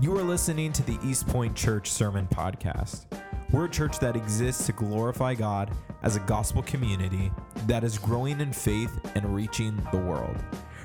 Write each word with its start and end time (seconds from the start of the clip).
You 0.00 0.18
are 0.18 0.24
listening 0.24 0.72
to 0.72 0.82
the 0.82 0.98
East 1.04 1.28
Point 1.28 1.54
Church 1.54 1.88
Sermon 1.88 2.26
Podcast. 2.26 3.06
We're 3.52 3.66
a 3.66 3.70
church 3.70 4.00
that 4.00 4.16
exists 4.16 4.66
to 4.66 4.72
glorify 4.72 5.34
God 5.34 5.70
as 6.02 6.16
a 6.16 6.20
gospel 6.20 6.62
community 6.64 7.30
that 7.68 7.84
is 7.84 7.96
growing 7.96 8.40
in 8.40 8.52
faith 8.52 8.90
and 9.14 9.32
reaching 9.32 9.80
the 9.92 9.98
world. 9.98 10.36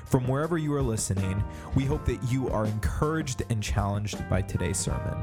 From 0.04 0.28
wherever 0.28 0.58
you 0.58 0.72
are 0.74 0.82
listening, 0.82 1.42
we 1.74 1.84
hope 1.84 2.04
that 2.04 2.22
you 2.30 2.48
are 2.50 2.66
encouraged 2.66 3.42
and 3.50 3.60
challenged 3.60 4.26
by 4.30 4.42
today's 4.42 4.78
sermon. 4.78 5.18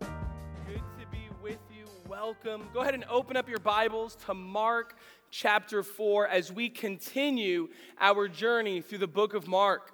Good 0.00 0.82
to 0.98 1.06
be 1.12 1.28
with 1.40 1.60
you. 1.70 1.84
Welcome. 2.08 2.64
Go 2.74 2.80
ahead 2.80 2.94
and 2.94 3.04
open 3.04 3.36
up 3.36 3.48
your 3.48 3.60
Bibles 3.60 4.16
to 4.26 4.34
Mark 4.34 4.96
chapter 5.30 5.84
4 5.84 6.26
as 6.26 6.52
we 6.52 6.68
continue 6.68 7.68
our 8.00 8.26
journey 8.26 8.80
through 8.80 8.98
the 8.98 9.06
book 9.06 9.34
of 9.34 9.46
Mark. 9.46 9.92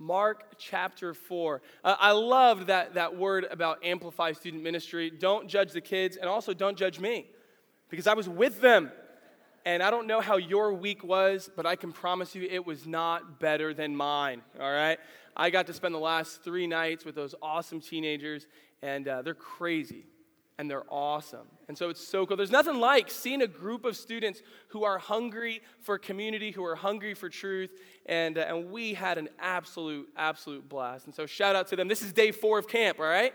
Mark 0.00 0.54
chapter 0.58 1.12
4. 1.12 1.60
Uh, 1.84 1.96
I 2.00 2.12
loved 2.12 2.68
that, 2.68 2.94
that 2.94 3.16
word 3.16 3.46
about 3.50 3.84
Amplify 3.84 4.32
Student 4.32 4.62
Ministry. 4.62 5.10
Don't 5.10 5.46
judge 5.46 5.72
the 5.72 5.80
kids, 5.82 6.16
and 6.16 6.28
also 6.28 6.54
don't 6.54 6.76
judge 6.76 6.98
me, 6.98 7.26
because 7.90 8.06
I 8.06 8.14
was 8.14 8.28
with 8.28 8.60
them. 8.60 8.90
And 9.66 9.82
I 9.82 9.90
don't 9.90 10.06
know 10.06 10.22
how 10.22 10.38
your 10.38 10.72
week 10.72 11.04
was, 11.04 11.50
but 11.54 11.66
I 11.66 11.76
can 11.76 11.92
promise 11.92 12.34
you 12.34 12.48
it 12.50 12.64
was 12.64 12.86
not 12.86 13.38
better 13.38 13.74
than 13.74 13.94
mine, 13.94 14.40
all 14.58 14.72
right? 14.72 14.98
I 15.36 15.50
got 15.50 15.66
to 15.66 15.74
spend 15.74 15.94
the 15.94 15.98
last 15.98 16.42
three 16.42 16.66
nights 16.66 17.04
with 17.04 17.14
those 17.14 17.34
awesome 17.42 17.82
teenagers, 17.82 18.46
and 18.80 19.06
uh, 19.06 19.20
they're 19.20 19.34
crazy 19.34 20.06
and 20.60 20.70
they're 20.70 20.84
awesome. 20.90 21.46
And 21.68 21.78
so 21.78 21.88
it's 21.88 22.06
so 22.06 22.26
cool. 22.26 22.36
There's 22.36 22.50
nothing 22.50 22.78
like 22.78 23.10
seeing 23.10 23.40
a 23.40 23.46
group 23.46 23.86
of 23.86 23.96
students 23.96 24.42
who 24.68 24.84
are 24.84 24.98
hungry 24.98 25.62
for 25.80 25.96
community, 25.96 26.50
who 26.50 26.62
are 26.66 26.74
hungry 26.74 27.14
for 27.14 27.30
truth, 27.30 27.70
and, 28.04 28.36
uh, 28.36 28.42
and 28.42 28.70
we 28.70 28.92
had 28.92 29.16
an 29.16 29.30
absolute, 29.38 30.10
absolute 30.18 30.68
blast. 30.68 31.06
And 31.06 31.14
so 31.14 31.24
shout 31.24 31.56
out 31.56 31.68
to 31.68 31.76
them. 31.76 31.88
This 31.88 32.02
is 32.02 32.12
day 32.12 32.30
four 32.30 32.58
of 32.58 32.68
camp, 32.68 33.00
all 33.00 33.06
right? 33.06 33.32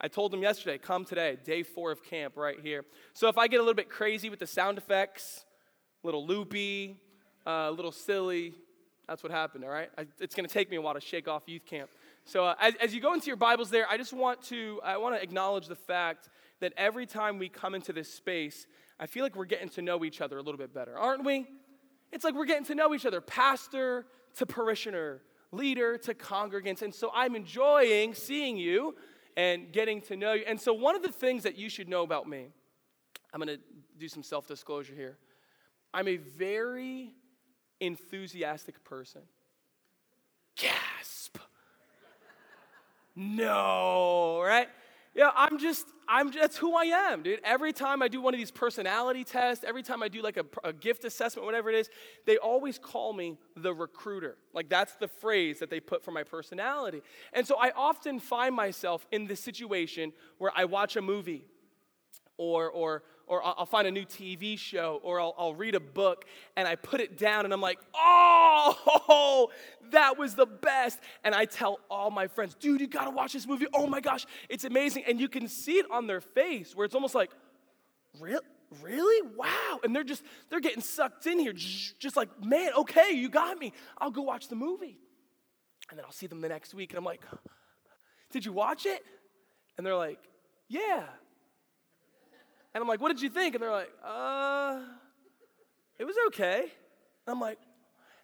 I 0.00 0.08
told 0.08 0.32
them 0.32 0.40
yesterday, 0.40 0.78
come 0.78 1.04
today, 1.04 1.36
day 1.44 1.62
four 1.62 1.90
of 1.90 2.02
camp 2.02 2.38
right 2.38 2.56
here. 2.62 2.86
So 3.12 3.28
if 3.28 3.36
I 3.36 3.48
get 3.48 3.58
a 3.58 3.62
little 3.62 3.74
bit 3.74 3.90
crazy 3.90 4.30
with 4.30 4.38
the 4.38 4.46
sound 4.46 4.78
effects, 4.78 5.44
a 6.02 6.06
little 6.06 6.26
loopy, 6.26 6.96
uh, 7.46 7.66
a 7.68 7.70
little 7.70 7.92
silly, 7.92 8.54
that's 9.06 9.22
what 9.22 9.30
happened, 9.30 9.62
all 9.64 9.70
right? 9.70 9.90
I, 9.98 10.06
it's 10.20 10.34
going 10.34 10.48
to 10.48 10.52
take 10.52 10.70
me 10.70 10.76
a 10.76 10.80
while 10.80 10.94
to 10.94 11.02
shake 11.02 11.28
off 11.28 11.42
youth 11.46 11.66
camp. 11.66 11.90
So 12.24 12.46
uh, 12.46 12.54
as, 12.58 12.74
as 12.76 12.94
you 12.94 13.00
go 13.02 13.12
into 13.12 13.26
your 13.26 13.36
Bibles 13.36 13.68
there, 13.68 13.86
I 13.90 13.98
just 13.98 14.14
want 14.14 14.40
to, 14.44 14.80
I 14.82 14.96
want 14.96 15.16
to 15.16 15.22
acknowledge 15.22 15.66
the 15.66 15.76
fact 15.76 16.30
that 16.62 16.72
every 16.76 17.06
time 17.06 17.38
we 17.38 17.48
come 17.48 17.74
into 17.74 17.92
this 17.92 18.12
space, 18.12 18.66
I 19.00 19.06
feel 19.06 19.24
like 19.24 19.34
we're 19.34 19.44
getting 19.46 19.68
to 19.70 19.82
know 19.82 20.04
each 20.04 20.20
other 20.20 20.38
a 20.38 20.42
little 20.42 20.58
bit 20.58 20.72
better, 20.72 20.96
aren't 20.96 21.24
we? 21.24 21.46
It's 22.12 22.24
like 22.24 22.34
we're 22.34 22.44
getting 22.44 22.66
to 22.66 22.76
know 22.76 22.94
each 22.94 23.04
other, 23.04 23.20
pastor 23.20 24.06
to 24.36 24.46
parishioner, 24.46 25.22
leader 25.50 25.98
to 25.98 26.14
congregants. 26.14 26.82
And 26.82 26.94
so 26.94 27.10
I'm 27.12 27.34
enjoying 27.34 28.14
seeing 28.14 28.56
you 28.56 28.94
and 29.36 29.72
getting 29.72 30.00
to 30.02 30.16
know 30.16 30.34
you. 30.34 30.44
And 30.46 30.60
so, 30.60 30.72
one 30.72 30.94
of 30.94 31.02
the 31.02 31.10
things 31.10 31.42
that 31.42 31.58
you 31.58 31.68
should 31.68 31.88
know 31.88 32.02
about 32.02 32.28
me, 32.28 32.46
I'm 33.34 33.40
going 33.40 33.56
to 33.56 33.62
do 33.98 34.06
some 34.06 34.22
self 34.22 34.46
disclosure 34.46 34.94
here. 34.94 35.18
I'm 35.92 36.06
a 36.06 36.16
very 36.16 37.12
enthusiastic 37.80 38.84
person. 38.84 39.22
Gasp. 40.56 41.38
No, 43.16 44.40
right? 44.42 44.68
Yeah, 45.14 45.30
I'm 45.36 45.58
just, 45.58 45.86
I'm 46.08 46.30
that's 46.30 46.56
who 46.56 46.74
I 46.74 46.84
am, 46.84 47.22
dude. 47.22 47.40
Every 47.44 47.74
time 47.74 48.00
I 48.00 48.08
do 48.08 48.22
one 48.22 48.32
of 48.32 48.38
these 48.38 48.50
personality 48.50 49.24
tests, 49.24 49.62
every 49.62 49.82
time 49.82 50.02
I 50.02 50.08
do 50.08 50.22
like 50.22 50.38
a, 50.38 50.46
a, 50.64 50.72
gift 50.72 51.04
assessment, 51.04 51.44
whatever 51.44 51.68
it 51.68 51.74
is, 51.74 51.90
they 52.24 52.38
always 52.38 52.78
call 52.78 53.12
me 53.12 53.36
the 53.54 53.74
recruiter. 53.74 54.38
Like 54.54 54.70
that's 54.70 54.94
the 54.94 55.08
phrase 55.08 55.58
that 55.58 55.68
they 55.68 55.80
put 55.80 56.02
for 56.02 56.12
my 56.12 56.22
personality. 56.22 57.02
And 57.34 57.46
so 57.46 57.56
I 57.60 57.72
often 57.76 58.20
find 58.20 58.54
myself 58.54 59.06
in 59.12 59.26
this 59.26 59.40
situation 59.40 60.14
where 60.38 60.52
I 60.56 60.64
watch 60.64 60.96
a 60.96 61.02
movie 61.02 61.44
or, 62.38 62.70
or, 62.70 63.02
or 63.26 63.42
I'll 63.44 63.66
find 63.66 63.86
a 63.86 63.90
new 63.90 64.04
TV 64.04 64.58
show, 64.58 65.00
or 65.02 65.20
I'll, 65.20 65.34
I'll, 65.38 65.54
read 65.54 65.74
a 65.74 65.80
book, 65.80 66.24
and 66.56 66.66
I 66.66 66.76
put 66.76 67.00
it 67.00 67.16
down, 67.16 67.44
and 67.44 67.54
I'm 67.54 67.60
like, 67.60 67.78
oh, 67.94 69.50
that 69.90 70.18
was 70.18 70.34
the 70.34 70.46
best. 70.46 70.98
And 71.24 71.34
I 71.34 71.44
tell 71.44 71.78
all 71.90 72.10
my 72.10 72.26
friends, 72.26 72.54
dude, 72.54 72.80
you 72.80 72.86
gotta 72.86 73.10
watch 73.10 73.32
this 73.32 73.46
movie. 73.46 73.66
Oh 73.74 73.86
my 73.86 74.00
gosh, 74.00 74.26
it's 74.48 74.64
amazing. 74.64 75.04
And 75.06 75.20
you 75.20 75.28
can 75.28 75.48
see 75.48 75.78
it 75.78 75.86
on 75.90 76.06
their 76.06 76.20
face 76.20 76.74
where 76.74 76.84
it's 76.84 76.94
almost 76.94 77.14
like, 77.14 77.30
really? 78.20 78.44
Really? 78.80 79.28
Wow. 79.36 79.80
And 79.84 79.94
they're 79.94 80.04
just, 80.04 80.22
they're 80.48 80.60
getting 80.60 80.80
sucked 80.80 81.26
in 81.26 81.38
here, 81.38 81.52
just 81.52 82.16
like, 82.16 82.28
man, 82.42 82.72
okay, 82.78 83.12
you 83.12 83.28
got 83.28 83.58
me. 83.58 83.72
I'll 83.98 84.10
go 84.10 84.22
watch 84.22 84.48
the 84.48 84.56
movie. 84.56 84.98
And 85.90 85.98
then 85.98 86.04
I'll 86.06 86.12
see 86.12 86.26
them 86.26 86.40
the 86.40 86.48
next 86.48 86.72
week, 86.72 86.90
and 86.90 86.98
I'm 86.98 87.04
like, 87.04 87.20
did 88.30 88.46
you 88.46 88.52
watch 88.52 88.86
it? 88.86 89.04
And 89.76 89.86
they're 89.86 89.96
like, 89.96 90.18
yeah. 90.68 91.04
And 92.74 92.82
I'm 92.82 92.88
like, 92.88 93.00
what 93.00 93.08
did 93.08 93.20
you 93.20 93.28
think? 93.28 93.54
And 93.54 93.62
they're 93.62 93.70
like, 93.70 93.90
uh, 94.04 94.80
it 95.98 96.04
was 96.04 96.16
okay. 96.28 96.60
And 96.60 97.34
I'm 97.34 97.40
like, 97.40 97.58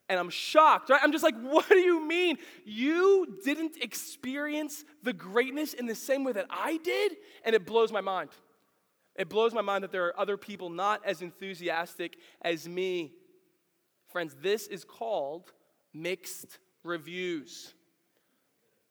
and 0.08 0.18
I'm 0.18 0.30
shocked, 0.30 0.88
right? 0.88 1.00
I'm 1.02 1.12
just 1.12 1.24
like, 1.24 1.36
what 1.40 1.68
do 1.68 1.78
you 1.78 2.06
mean? 2.06 2.38
You 2.64 3.38
didn't 3.44 3.76
experience 3.82 4.84
the 5.02 5.12
greatness 5.12 5.74
in 5.74 5.86
the 5.86 5.94
same 5.94 6.24
way 6.24 6.32
that 6.32 6.46
I 6.50 6.78
did? 6.78 7.16
And 7.44 7.54
it 7.54 7.66
blows 7.66 7.92
my 7.92 8.00
mind. 8.00 8.30
It 9.16 9.28
blows 9.28 9.52
my 9.52 9.62
mind 9.62 9.84
that 9.84 9.92
there 9.92 10.06
are 10.06 10.18
other 10.18 10.36
people 10.36 10.70
not 10.70 11.04
as 11.04 11.22
enthusiastic 11.22 12.16
as 12.40 12.68
me. 12.68 13.12
Friends, 14.12 14.36
this 14.40 14.68
is 14.68 14.84
called 14.84 15.52
mixed 15.92 16.58
reviews, 16.84 17.74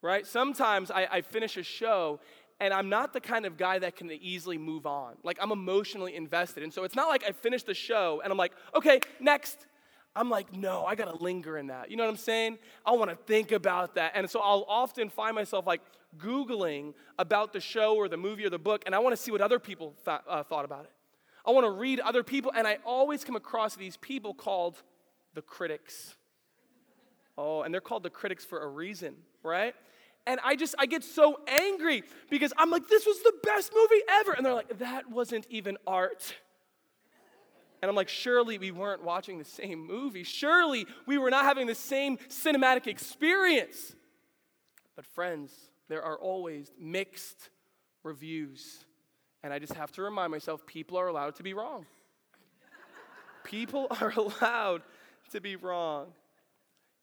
right? 0.01 0.28
Sometimes 0.28 0.91
I, 0.91 1.07
I 1.09 1.22
finish 1.22 1.56
a 1.56 1.63
show 1.63 2.19
and 2.59 2.73
I'm 2.73 2.90
not 2.90 3.13
the 3.13 3.22
kind 3.22 3.45
of 3.45 3.57
guy 3.57 3.79
that 3.79 3.95
can 3.95 4.12
easily 4.12 4.57
move 4.57 4.85
on. 4.85 5.16
Like, 5.23 5.38
I'm 5.41 5.51
emotionally 5.51 6.16
invested. 6.16 6.63
And 6.63 6.73
so 6.73 6.84
it's 6.84 6.95
not 6.95 7.07
like 7.07 7.23
I 7.28 7.31
finish 7.31 7.63
the 7.63 7.73
show 7.73 8.22
and 8.23 8.31
I'm 8.31 8.38
like, 8.38 8.53
okay, 8.75 9.00
next. 9.19 9.68
I'm 10.16 10.31
like, 10.31 10.51
no, 10.56 10.84
I 10.84 10.95
gotta 10.95 11.16
linger 11.16 11.59
in 11.59 11.68
that. 11.68 11.91
You 11.91 11.97
know 11.97 12.03
what 12.03 12.09
I'm 12.09 12.18
saying? 12.18 12.57
I 12.84 12.91
wanna 12.94 13.16
think 13.28 13.51
about 13.51 13.95
that. 13.95 14.13
And 14.16 14.28
so 14.28 14.40
I'll 14.40 14.66
often 14.68 15.09
find 15.09 15.35
myself 15.35 15.68
like 15.68 15.81
Googling 16.18 16.95
about 17.19 17.53
the 17.53 17.59
show 17.59 17.95
or 17.95 18.09
the 18.09 18.18
movie 18.18 18.44
or 18.44 18.50
the 18.50 18.57
book, 18.57 18.81
and 18.88 18.95
I 18.95 19.00
wanna 19.00 19.18
see 19.18 19.29
what 19.31 19.41
other 19.41 19.59
people 19.59 19.94
th- 20.06 20.22
uh, 20.28 20.41
thought 20.41 20.66
about 20.66 20.85
it. 20.85 20.91
I 21.45 21.51
wanna 21.51 21.69
read 21.69 22.00
other 22.00 22.24
people, 22.24 22.51
and 22.56 22.66
I 22.66 22.79
always 22.84 23.24
come 23.24 23.35
across 23.35 23.75
these 23.75 23.95
people 23.97 24.34
called 24.34 24.81
the 25.35 25.44
critics. 25.44 26.16
Oh, 27.38 27.62
and 27.62 27.72
they're 27.72 27.81
called 27.81 28.01
the 28.01 28.09
critics 28.09 28.44
for 28.44 28.63
a 28.63 28.68
reason, 28.68 29.16
right? 29.44 29.75
And 30.28 30.42
I 30.44 30.58
just, 30.58 30.76
I 30.78 30.86
get 30.86 31.06
so 31.06 31.40
angry 31.48 32.04
because 32.30 32.52
I'm 32.58 32.70
like, 32.70 32.90
this 32.90 33.06
was 33.06 33.18
the 33.24 33.34
best 33.44 33.72
movie 33.74 34.04
ever. 34.20 34.34
And 34.34 34.46
they're 34.46 34.54
like, 34.54 34.78
that 34.80 35.10
wasn't 35.10 35.48
even 35.50 35.78
art. 35.88 36.36
And 37.82 37.90
I'm 37.90 37.96
like, 37.96 38.10
surely 38.10 38.58
we 38.58 38.72
weren't 38.72 39.04
watching 39.04 39.38
the 39.38 39.46
same 39.46 39.80
movie. 39.88 40.24
Surely 40.24 40.86
we 41.06 41.18
were 41.18 41.30
not 41.30 41.46
having 41.46 41.66
the 41.66 41.76
same 41.76 42.18
cinematic 42.28 42.88
experience. 42.88 43.96
But, 44.98 45.06
friends, 45.06 45.54
there 45.88 46.04
are 46.04 46.18
always 46.18 46.74
mixed 46.78 47.50
reviews. 48.04 48.84
And 49.44 49.54
I 49.54 49.60
just 49.60 49.74
have 49.76 49.94
to 49.94 50.02
remind 50.02 50.32
myself 50.32 50.66
people 50.66 50.98
are 50.98 51.08
allowed 51.08 51.36
to 51.36 51.44
be 51.44 51.54
wrong. 51.54 51.86
people 53.46 53.88
are 54.02 54.12
allowed 54.18 54.82
to 55.32 55.40
be 55.40 55.56
wrong. 55.56 56.08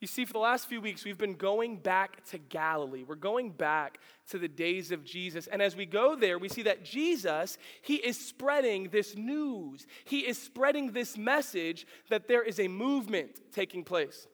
You 0.04 0.08
see, 0.08 0.26
for 0.26 0.34
the 0.34 0.38
last 0.38 0.68
few 0.68 0.82
weeks, 0.82 1.06
we've 1.06 1.16
been 1.16 1.32
going 1.32 1.78
back 1.78 2.22
to 2.26 2.36
Galilee. 2.36 3.04
We're 3.08 3.14
going 3.14 3.48
back 3.48 4.00
to 4.28 4.38
the 4.38 4.48
days 4.48 4.92
of 4.92 5.02
Jesus. 5.02 5.46
And 5.46 5.62
as 5.62 5.76
we 5.76 5.86
go 5.86 6.14
there, 6.14 6.38
we 6.38 6.50
see 6.50 6.60
that 6.64 6.84
Jesus, 6.84 7.56
he 7.80 7.94
is 7.94 8.18
spreading 8.18 8.90
this 8.90 9.16
news. 9.16 9.86
He 10.04 10.18
is 10.18 10.36
spreading 10.36 10.92
this 10.92 11.16
message 11.16 11.86
that 12.10 12.28
there 12.28 12.42
is 12.42 12.60
a 12.60 12.68
movement 12.68 13.30
taking 13.50 13.82
place. 13.82 14.26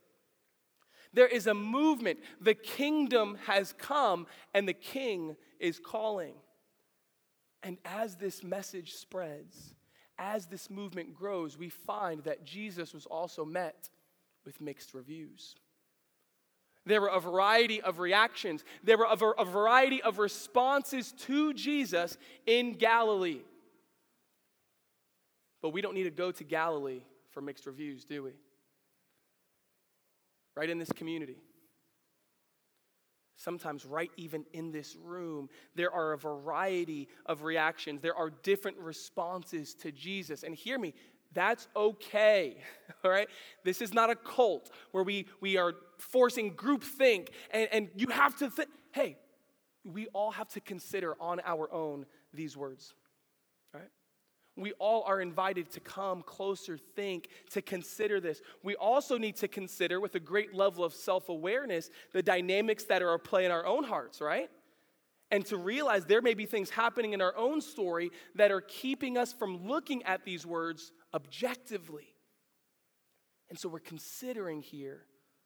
There 1.15 1.29
is 1.29 1.47
a 1.47 1.55
movement. 1.55 2.19
The 2.41 2.55
kingdom 2.55 3.39
has 3.47 3.73
come 3.73 4.27
and 4.53 4.67
the 4.67 4.75
king 4.75 5.37
is 5.61 5.79
calling. 5.79 6.35
And 7.63 7.79
as 7.85 8.17
this 8.17 8.43
message 8.43 8.95
spreads, 8.95 9.77
as 10.19 10.47
this 10.47 10.69
movement 10.69 11.15
grows, 11.15 11.57
we 11.57 11.69
find 11.69 12.25
that 12.25 12.45
Jesus 12.45 12.93
was 12.93 13.07
also 13.07 13.45
met 13.45 13.89
with 14.45 14.61
mixed 14.61 14.95
reviews. 14.95 15.55
There 16.87 17.01
were 17.01 17.09
a 17.09 17.21
variety 17.21 17.81
of 17.81 17.99
reactions. 17.99 18.65
There 18.83 18.97
were 18.97 19.07
a, 19.07 19.45
variety 19.45 20.03
of 20.03 20.19
responses 20.19 21.13
to 21.27 21.53
Jesus 21.53 22.17
in 22.47 22.73
Galilee. 22.73 23.43
But 25.63 25.71
we 25.71 25.83
don't 25.83 25.95
need 25.95 26.05
to 26.05 26.11
go 26.11 26.33
to 26.33 26.45
Galilee 26.45 27.03
for 27.31 27.43
mixed 27.43 27.67
reviews, 27.67 28.05
do 28.05 28.23
we? 28.23 28.33
Right 30.57 30.71
in 30.71 30.79
this 30.79 30.91
community. 30.93 31.37
Sometimes, 33.37 33.87
right 33.87 34.11
even 34.17 34.45
in 34.53 34.71
this 34.71 34.97
room, 34.97 35.49
there 35.75 35.93
are 35.93 36.13
a 36.13 36.19
variety 36.19 37.09
of 37.25 37.43
reactions. 37.43 38.01
There 38.01 38.15
are 38.15 38.31
different 38.31 38.79
responses 38.79 39.75
to 39.77 39.93
Jesus. 39.93 40.43
And 40.43 40.55
hear 40.55 40.79
me, 40.79 40.93
that's 41.33 41.69
okay, 41.77 42.57
all 43.05 43.11
right? 43.11 43.29
This 43.65 43.81
is 43.81 43.95
not 43.95 44.11
a 44.11 44.17
cult 44.17 44.71
where 44.91 45.05
we, 45.05 45.27
we 45.41 45.57
are 45.57 45.75
forcing 45.99 46.55
groupthink 46.55 47.29
and, 47.51 47.69
and 47.73 47.89
you 47.95 48.09
have 48.09 48.37
to 48.39 48.51
think. 48.51 48.69
hey, 48.93 49.17
we 49.85 50.07
all 50.09 50.31
have 50.31 50.49
to 50.49 50.61
consider 50.61 51.17
on 51.21 51.41
our 51.45 51.73
own 51.73 52.05
these 52.35 52.57
words, 52.57 52.95
right? 53.73 53.89
We 54.57 54.73
all 54.73 55.05
are 55.05 55.21
invited 55.21 55.71
to 55.73 55.81
come 55.81 56.23
closer, 56.23 56.77
think, 56.77 57.29
to 57.51 57.63
consider 57.63 58.21
this. 58.21 58.43
We 58.63 58.75
also 58.77 59.17
need 59.17 59.37
to 59.37 59.49
consider, 59.49 60.01
with 60.01 60.15
a 60.17 60.21
great 60.21 60.55
level 60.55 60.85
of 60.85 60.93
self 60.93 61.29
awareness, 61.29 61.91
the 62.13 62.23
dynamics 62.23 62.85
that 62.85 63.01
are 63.01 63.15
at 63.15 63.25
play 63.25 63.47
in 63.47 63.51
our 63.51 63.65
own 63.65 63.85
hearts, 63.85 64.21
right? 64.21 64.51
And 65.31 65.47
to 65.47 65.57
realize 65.57 66.05
there 66.05 66.23
may 66.23 66.35
be 66.35 66.47
things 66.47 66.71
happening 66.71 67.13
in 67.13 67.21
our 67.21 67.37
own 67.37 67.61
story 67.61 68.11
that 68.35 68.51
are 68.51 68.61
keeping 68.61 69.17
us 69.17 69.33
from 69.33 69.69
looking 69.69 70.03
at 70.03 70.25
these 70.25 70.45
words 70.45 70.93
objectively. 71.15 72.15
And 73.49 73.59
so 73.59 73.69
we're 73.69 73.79
considering 73.79 74.61
here 74.61 75.03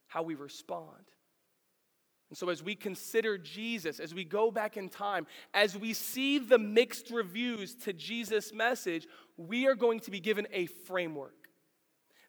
how 0.06 0.22
we 0.22 0.34
respond. 0.34 1.04
And 2.30 2.38
so, 2.38 2.48
as 2.48 2.62
we 2.62 2.74
consider 2.74 3.38
Jesus, 3.38 4.00
as 4.00 4.14
we 4.14 4.24
go 4.24 4.50
back 4.50 4.76
in 4.76 4.88
time, 4.88 5.26
as 5.52 5.76
we 5.76 5.92
see 5.92 6.38
the 6.38 6.58
mixed 6.58 7.10
reviews 7.10 7.74
to 7.84 7.92
Jesus' 7.92 8.52
message, 8.52 9.06
we 9.36 9.66
are 9.66 9.74
going 9.74 10.00
to 10.00 10.10
be 10.10 10.20
given 10.20 10.46
a 10.52 10.66
framework. 10.66 11.43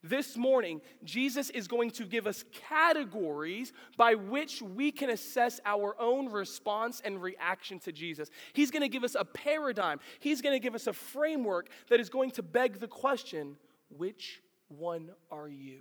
This 0.08 0.38
morning, 0.38 0.82
Jesus 1.04 1.50
is 1.50 1.68
going 1.68 1.90
to 1.92 2.06
give 2.06 2.28
us 2.28 2.46
categories 2.70 3.74
by 3.98 4.14
which 4.14 4.62
we 4.62 4.92
can 4.92 5.10
assess 5.10 5.60
our 5.66 5.96
own 6.00 6.32
response 6.32 7.02
and 7.04 7.20
reaction 7.20 7.80
to 7.80 7.92
Jesus. 7.92 8.30
He's 8.54 8.70
going 8.70 8.84
to 8.84 8.90
give 8.90 9.04
us 9.04 9.16
a 9.18 9.26
paradigm, 9.26 10.00
He's 10.20 10.44
going 10.44 10.54
to 10.54 10.60
give 10.60 10.76
us 10.76 10.86
a 10.86 10.94
framework 10.94 11.70
that 11.90 12.00
is 12.00 12.10
going 12.10 12.32
to 12.32 12.44
beg 12.44 12.80
the 12.80 12.88
question 12.88 13.58
which 13.90 14.42
one 14.68 15.10
are 15.32 15.48
you? 15.48 15.80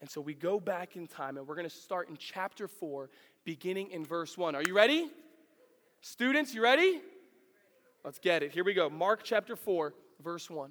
And 0.00 0.08
so 0.08 0.22
we 0.22 0.34
go 0.34 0.58
back 0.58 0.96
in 0.96 1.06
time 1.06 1.36
and 1.36 1.46
we're 1.46 1.54
going 1.54 1.68
to 1.68 1.74
start 1.74 2.08
in 2.08 2.16
chapter 2.16 2.66
4, 2.66 3.10
beginning 3.44 3.90
in 3.90 4.04
verse 4.06 4.38
1. 4.38 4.54
Are 4.54 4.62
you 4.62 4.74
ready? 4.74 5.10
Students, 6.00 6.54
you 6.54 6.62
ready? 6.62 7.00
Let's 8.04 8.18
get 8.18 8.42
it. 8.42 8.52
Here 8.52 8.64
we 8.64 8.72
go. 8.72 8.88
Mark 8.88 9.20
chapter 9.22 9.54
4, 9.54 9.92
verse 10.22 10.48
1. 10.48 10.70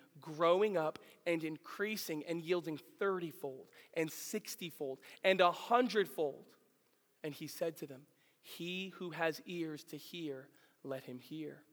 growing 0.21 0.77
up 0.77 0.99
and 1.25 1.43
increasing 1.43 2.23
and 2.27 2.41
yielding 2.41 2.79
thirtyfold 2.99 3.65
and 3.95 4.11
sixtyfold 4.11 4.99
and 5.23 5.41
a 5.41 5.51
hundredfold. 5.51 6.45
And 7.23 7.33
he 7.33 7.47
said 7.47 7.77
to 7.77 7.87
them, 7.87 8.01
He 8.41 8.93
who 8.95 9.11
has 9.11 9.41
ears 9.45 9.83
to 9.85 9.97
hear, 9.97 10.47
let 10.83 11.03
him 11.03 11.19
hear. 11.19 11.63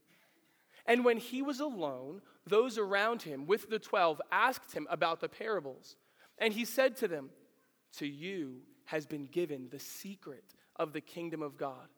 And 0.86 1.04
when 1.04 1.18
he 1.18 1.42
was 1.42 1.60
alone, 1.60 2.22
those 2.46 2.78
around 2.78 3.22
him 3.22 3.46
with 3.46 3.68
the 3.68 3.78
twelve 3.78 4.20
asked 4.32 4.72
him 4.72 4.86
about 4.90 5.20
the 5.20 5.28
parables. 5.28 5.96
And 6.38 6.52
he 6.52 6.64
said 6.64 6.96
to 6.96 7.08
them, 7.08 7.30
To 7.98 8.06
you 8.06 8.62
has 8.86 9.06
been 9.06 9.26
given 9.26 9.68
the 9.70 9.78
secret 9.78 10.44
of 10.76 10.92
the 10.92 11.00
kingdom 11.00 11.42
of 11.42 11.58
God. 11.58 11.88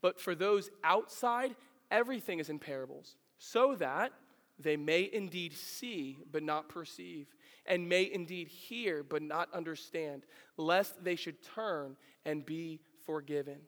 But 0.00 0.20
for 0.20 0.34
those 0.34 0.70
outside, 0.82 1.54
everything 1.90 2.40
is 2.40 2.48
in 2.48 2.58
parables, 2.58 3.16
so 3.38 3.76
that 3.76 4.12
they 4.58 4.76
may 4.76 5.08
indeed 5.12 5.52
see 5.52 6.18
but 6.30 6.42
not 6.42 6.68
perceive, 6.68 7.28
and 7.66 7.88
may 7.88 8.10
indeed 8.12 8.48
hear 8.48 9.02
but 9.02 9.22
not 9.22 9.48
understand, 9.52 10.24
lest 10.56 11.02
they 11.02 11.16
should 11.16 11.42
turn 11.42 11.96
and 12.24 12.44
be 12.44 12.80
forgiven. 13.04 13.58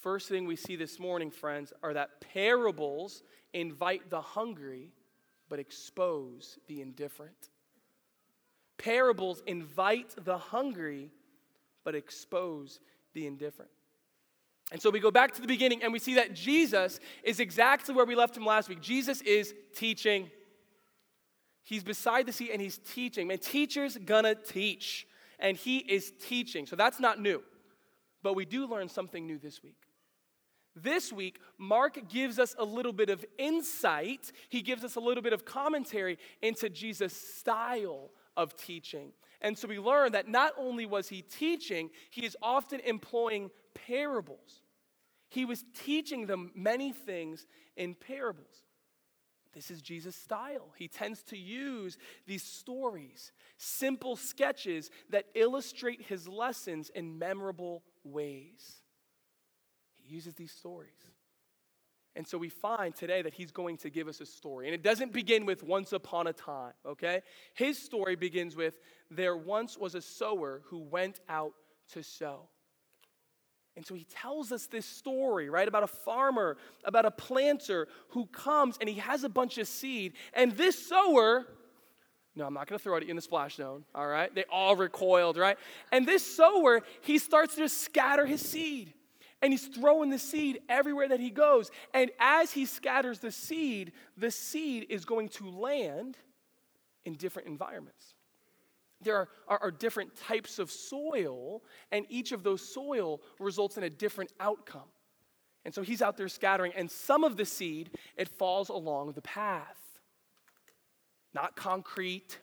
First 0.00 0.28
thing 0.28 0.46
we 0.46 0.56
see 0.56 0.76
this 0.76 0.98
morning, 0.98 1.30
friends, 1.30 1.72
are 1.82 1.92
that 1.92 2.20
parables 2.20 3.22
invite 3.52 4.08
the 4.08 4.20
hungry 4.20 4.92
but 5.48 5.58
expose 5.58 6.58
the 6.68 6.80
indifferent. 6.80 7.50
Parables 8.78 9.42
invite 9.46 10.14
the 10.24 10.38
hungry 10.38 11.10
but 11.84 11.94
expose 11.94 12.80
the 13.12 13.26
indifferent. 13.26 13.70
And 14.72 14.80
so 14.80 14.90
we 14.90 15.00
go 15.00 15.10
back 15.10 15.32
to 15.34 15.40
the 15.40 15.48
beginning 15.48 15.82
and 15.82 15.92
we 15.92 15.98
see 15.98 16.14
that 16.14 16.34
Jesus 16.34 17.00
is 17.24 17.40
exactly 17.40 17.94
where 17.94 18.04
we 18.04 18.14
left 18.14 18.36
him 18.36 18.46
last 18.46 18.68
week. 18.68 18.80
Jesus 18.80 19.20
is 19.22 19.52
teaching. 19.74 20.30
He's 21.64 21.82
beside 21.82 22.26
the 22.26 22.32
sea 22.32 22.50
and 22.52 22.62
he's 22.62 22.78
teaching. 22.78 23.26
Man, 23.26 23.38
teacher's 23.38 23.96
gonna 23.96 24.34
teach. 24.34 25.06
And 25.38 25.56
he 25.56 25.78
is 25.78 26.12
teaching. 26.20 26.66
So 26.66 26.76
that's 26.76 27.00
not 27.00 27.20
new. 27.20 27.42
But 28.22 28.34
we 28.34 28.44
do 28.44 28.66
learn 28.66 28.88
something 28.88 29.26
new 29.26 29.38
this 29.38 29.62
week. 29.62 29.76
This 30.76 31.12
week, 31.12 31.40
Mark 31.58 32.08
gives 32.08 32.38
us 32.38 32.54
a 32.58 32.64
little 32.64 32.92
bit 32.92 33.10
of 33.10 33.24
insight. 33.38 34.30
He 34.48 34.62
gives 34.62 34.84
us 34.84 34.96
a 34.96 35.00
little 35.00 35.22
bit 35.22 35.32
of 35.32 35.44
commentary 35.44 36.18
into 36.42 36.68
Jesus' 36.68 37.16
style 37.16 38.10
of 38.36 38.56
teaching. 38.56 39.12
And 39.40 39.58
so 39.58 39.66
we 39.66 39.78
learn 39.78 40.12
that 40.12 40.28
not 40.28 40.52
only 40.56 40.86
was 40.86 41.08
he 41.08 41.22
teaching, 41.22 41.90
he 42.10 42.24
is 42.24 42.36
often 42.42 42.80
employing 42.80 43.50
parables. 43.74 44.59
He 45.30 45.44
was 45.44 45.64
teaching 45.84 46.26
them 46.26 46.50
many 46.54 46.92
things 46.92 47.46
in 47.76 47.94
parables. 47.94 48.64
This 49.52 49.70
is 49.70 49.80
Jesus' 49.80 50.14
style. 50.14 50.72
He 50.76 50.86
tends 50.86 51.22
to 51.24 51.36
use 51.36 51.98
these 52.26 52.42
stories, 52.42 53.32
simple 53.56 54.14
sketches 54.14 54.90
that 55.08 55.26
illustrate 55.34 56.02
his 56.02 56.28
lessons 56.28 56.90
in 56.90 57.18
memorable 57.18 57.82
ways 58.04 58.82
He 59.96 60.14
uses 60.14 60.34
these 60.34 60.52
stories. 60.52 60.92
And 62.16 62.26
so 62.26 62.38
we 62.38 62.48
find 62.48 62.94
today 62.94 63.22
that 63.22 63.34
he's 63.34 63.52
going 63.52 63.76
to 63.78 63.90
give 63.90 64.08
us 64.08 64.20
a 64.20 64.26
story. 64.26 64.66
And 64.66 64.74
it 64.74 64.82
doesn't 64.82 65.12
begin 65.12 65.46
with 65.46 65.62
once 65.62 65.92
upon 65.92 66.26
a 66.26 66.32
time, 66.32 66.72
okay? 66.84 67.22
His 67.54 67.78
story 67.78 68.16
begins 68.16 68.56
with 68.56 68.78
there 69.10 69.36
once 69.36 69.78
was 69.78 69.94
a 69.94 70.02
sower 70.02 70.62
who 70.66 70.78
went 70.78 71.20
out 71.28 71.54
to 71.92 72.02
sow. 72.02 72.48
And 73.76 73.86
so 73.86 73.94
he 73.94 74.04
tells 74.04 74.52
us 74.52 74.66
this 74.66 74.84
story, 74.84 75.48
right, 75.48 75.66
about 75.66 75.82
a 75.84 75.88
farmer, 75.88 76.56
about 76.84 77.06
a 77.06 77.10
planter 77.10 77.88
who 78.10 78.26
comes 78.26 78.76
and 78.80 78.88
he 78.88 78.96
has 78.96 79.24
a 79.24 79.28
bunch 79.28 79.58
of 79.58 79.68
seed. 79.68 80.14
And 80.34 80.52
this 80.52 80.88
sower, 80.88 81.46
no, 82.34 82.46
I'm 82.46 82.54
not 82.54 82.66
going 82.66 82.78
to 82.78 82.82
throw 82.82 82.96
it 82.96 83.04
in 83.04 83.16
the 83.16 83.22
splash 83.22 83.56
zone, 83.56 83.84
all 83.94 84.06
right? 84.06 84.34
They 84.34 84.44
all 84.52 84.76
recoiled, 84.76 85.36
right? 85.36 85.56
And 85.92 86.06
this 86.06 86.24
sower, 86.36 86.82
he 87.02 87.18
starts 87.18 87.54
to 87.56 87.68
scatter 87.68 88.26
his 88.26 88.40
seed. 88.40 88.92
And 89.42 89.52
he's 89.52 89.68
throwing 89.68 90.10
the 90.10 90.18
seed 90.18 90.60
everywhere 90.68 91.08
that 91.08 91.20
he 91.20 91.30
goes. 91.30 91.70
And 91.94 92.10
as 92.18 92.52
he 92.52 92.66
scatters 92.66 93.20
the 93.20 93.32
seed, 93.32 93.92
the 94.16 94.30
seed 94.30 94.86
is 94.90 95.06
going 95.06 95.30
to 95.30 95.48
land 95.48 96.18
in 97.06 97.14
different 97.14 97.48
environments. 97.48 98.14
There 99.02 99.16
are, 99.16 99.28
are, 99.48 99.58
are, 99.62 99.70
different 99.70 100.14
types 100.14 100.58
of 100.58 100.70
soil, 100.70 101.62
and 101.90 102.04
each 102.08 102.32
of 102.32 102.42
those 102.42 102.60
soil 102.60 103.20
results 103.38 103.78
in 103.78 103.84
a 103.84 103.90
different 103.90 104.32
outcome. 104.38 104.88
And 105.64 105.74
so 105.74 105.82
he's 105.82 106.02
out 106.02 106.16
there 106.16 106.28
scattering, 106.28 106.72
and 106.76 106.90
some 106.90 107.24
of 107.24 107.36
the 107.36 107.44
seed, 107.44 107.90
it 108.16 108.28
falls 108.28 108.68
along 108.68 109.12
the 109.12 109.22
path. 109.22 109.78
Not 111.34 111.56
concrete, 111.56 112.38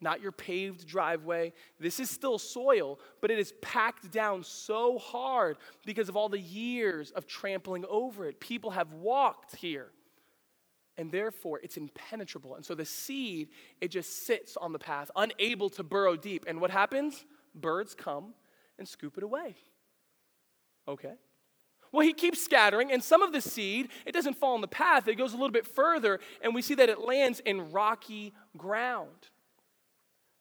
not 0.00 0.20
your 0.20 0.32
paved 0.32 0.86
driveway. 0.86 1.52
This 1.78 2.00
is 2.00 2.10
still 2.10 2.38
soil, 2.38 2.98
but 3.20 3.30
it 3.30 3.38
is 3.38 3.52
packed 3.60 4.10
down 4.10 4.42
so 4.42 4.98
hard 4.98 5.58
because 5.84 6.08
of 6.08 6.16
all 6.16 6.28
the 6.28 6.40
years 6.40 7.10
of 7.10 7.26
trampling 7.26 7.84
over 7.88 8.26
it. 8.26 8.40
People 8.40 8.70
have 8.70 8.92
walked 8.94 9.56
here, 9.56 9.90
and 11.00 11.10
therefore 11.10 11.58
it's 11.62 11.78
impenetrable. 11.78 12.54
And 12.54 12.64
so 12.64 12.74
the 12.74 12.84
seed, 12.84 13.48
it 13.80 13.88
just 13.88 14.26
sits 14.26 14.56
on 14.56 14.72
the 14.72 14.78
path, 14.78 15.10
unable 15.16 15.70
to 15.70 15.82
burrow 15.82 16.14
deep. 16.14 16.44
And 16.46 16.60
what 16.60 16.70
happens? 16.70 17.24
Birds 17.54 17.94
come 17.94 18.34
and 18.78 18.86
scoop 18.86 19.16
it 19.16 19.24
away. 19.24 19.56
Okay. 20.86 21.14
Well, 21.90 22.06
he 22.06 22.12
keeps 22.12 22.40
scattering, 22.40 22.92
and 22.92 23.02
some 23.02 23.22
of 23.22 23.32
the 23.32 23.40
seed, 23.40 23.88
it 24.06 24.12
doesn't 24.12 24.36
fall 24.36 24.54
on 24.54 24.60
the 24.60 24.68
path. 24.68 25.08
It 25.08 25.16
goes 25.16 25.32
a 25.32 25.36
little 25.36 25.50
bit 25.50 25.66
further, 25.66 26.20
and 26.42 26.54
we 26.54 26.62
see 26.62 26.74
that 26.74 26.88
it 26.88 27.00
lands 27.00 27.40
in 27.40 27.72
rocky 27.72 28.32
ground. 28.56 29.28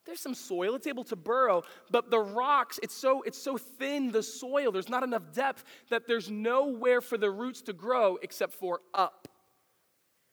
There's 0.06 0.20
some 0.20 0.36
soil, 0.36 0.76
it's 0.76 0.88
able 0.88 1.04
to 1.06 1.16
burrow, 1.16 1.64
but 1.90 2.12
the 2.12 2.20
rocks, 2.20 2.80
it's 2.84 2.96
so, 2.96 3.22
it's 3.24 3.38
so 3.38 3.58
thin, 3.58 4.12
the 4.12 4.24
soil, 4.24 4.72
there's 4.72 4.90
not 4.90 5.04
enough 5.04 5.32
depth 5.34 5.64
that 5.90 6.08
there's 6.08 6.30
nowhere 6.30 7.02
for 7.02 7.18
the 7.18 7.32
roots 7.32 7.62
to 7.64 7.74
grow 7.74 8.18
except 8.22 8.54
for 8.54 8.82
up. 8.94 9.28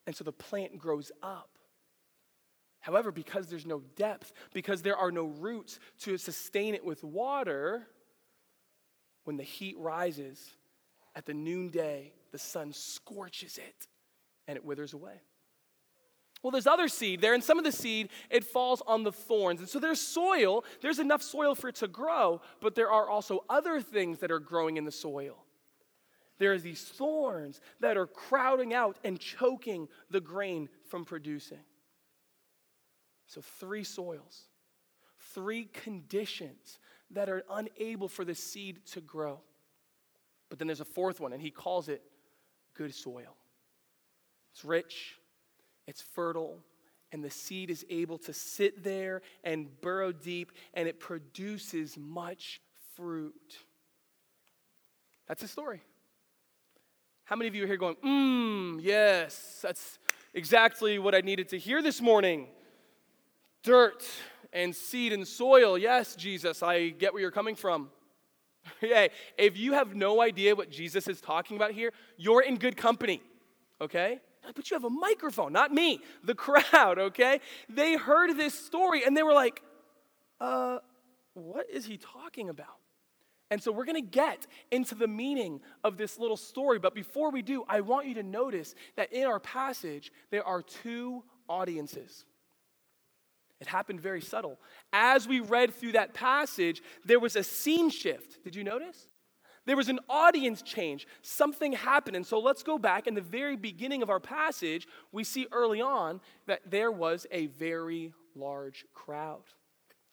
And 0.06 0.14
so 0.14 0.24
the 0.24 0.32
plant 0.32 0.78
grows 0.78 1.10
up. 1.22 1.50
However, 2.80 3.10
because 3.10 3.48
there's 3.48 3.66
no 3.66 3.82
depth, 3.96 4.32
because 4.54 4.82
there 4.82 4.96
are 4.96 5.10
no 5.10 5.24
roots 5.24 5.80
to 6.02 6.16
sustain 6.18 6.74
it 6.74 6.84
with 6.84 7.02
water, 7.02 7.88
when 9.24 9.36
the 9.36 9.42
heat 9.42 9.76
rises 9.78 10.50
at 11.16 11.26
the 11.26 11.34
noonday, 11.34 12.12
the 12.30 12.38
sun 12.38 12.72
scorches 12.72 13.58
it 13.58 13.88
and 14.46 14.56
it 14.56 14.64
withers 14.64 14.92
away. 14.92 15.20
Well, 16.42 16.52
there's 16.52 16.66
other 16.68 16.86
seed 16.86 17.20
there, 17.20 17.34
and 17.34 17.42
some 17.42 17.58
of 17.58 17.64
the 17.64 17.72
seed, 17.72 18.10
it 18.30 18.44
falls 18.44 18.82
on 18.86 19.02
the 19.02 19.10
thorns. 19.10 19.58
And 19.58 19.68
so 19.68 19.80
there's 19.80 20.00
soil, 20.00 20.64
there's 20.80 21.00
enough 21.00 21.22
soil 21.22 21.56
for 21.56 21.68
it 21.68 21.76
to 21.76 21.88
grow, 21.88 22.40
but 22.60 22.76
there 22.76 22.92
are 22.92 23.08
also 23.08 23.44
other 23.48 23.80
things 23.80 24.20
that 24.20 24.30
are 24.30 24.38
growing 24.38 24.76
in 24.76 24.84
the 24.84 24.92
soil. 24.92 25.45
There 26.38 26.52
are 26.52 26.58
these 26.58 26.82
thorns 26.82 27.60
that 27.80 27.96
are 27.96 28.06
crowding 28.06 28.74
out 28.74 28.98
and 29.04 29.18
choking 29.18 29.88
the 30.10 30.20
grain 30.20 30.68
from 30.88 31.04
producing. 31.04 31.60
So, 33.26 33.40
three 33.40 33.84
soils, 33.84 34.44
three 35.34 35.64
conditions 35.64 36.78
that 37.10 37.28
are 37.28 37.44
unable 37.50 38.08
for 38.08 38.24
the 38.24 38.34
seed 38.34 38.84
to 38.92 39.00
grow. 39.00 39.40
But 40.48 40.58
then 40.58 40.68
there's 40.68 40.80
a 40.80 40.84
fourth 40.84 41.20
one, 41.20 41.32
and 41.32 41.42
he 41.42 41.50
calls 41.50 41.88
it 41.88 42.02
good 42.74 42.94
soil. 42.94 43.36
It's 44.52 44.64
rich, 44.64 45.16
it's 45.86 46.02
fertile, 46.02 46.60
and 47.12 47.22
the 47.22 47.30
seed 47.30 47.70
is 47.70 47.84
able 47.90 48.18
to 48.18 48.32
sit 48.32 48.84
there 48.84 49.22
and 49.42 49.68
burrow 49.80 50.12
deep, 50.12 50.52
and 50.74 50.88
it 50.88 51.00
produces 51.00 51.96
much 51.96 52.60
fruit. 52.94 53.58
That's 55.26 55.42
the 55.42 55.48
story. 55.48 55.82
How 57.26 57.34
many 57.34 57.48
of 57.48 57.56
you 57.56 57.64
are 57.64 57.66
here 57.66 57.76
going, 57.76 57.96
mmm, 57.96 58.78
yes, 58.80 59.58
that's 59.60 59.98
exactly 60.32 61.00
what 61.00 61.12
I 61.12 61.22
needed 61.22 61.48
to 61.48 61.58
hear 61.58 61.82
this 61.82 62.00
morning? 62.00 62.46
Dirt 63.64 64.04
and 64.52 64.72
seed 64.72 65.12
and 65.12 65.26
soil. 65.26 65.76
Yes, 65.76 66.14
Jesus, 66.14 66.62
I 66.62 66.90
get 66.90 67.12
where 67.12 67.20
you're 67.20 67.32
coming 67.32 67.56
from. 67.56 67.90
hey, 68.80 69.10
if 69.36 69.58
you 69.58 69.72
have 69.72 69.96
no 69.96 70.22
idea 70.22 70.54
what 70.54 70.70
Jesus 70.70 71.08
is 71.08 71.20
talking 71.20 71.56
about 71.56 71.72
here, 71.72 71.92
you're 72.16 72.42
in 72.42 72.58
good 72.58 72.76
company, 72.76 73.20
okay? 73.80 74.20
But 74.54 74.70
you 74.70 74.76
have 74.76 74.84
a 74.84 74.90
microphone, 74.90 75.52
not 75.52 75.72
me, 75.72 75.98
the 76.22 76.34
crowd, 76.36 77.00
okay? 77.00 77.40
They 77.68 77.96
heard 77.96 78.36
this 78.36 78.54
story 78.54 79.02
and 79.04 79.16
they 79.16 79.24
were 79.24 79.34
like, 79.34 79.64
uh, 80.40 80.78
what 81.34 81.68
is 81.68 81.86
he 81.86 81.96
talking 81.96 82.50
about? 82.50 82.78
And 83.50 83.62
so 83.62 83.70
we're 83.70 83.84
going 83.84 84.02
to 84.02 84.10
get 84.10 84.46
into 84.72 84.94
the 84.94 85.06
meaning 85.06 85.60
of 85.84 85.96
this 85.96 86.18
little 86.18 86.36
story. 86.36 86.78
But 86.78 86.94
before 86.94 87.30
we 87.30 87.42
do, 87.42 87.64
I 87.68 87.80
want 87.80 88.06
you 88.06 88.14
to 88.14 88.22
notice 88.22 88.74
that 88.96 89.12
in 89.12 89.24
our 89.24 89.38
passage, 89.38 90.10
there 90.30 90.44
are 90.44 90.62
two 90.62 91.22
audiences. 91.48 92.24
It 93.60 93.68
happened 93.68 94.00
very 94.00 94.20
subtle. 94.20 94.58
As 94.92 95.28
we 95.28 95.40
read 95.40 95.74
through 95.74 95.92
that 95.92 96.12
passage, 96.12 96.82
there 97.04 97.20
was 97.20 97.36
a 97.36 97.42
scene 97.42 97.88
shift. 97.88 98.42
Did 98.42 98.54
you 98.54 98.64
notice? 98.64 99.08
There 99.64 99.76
was 99.76 99.88
an 99.88 100.00
audience 100.08 100.62
change. 100.62 101.06
Something 101.22 101.72
happened. 101.72 102.16
And 102.16 102.26
so 102.26 102.38
let's 102.38 102.62
go 102.62 102.78
back. 102.78 103.06
In 103.06 103.14
the 103.14 103.20
very 103.20 103.56
beginning 103.56 104.02
of 104.02 104.10
our 104.10 104.20
passage, 104.20 104.86
we 105.12 105.24
see 105.24 105.46
early 105.52 105.80
on 105.80 106.20
that 106.46 106.60
there 106.68 106.92
was 106.92 107.26
a 107.30 107.46
very 107.46 108.12
large 108.34 108.84
crowd. 108.92 109.42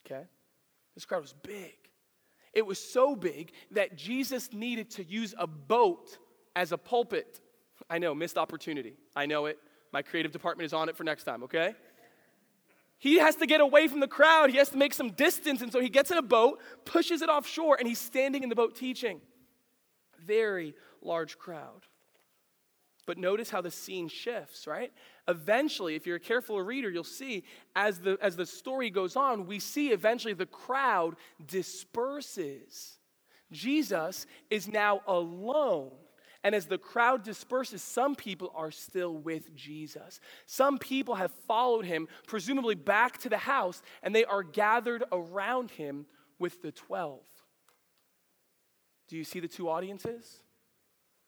Okay? 0.06 0.24
This 0.96 1.06
crowd 1.06 1.22
was 1.22 1.34
big. 1.34 1.83
It 2.54 2.66
was 2.66 2.80
so 2.80 3.16
big 3.16 3.52
that 3.72 3.96
Jesus 3.96 4.54
needed 4.54 4.92
to 4.92 5.04
use 5.04 5.34
a 5.38 5.48
boat 5.48 6.18
as 6.56 6.72
a 6.72 6.78
pulpit. 6.78 7.42
I 7.90 7.98
know, 7.98 8.14
missed 8.14 8.38
opportunity. 8.38 8.96
I 9.16 9.26
know 9.26 9.48
it. 9.48 9.58
My 9.92 10.02
creative 10.02 10.32
department 10.32 10.66
is 10.66 10.74
on 10.74 10.90
it 10.90 10.96
for 10.96 11.04
next 11.04 11.24
time, 11.24 11.44
okay? 11.44 11.76
He 13.00 13.20
has 13.20 13.36
to 13.38 13.46
get 13.46 13.60
away 13.60 13.88
from 13.88 14.00
the 14.00 14.08
crowd. 14.08 14.50
He 14.50 14.58
has 14.58 14.70
to 14.70 14.78
make 14.78 14.94
some 14.94 15.12
distance. 15.12 15.62
And 15.62 15.72
so 15.72 15.82
he 15.82 15.90
gets 15.90 16.10
in 16.10 16.18
a 16.18 16.22
boat, 16.22 16.62
pushes 16.86 17.22
it 17.22 17.30
offshore, 17.30 17.76
and 17.78 17.88
he's 17.88 18.00
standing 18.00 18.44
in 18.44 18.50
the 18.50 18.56
boat 18.56 18.76
teaching. 18.76 19.20
Very 20.24 20.74
large 21.02 21.38
crowd. 21.38 21.86
But 23.06 23.18
notice 23.18 23.50
how 23.50 23.62
the 23.62 23.72
scene 23.72 24.08
shifts, 24.08 24.66
right? 24.66 24.92
Eventually, 25.28 25.96
if 25.96 26.08
you're 26.08 26.16
a 26.16 26.22
careful 26.22 26.62
reader, 26.62 26.90
you'll 26.90 27.04
see 27.04 27.44
as 27.76 28.00
the, 28.00 28.18
as 28.22 28.36
the 28.36 28.46
story 28.46 28.90
goes 28.90 29.16
on, 29.16 29.46
we 29.46 29.60
see 29.60 29.90
eventually 29.90 30.34
the 30.34 30.46
crowd 30.46 31.16
disperses. 31.46 32.98
Jesus 33.52 34.26
is 34.50 34.68
now 34.68 35.02
alone. 35.06 35.92
And 36.46 36.54
as 36.54 36.66
the 36.66 36.78
crowd 36.78 37.24
disperses, 37.24 37.82
some 37.82 38.16
people 38.16 38.52
are 38.56 38.72
still 38.72 39.16
with 39.16 39.56
Jesus. 39.56 40.20
Some 40.46 40.78
people 40.78 41.16
have 41.16 41.32
followed 41.48 41.86
him, 41.86 42.08
presumably 42.28 42.76
back 42.76 43.18
to 43.20 43.30
the 43.30 43.38
house, 43.38 43.82
and 44.02 44.14
they 44.14 44.26
are 44.26 44.44
gathered 44.44 45.04
around 45.12 45.72
him 45.72 46.06
with 46.40 46.62
the 46.62 46.72
12. 46.74 47.22
Do 49.08 49.18
you 49.18 49.24
see 49.24 49.40
the 49.40 49.48
two 49.48 49.70
audiences? 49.70 50.42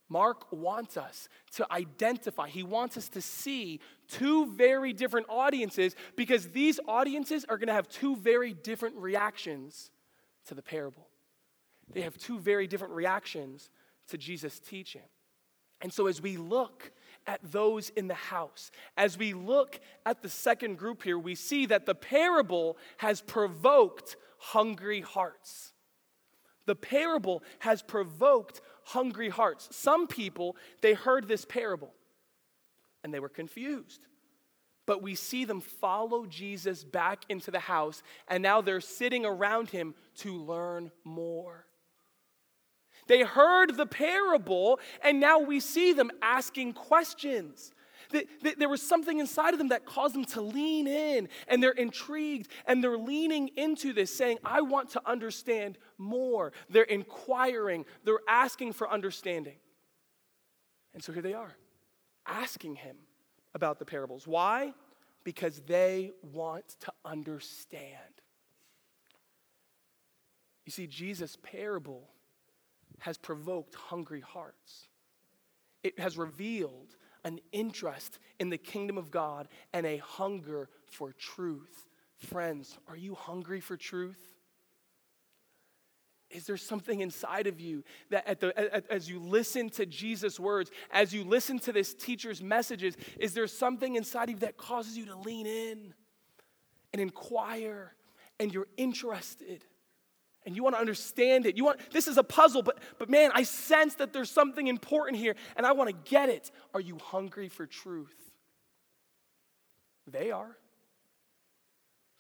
Mark 0.07 0.51
wants 0.51 0.97
us 0.97 1.27
to 1.55 1.71
identify, 1.71 2.47
he 2.47 2.63
wants 2.63 2.95
us 2.97 3.09
to 3.09 3.21
see 3.21 3.79
two 4.07 4.51
very 4.53 4.93
different 4.93 5.25
audiences 5.29 5.95
because 6.15 6.49
these 6.49 6.79
audiences 6.87 7.45
are 7.49 7.57
going 7.57 7.67
to 7.67 7.73
have 7.73 7.89
two 7.89 8.15
very 8.15 8.53
different 8.53 8.95
reactions 8.97 9.89
to 10.47 10.53
the 10.53 10.61
parable. 10.61 11.07
They 11.91 12.01
have 12.01 12.17
two 12.17 12.39
very 12.39 12.67
different 12.67 12.93
reactions 12.93 13.69
to 14.09 14.17
Jesus' 14.17 14.59
teaching. 14.59 15.01
And 15.81 15.91
so, 15.91 16.07
as 16.07 16.21
we 16.21 16.37
look 16.37 16.91
at 17.27 17.39
those 17.43 17.89
in 17.89 18.07
the 18.07 18.13
house, 18.13 18.71
as 18.97 19.17
we 19.17 19.33
look 19.33 19.79
at 20.05 20.21
the 20.21 20.29
second 20.29 20.77
group 20.77 21.03
here, 21.03 21.19
we 21.19 21.35
see 21.35 21.65
that 21.67 21.85
the 21.85 21.95
parable 21.95 22.77
has 22.97 23.21
provoked 23.21 24.15
hungry 24.37 25.01
hearts. 25.01 25.73
The 26.65 26.75
parable 26.75 27.43
has 27.59 27.81
provoked 27.81 28.61
hungry 28.85 29.29
hearts. 29.29 29.67
Some 29.71 30.07
people, 30.07 30.55
they 30.81 30.93
heard 30.93 31.27
this 31.27 31.43
parable 31.43 31.93
and 33.03 33.13
they 33.13 33.19
were 33.19 33.29
confused. 33.29 34.01
But 34.87 35.01
we 35.01 35.15
see 35.15 35.45
them 35.45 35.61
follow 35.61 36.25
Jesus 36.25 36.83
back 36.83 37.23
into 37.29 37.51
the 37.51 37.59
house, 37.59 38.03
and 38.27 38.41
now 38.41 38.61
they're 38.61 38.81
sitting 38.81 39.25
around 39.25 39.69
him 39.69 39.95
to 40.17 40.33
learn 40.33 40.91
more. 41.03 41.65
They 43.07 43.21
heard 43.21 43.77
the 43.77 43.85
parable, 43.85 44.79
and 45.03 45.19
now 45.19 45.39
we 45.39 45.59
see 45.59 45.93
them 45.93 46.11
asking 46.21 46.73
questions. 46.73 47.71
There 48.57 48.69
was 48.69 48.81
something 48.81 49.19
inside 49.19 49.53
of 49.53 49.57
them 49.57 49.69
that 49.69 49.85
caused 49.85 50.15
them 50.15 50.25
to 50.25 50.41
lean 50.41 50.87
in, 50.87 51.29
and 51.47 51.61
they're 51.61 51.71
intrigued, 51.71 52.49
and 52.65 52.83
they're 52.83 52.97
leaning 52.97 53.49
into 53.55 53.93
this, 53.93 54.15
saying, 54.15 54.37
I 54.43 54.61
want 54.61 54.91
to 54.91 55.01
understand 55.05 55.77
more. 55.97 56.53
They're 56.69 56.83
inquiring, 56.83 57.85
they're 58.03 58.19
asking 58.27 58.73
for 58.73 58.89
understanding. 58.89 59.57
And 60.93 61.03
so 61.03 61.11
here 61.11 61.21
they 61.21 61.33
are, 61.33 61.55
asking 62.25 62.75
him 62.75 62.95
about 63.53 63.79
the 63.79 63.85
parables. 63.85 64.25
Why? 64.25 64.73
Because 65.23 65.61
they 65.67 66.11
want 66.33 66.67
to 66.81 66.93
understand. 67.03 67.99
You 70.65 70.71
see, 70.71 70.87
Jesus' 70.87 71.37
parable 71.43 72.09
has 72.99 73.17
provoked 73.17 73.75
hungry 73.75 74.21
hearts. 74.21 74.87
It 75.83 75.99
has 75.99 76.17
revealed 76.17 76.95
an 77.25 77.39
interest 77.51 78.19
in 78.39 78.49
the 78.49 78.57
kingdom 78.57 78.97
of 78.97 79.11
God 79.11 79.49
and 79.73 79.85
a 79.85 79.97
hunger 79.97 80.69
for 80.85 81.11
truth. 81.11 81.85
Friends, 82.17 82.77
are 82.87 82.95
you 82.95 83.15
hungry 83.15 83.59
for 83.59 83.75
truth? 83.75 84.31
Is 86.29 86.45
there 86.45 86.57
something 86.57 87.01
inside 87.01 87.47
of 87.47 87.59
you 87.59 87.83
that 88.09 88.39
the, 88.39 88.91
as 88.91 89.09
you 89.09 89.19
listen 89.19 89.69
to 89.71 89.85
Jesus' 89.85 90.39
words, 90.39 90.71
as 90.91 91.13
you 91.13 91.23
listen 91.23 91.59
to 91.59 91.71
this 91.71 91.93
teacher's 91.93 92.41
messages, 92.41 92.95
is 93.19 93.33
there 93.33 93.47
something 93.47 93.95
inside 93.95 94.29
of 94.29 94.35
you 94.35 94.39
that 94.39 94.57
causes 94.57 94.97
you 94.97 95.05
to 95.05 95.15
lean 95.15 95.45
in 95.45 95.93
and 96.93 97.01
inquire 97.01 97.93
and 98.39 98.53
you're 98.53 98.67
interested? 98.77 99.63
And 100.45 100.55
you 100.55 100.63
want 100.63 100.75
to 100.75 100.79
understand 100.79 101.45
it. 101.45 101.57
You 101.57 101.65
want 101.65 101.79
this 101.91 102.07
is 102.07 102.17
a 102.17 102.23
puzzle, 102.23 102.61
but 102.61 102.79
but 102.99 103.09
man, 103.09 103.31
I 103.33 103.43
sense 103.43 103.95
that 103.95 104.13
there's 104.13 104.29
something 104.29 104.67
important 104.67 105.17
here 105.17 105.35
and 105.55 105.65
I 105.65 105.71
want 105.71 105.89
to 105.89 106.09
get 106.09 106.29
it. 106.29 106.51
Are 106.73 106.79
you 106.79 106.97
hungry 106.97 107.49
for 107.49 107.65
truth? 107.65 108.15
They 110.07 110.31
are. 110.31 110.57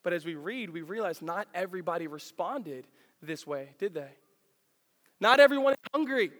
But 0.03 0.13
as 0.13 0.25
we 0.25 0.35
read, 0.35 0.69
we 0.69 0.81
realize 0.81 1.21
not 1.21 1.47
everybody 1.53 2.07
responded 2.07 2.85
this 3.21 3.45
way, 3.47 3.69
did 3.79 3.93
they? 3.93 4.11
Not 5.19 5.39
everyone 5.39 5.73
is 5.73 5.79
hungry. 5.93 6.31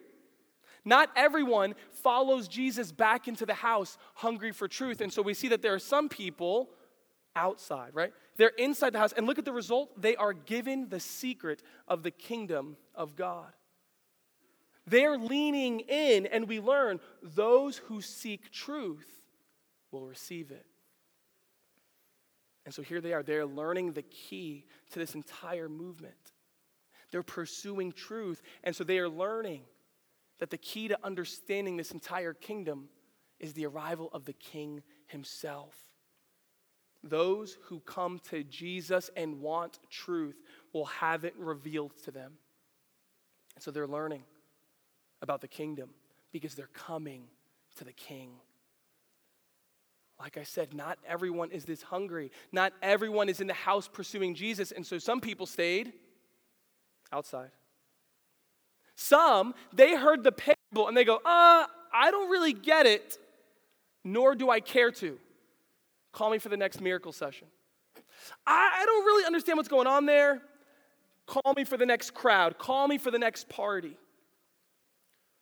Not 0.83 1.09
everyone 1.15 1.73
follows 1.91 2.47
Jesus 2.47 2.91
back 2.91 3.27
into 3.27 3.45
the 3.45 3.55
house 3.55 3.97
hungry 4.13 4.51
for 4.51 4.67
truth. 4.67 5.01
And 5.01 5.11
so 5.11 5.23
we 5.23 5.33
see 5.33 5.47
that 5.47 5.63
there 5.63 5.73
are 5.73 5.79
some 5.79 6.09
people 6.09 6.69
outside, 7.35 7.89
right? 7.93 8.13
They're 8.37 8.49
inside 8.49 8.93
the 8.93 8.99
house. 8.99 9.13
And 9.13 9.27
look 9.27 9.39
at 9.39 9.45
the 9.45 9.53
result. 9.53 10.01
They 10.01 10.15
are 10.15 10.33
given 10.33 10.89
the 10.89 10.99
secret 10.99 11.61
of 11.87 12.03
the 12.03 12.11
kingdom 12.11 12.77
of 12.93 13.15
God. 13.15 13.51
They're 14.87 15.17
leaning 15.17 15.79
in, 15.79 16.27
and 16.27 16.47
we 16.47 16.59
learn 16.59 16.99
those 17.23 17.77
who 17.77 18.01
seek 18.01 18.51
truth 18.51 19.07
will 19.91 20.05
receive 20.05 20.51
it. 20.51 20.65
And 22.65 22.73
so 22.73 22.81
here 22.81 23.01
they 23.01 23.13
are. 23.13 23.23
They're 23.23 23.45
learning 23.45 23.93
the 23.93 24.01
key 24.03 24.65
to 24.91 24.99
this 24.99 25.15
entire 25.15 25.69
movement. 25.69 26.15
They're 27.11 27.23
pursuing 27.23 27.91
truth. 27.91 28.41
And 28.63 28.75
so 28.75 28.83
they 28.83 28.99
are 28.99 29.09
learning 29.09 29.61
that 30.39 30.49
the 30.49 30.57
key 30.57 30.87
to 30.89 30.97
understanding 31.03 31.77
this 31.77 31.91
entire 31.91 32.33
kingdom 32.33 32.89
is 33.39 33.53
the 33.53 33.65
arrival 33.65 34.09
of 34.13 34.25
the 34.25 34.33
king 34.33 34.83
himself. 35.07 35.75
Those 37.05 37.59
who 37.65 37.81
come 37.81 38.19
to 38.31 38.43
Jesus 38.43 39.11
and 39.15 39.39
want 39.39 39.77
truth 39.91 40.41
will 40.73 40.85
have 40.85 41.23
it 41.23 41.35
revealed 41.37 41.91
to 42.03 42.11
them. 42.11 42.33
And 43.55 43.63
so 43.63 43.69
they're 43.69 43.87
learning 43.87 44.23
about 45.21 45.41
the 45.41 45.47
kingdom 45.47 45.91
because 46.31 46.55
they're 46.55 46.67
coming 46.73 47.25
to 47.75 47.83
the 47.83 47.93
king. 47.93 48.31
Like 50.19 50.37
I 50.37 50.43
said, 50.43 50.73
not 50.73 50.97
everyone 51.07 51.51
is 51.51 51.65
this 51.65 51.83
hungry. 51.83 52.31
Not 52.51 52.73
everyone 52.81 53.29
is 53.29 53.39
in 53.39 53.47
the 53.47 53.53
house 53.53 53.87
pursuing 53.87 54.33
Jesus. 54.33 54.71
And 54.71 54.85
so 54.85 54.97
some 54.97 55.21
people 55.21 55.45
stayed 55.45 55.93
outside. 57.11 57.51
Some, 58.95 59.53
they 59.73 59.95
heard 59.95 60.23
the 60.23 60.31
parable 60.31 60.87
and 60.87 60.97
they 60.97 61.03
go, 61.03 61.17
uh, 61.17 61.65
I 61.93 62.11
don't 62.11 62.31
really 62.31 62.53
get 62.53 62.87
it, 62.87 63.17
nor 64.03 64.33
do 64.35 64.49
I 64.49 64.59
care 64.59 64.89
to. 64.91 65.19
Call 66.15 66.29
me 66.29 66.37
for 66.37 66.47
the 66.47 66.55
next 66.55 66.79
miracle 66.79 67.11
session. 67.11 67.49
I, 68.47 68.79
I 68.81 68.85
don't 68.85 69.03
really 69.03 69.25
understand 69.25 69.57
what's 69.57 69.67
going 69.67 69.85
on 69.85 70.05
there. 70.05 70.41
Call 71.25 71.53
me 71.57 71.65
for 71.65 71.75
the 71.75 71.85
next 71.85 72.13
crowd. 72.13 72.57
Call 72.57 72.87
me 72.87 72.97
for 72.97 73.11
the 73.11 73.19
next 73.19 73.49
party. 73.49 73.97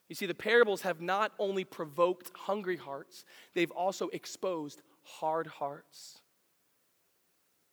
You 0.09 0.15
see, 0.15 0.25
the 0.25 0.33
parables 0.33 0.81
have 0.81 0.99
not 0.99 1.31
only 1.37 1.63
provoked 1.63 2.31
hungry 2.35 2.77
hearts, 2.77 3.23
they've 3.53 3.69
also 3.69 4.07
exposed 4.09 4.81
hard 5.03 5.45
hearts. 5.45 6.21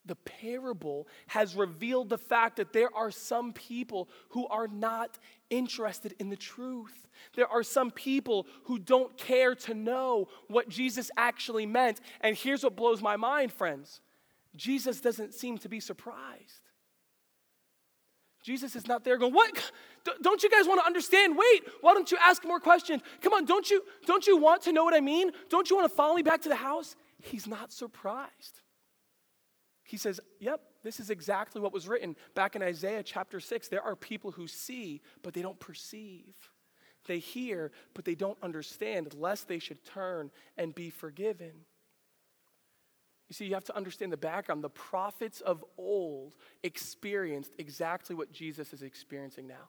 The 0.04 0.16
parable 0.16 1.08
has 1.28 1.56
revealed 1.56 2.10
the 2.10 2.18
fact 2.18 2.56
that 2.56 2.74
there 2.74 2.94
are 2.94 3.10
some 3.10 3.54
people 3.54 4.10
who 4.30 4.46
are 4.48 4.68
not 4.68 5.18
interested 5.50 6.14
in 6.18 6.30
the 6.30 6.36
truth. 6.36 7.08
There 7.34 7.48
are 7.48 7.62
some 7.62 7.90
people 7.90 8.46
who 8.64 8.78
don't 8.78 9.16
care 9.16 9.54
to 9.54 9.74
know 9.74 10.28
what 10.48 10.68
Jesus 10.68 11.10
actually 11.16 11.66
meant. 11.66 12.00
And 12.20 12.36
here's 12.36 12.64
what 12.64 12.76
blows 12.76 13.02
my 13.02 13.16
mind, 13.16 13.52
friends 13.52 14.00
Jesus 14.56 15.00
doesn't 15.00 15.34
seem 15.34 15.58
to 15.58 15.68
be 15.68 15.80
surprised. 15.80 16.70
Jesus 18.42 18.74
is 18.74 18.86
not 18.86 19.04
there 19.04 19.18
going, 19.18 19.34
What? 19.34 19.72
Don't 20.22 20.42
you 20.42 20.48
guys 20.48 20.66
want 20.66 20.80
to 20.80 20.86
understand? 20.86 21.36
Wait, 21.36 21.62
why 21.82 21.92
don't 21.92 22.10
you 22.10 22.16
ask 22.22 22.42
more 22.44 22.58
questions? 22.58 23.02
Come 23.20 23.34
on, 23.34 23.44
don't 23.44 23.70
you, 23.70 23.82
don't 24.06 24.26
you 24.26 24.38
want 24.38 24.62
to 24.62 24.72
know 24.72 24.82
what 24.82 24.94
I 24.94 25.00
mean? 25.00 25.30
Don't 25.50 25.68
you 25.68 25.76
want 25.76 25.90
to 25.90 25.94
follow 25.94 26.14
me 26.14 26.22
back 26.22 26.40
to 26.42 26.48
the 26.48 26.56
house? 26.56 26.96
He's 27.22 27.46
not 27.46 27.70
surprised. 27.70 28.62
He 29.84 29.98
says, 29.98 30.20
Yep, 30.38 30.60
this 30.82 31.00
is 31.00 31.10
exactly 31.10 31.60
what 31.60 31.72
was 31.72 31.88
written 31.88 32.16
back 32.34 32.56
in 32.56 32.62
Isaiah 32.62 33.02
chapter 33.02 33.40
6. 33.40 33.68
There 33.68 33.82
are 33.82 33.96
people 33.96 34.30
who 34.30 34.46
see, 34.46 35.02
but 35.22 35.34
they 35.34 35.42
don't 35.42 35.60
perceive. 35.60 36.34
They 37.06 37.18
hear, 37.18 37.72
but 37.94 38.04
they 38.04 38.14
don't 38.14 38.38
understand, 38.42 39.14
lest 39.14 39.48
they 39.48 39.58
should 39.58 39.84
turn 39.84 40.30
and 40.56 40.74
be 40.74 40.90
forgiven. 40.90 41.52
You 43.28 43.34
see, 43.34 43.46
you 43.46 43.54
have 43.54 43.64
to 43.64 43.76
understand 43.76 44.12
the 44.12 44.16
background. 44.16 44.64
The 44.64 44.70
prophets 44.70 45.40
of 45.40 45.64
old 45.78 46.34
experienced 46.62 47.52
exactly 47.58 48.16
what 48.16 48.32
Jesus 48.32 48.72
is 48.72 48.82
experiencing 48.82 49.46
now. 49.46 49.68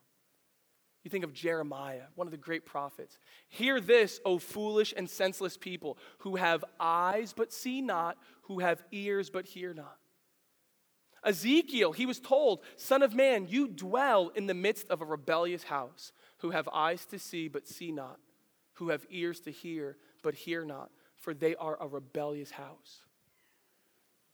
You 1.04 1.10
think 1.10 1.24
of 1.24 1.34
Jeremiah, 1.34 2.04
one 2.16 2.28
of 2.28 2.32
the 2.32 2.38
great 2.38 2.66
prophets. 2.66 3.18
Hear 3.50 3.80
this, 3.80 4.20
O 4.26 4.38
foolish 4.38 4.94
and 4.96 5.10
senseless 5.10 5.58
people, 5.58 5.98
who 6.20 6.36
have 6.36 6.64
eyes 6.80 7.34
but 7.36 7.54
see 7.54 7.82
not, 7.82 8.18
who 8.44 8.60
have 8.60 8.84
ears 8.92 9.30
but 9.30 9.46
hear 9.46 9.74
not. 9.74 9.98
Ezekiel, 11.24 11.92
he 11.92 12.06
was 12.06 12.20
told, 12.20 12.62
Son 12.78 13.04
of 13.04 13.14
man, 13.14 13.48
you 13.48 13.68
dwell 13.68 14.32
in 14.36 14.48
the 14.48 14.54
midst 14.54 14.90
of 14.90 15.02
a 15.02 15.06
rebellious 15.06 15.64
house, 15.64 16.12
who 16.38 16.52
have 16.52 16.68
eyes 16.74 17.06
to 17.06 17.20
see 17.20 17.48
but 17.48 17.68
see 17.68 17.92
not, 17.92 18.18
who 18.74 18.90
have 18.90 19.06
ears 19.10 19.40
to 19.42 19.52
hear 19.52 19.98
but 20.24 20.34
hear 20.34 20.66
not, 20.66 20.90
for 21.16 21.34
they 21.34 21.56
are 21.56 21.78
a 21.80 21.88
rebellious 21.88 22.52
house. 22.52 23.02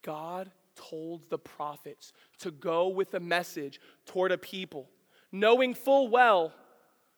God 0.01 0.51
told 0.75 1.29
the 1.29 1.37
prophets 1.37 2.13
to 2.39 2.51
go 2.51 2.87
with 2.87 3.13
a 3.13 3.19
message 3.19 3.79
toward 4.05 4.31
a 4.31 4.37
people, 4.37 4.89
knowing 5.31 5.73
full 5.73 6.07
well 6.07 6.53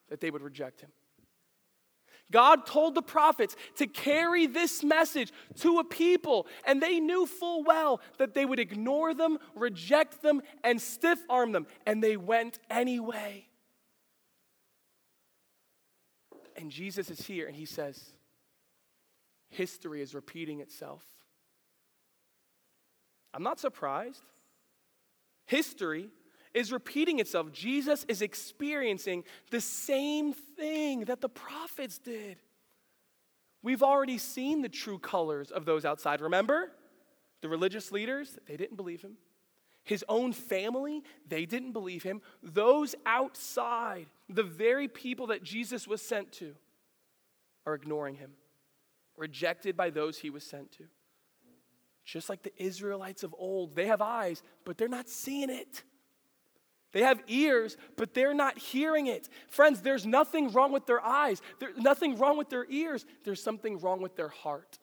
that 0.10 0.22
they 0.22 0.32
would 0.32 0.42
reject 0.42 0.82
him. 0.82 0.90
God 2.32 2.66
told 2.66 2.96
the 2.96 3.02
prophets 3.02 3.56
to 3.78 3.88
carry 3.88 4.46
this 4.46 4.84
message 4.84 5.32
to 5.62 5.80
a 5.80 5.84
people, 5.84 6.48
and 6.66 6.82
they 6.82 7.00
knew 7.00 7.26
full 7.26 7.64
well 7.64 8.02
that 8.18 8.34
they 8.34 8.46
would 8.46 8.60
ignore 8.60 9.14
them, 9.14 9.40
reject 9.56 10.22
them, 10.22 10.42
and 10.64 10.82
stiff 10.82 11.20
arm 11.30 11.52
them, 11.52 11.66
and 11.86 12.04
they 12.04 12.18
went 12.18 12.60
anyway. 12.70 13.48
And 16.56 16.70
Jesus 16.70 17.10
is 17.10 17.26
here, 17.26 17.48
and 17.48 17.56
he 17.56 17.66
says, 17.66 18.12
History 19.50 20.02
is 20.02 20.14
repeating 20.14 20.60
itself. 20.60 21.04
I'm 23.34 23.44
not 23.44 23.60
surprised. 23.60 24.22
History 25.46 26.10
is 26.54 26.72
repeating 26.72 27.20
itself. 27.20 27.52
Jesus 27.52 28.06
is 28.08 28.22
experiencing 28.22 29.24
the 29.52 29.62
same 29.62 30.34
thing 30.34 31.02
that 31.02 31.22
the 31.22 31.30
prophets 31.30 31.98
did. 31.98 32.38
We've 33.62 33.84
already 33.84 34.18
seen 34.18 34.62
the 34.62 34.70
true 34.70 35.00
colors 35.00 35.52
of 35.52 35.66
those 35.66 35.86
outside. 35.86 36.22
Remember? 36.22 36.72
The 37.42 37.50
religious 37.50 37.92
leaders, 37.92 38.38
they 38.48 38.58
didn't 38.58 38.78
believe 38.78 39.02
him. 39.02 39.18
His 39.84 40.04
own 40.10 40.34
family, 40.34 41.04
they 41.28 41.46
didn't 41.46 41.72
believe 41.72 42.04
him. 42.04 42.22
Those 42.44 42.96
outside, 43.06 44.08
the 44.28 44.44
very 44.44 44.88
people 44.88 45.28
that 45.28 45.44
Jesus 45.44 45.88
was 45.88 46.02
sent 46.02 46.32
to, 46.34 46.56
are 47.66 47.74
ignoring 47.74 48.16
him, 48.16 48.32
rejected 49.18 49.76
by 49.76 49.90
those 49.90 50.20
he 50.20 50.30
was 50.30 50.44
sent 50.44 50.72
to. 50.74 50.84
Just 52.06 52.30
like 52.30 52.44
the 52.44 52.54
Israelites 52.62 53.24
of 53.24 53.36
old, 53.38 53.76
they 53.76 53.88
have 53.88 54.02
eyes, 54.02 54.42
but 54.66 54.78
they're 54.78 54.88
not 54.88 55.10
seeing 55.10 55.50
it. 55.50 55.84
They 56.92 57.02
have 57.02 57.22
ears, 57.28 57.78
but 57.98 58.14
they're 58.14 58.34
not 58.34 58.58
hearing 58.58 59.08
it. 59.08 59.30
Friends, 59.48 59.82
there's 59.82 60.06
nothing 60.06 60.52
wrong 60.52 60.72
with 60.72 60.86
their 60.86 61.04
eyes. 61.04 61.42
There's 61.60 61.78
nothing 61.78 62.18
wrong 62.18 62.38
with 62.38 62.50
their 62.50 62.66
ears. 62.70 63.06
There's 63.24 63.44
something 63.44 63.80
wrong 63.80 64.02
with 64.02 64.16
their 64.16 64.30
heart. 64.30 64.80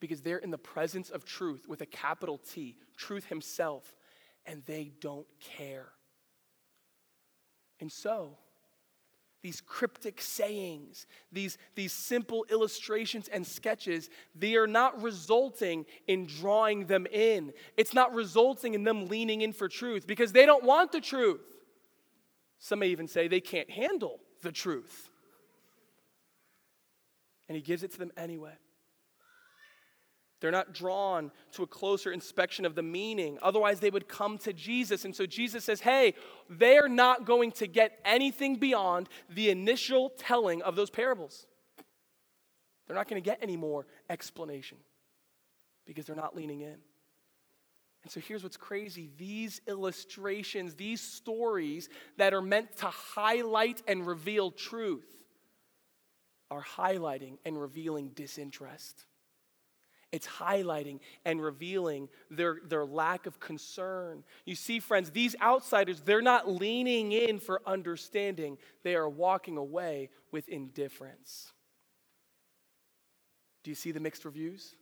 Because 0.00 0.20
they're 0.20 0.38
in 0.38 0.50
the 0.50 0.58
presence 0.58 1.08
of 1.08 1.24
truth 1.24 1.66
with 1.66 1.80
a 1.80 1.86
capital 1.86 2.38
T, 2.38 2.76
truth 2.96 3.26
himself, 3.26 3.94
and 4.44 4.62
they 4.66 4.92
don't 5.00 5.26
care. 5.40 5.88
And 7.80 7.90
so, 7.90 8.36
these 9.46 9.60
cryptic 9.60 10.20
sayings, 10.20 11.06
these, 11.30 11.56
these 11.76 11.92
simple 11.92 12.44
illustrations 12.50 13.28
and 13.28 13.46
sketches, 13.46 14.10
they 14.34 14.56
are 14.56 14.66
not 14.66 15.00
resulting 15.00 15.86
in 16.08 16.26
drawing 16.26 16.86
them 16.86 17.06
in. 17.12 17.52
It's 17.76 17.94
not 17.94 18.12
resulting 18.12 18.74
in 18.74 18.82
them 18.82 19.06
leaning 19.06 19.42
in 19.42 19.52
for 19.52 19.68
truth 19.68 20.04
because 20.04 20.32
they 20.32 20.46
don't 20.46 20.64
want 20.64 20.90
the 20.90 21.00
truth. 21.00 21.44
Some 22.58 22.80
may 22.80 22.88
even 22.88 23.06
say 23.06 23.28
they 23.28 23.40
can't 23.40 23.70
handle 23.70 24.18
the 24.42 24.50
truth. 24.50 25.10
And 27.48 27.54
he 27.54 27.62
gives 27.62 27.84
it 27.84 27.92
to 27.92 27.98
them 28.00 28.10
anyway. 28.16 28.54
They're 30.46 30.52
not 30.52 30.72
drawn 30.72 31.32
to 31.54 31.64
a 31.64 31.66
closer 31.66 32.12
inspection 32.12 32.64
of 32.64 32.76
the 32.76 32.82
meaning. 32.82 33.36
Otherwise, 33.42 33.80
they 33.80 33.90
would 33.90 34.06
come 34.06 34.38
to 34.38 34.52
Jesus. 34.52 35.04
And 35.04 35.12
so 35.12 35.26
Jesus 35.26 35.64
says, 35.64 35.80
hey, 35.80 36.14
they're 36.48 36.88
not 36.88 37.26
going 37.26 37.50
to 37.50 37.66
get 37.66 37.98
anything 38.04 38.54
beyond 38.54 39.08
the 39.28 39.50
initial 39.50 40.10
telling 40.10 40.62
of 40.62 40.76
those 40.76 40.88
parables. 40.88 41.48
They're 42.86 42.94
not 42.94 43.08
going 43.08 43.20
to 43.20 43.28
get 43.28 43.40
any 43.42 43.56
more 43.56 43.88
explanation 44.08 44.78
because 45.84 46.06
they're 46.06 46.14
not 46.14 46.36
leaning 46.36 46.60
in. 46.60 46.76
And 48.04 48.12
so 48.12 48.20
here's 48.20 48.44
what's 48.44 48.56
crazy 48.56 49.10
these 49.18 49.60
illustrations, 49.66 50.76
these 50.76 51.00
stories 51.00 51.88
that 52.18 52.32
are 52.32 52.40
meant 52.40 52.76
to 52.76 52.86
highlight 52.86 53.82
and 53.88 54.06
reveal 54.06 54.52
truth, 54.52 55.08
are 56.52 56.62
highlighting 56.62 57.38
and 57.44 57.60
revealing 57.60 58.10
disinterest. 58.10 59.06
It's 60.12 60.26
highlighting 60.26 61.00
and 61.24 61.42
revealing 61.42 62.08
their, 62.30 62.58
their 62.64 62.86
lack 62.86 63.26
of 63.26 63.40
concern. 63.40 64.22
You 64.44 64.54
see, 64.54 64.80
friends, 64.80 65.10
these 65.10 65.34
outsiders, 65.42 66.00
they're 66.00 66.22
not 66.22 66.48
leaning 66.48 67.12
in 67.12 67.38
for 67.38 67.60
understanding, 67.66 68.58
they 68.82 68.94
are 68.94 69.08
walking 69.08 69.56
away 69.56 70.10
with 70.30 70.48
indifference. 70.48 71.52
Do 73.64 73.70
you 73.70 73.74
see 73.74 73.90
the 73.90 74.00
mixed 74.00 74.24
reviews? 74.24 74.74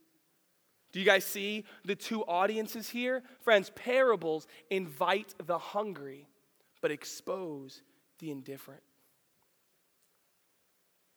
Do 0.93 1.01
you 1.01 1.07
guys 1.07 1.25
see 1.25 1.65
the 1.85 1.97
two 1.97 2.23
audiences 2.23 2.89
here? 2.89 3.23
Friends, 3.41 3.73
parables 3.75 4.47
invite 4.71 5.35
the 5.45 5.59
hungry, 5.59 6.29
but 6.81 6.93
expose 6.93 7.83
the 8.21 8.31
indifferent. 8.31 8.83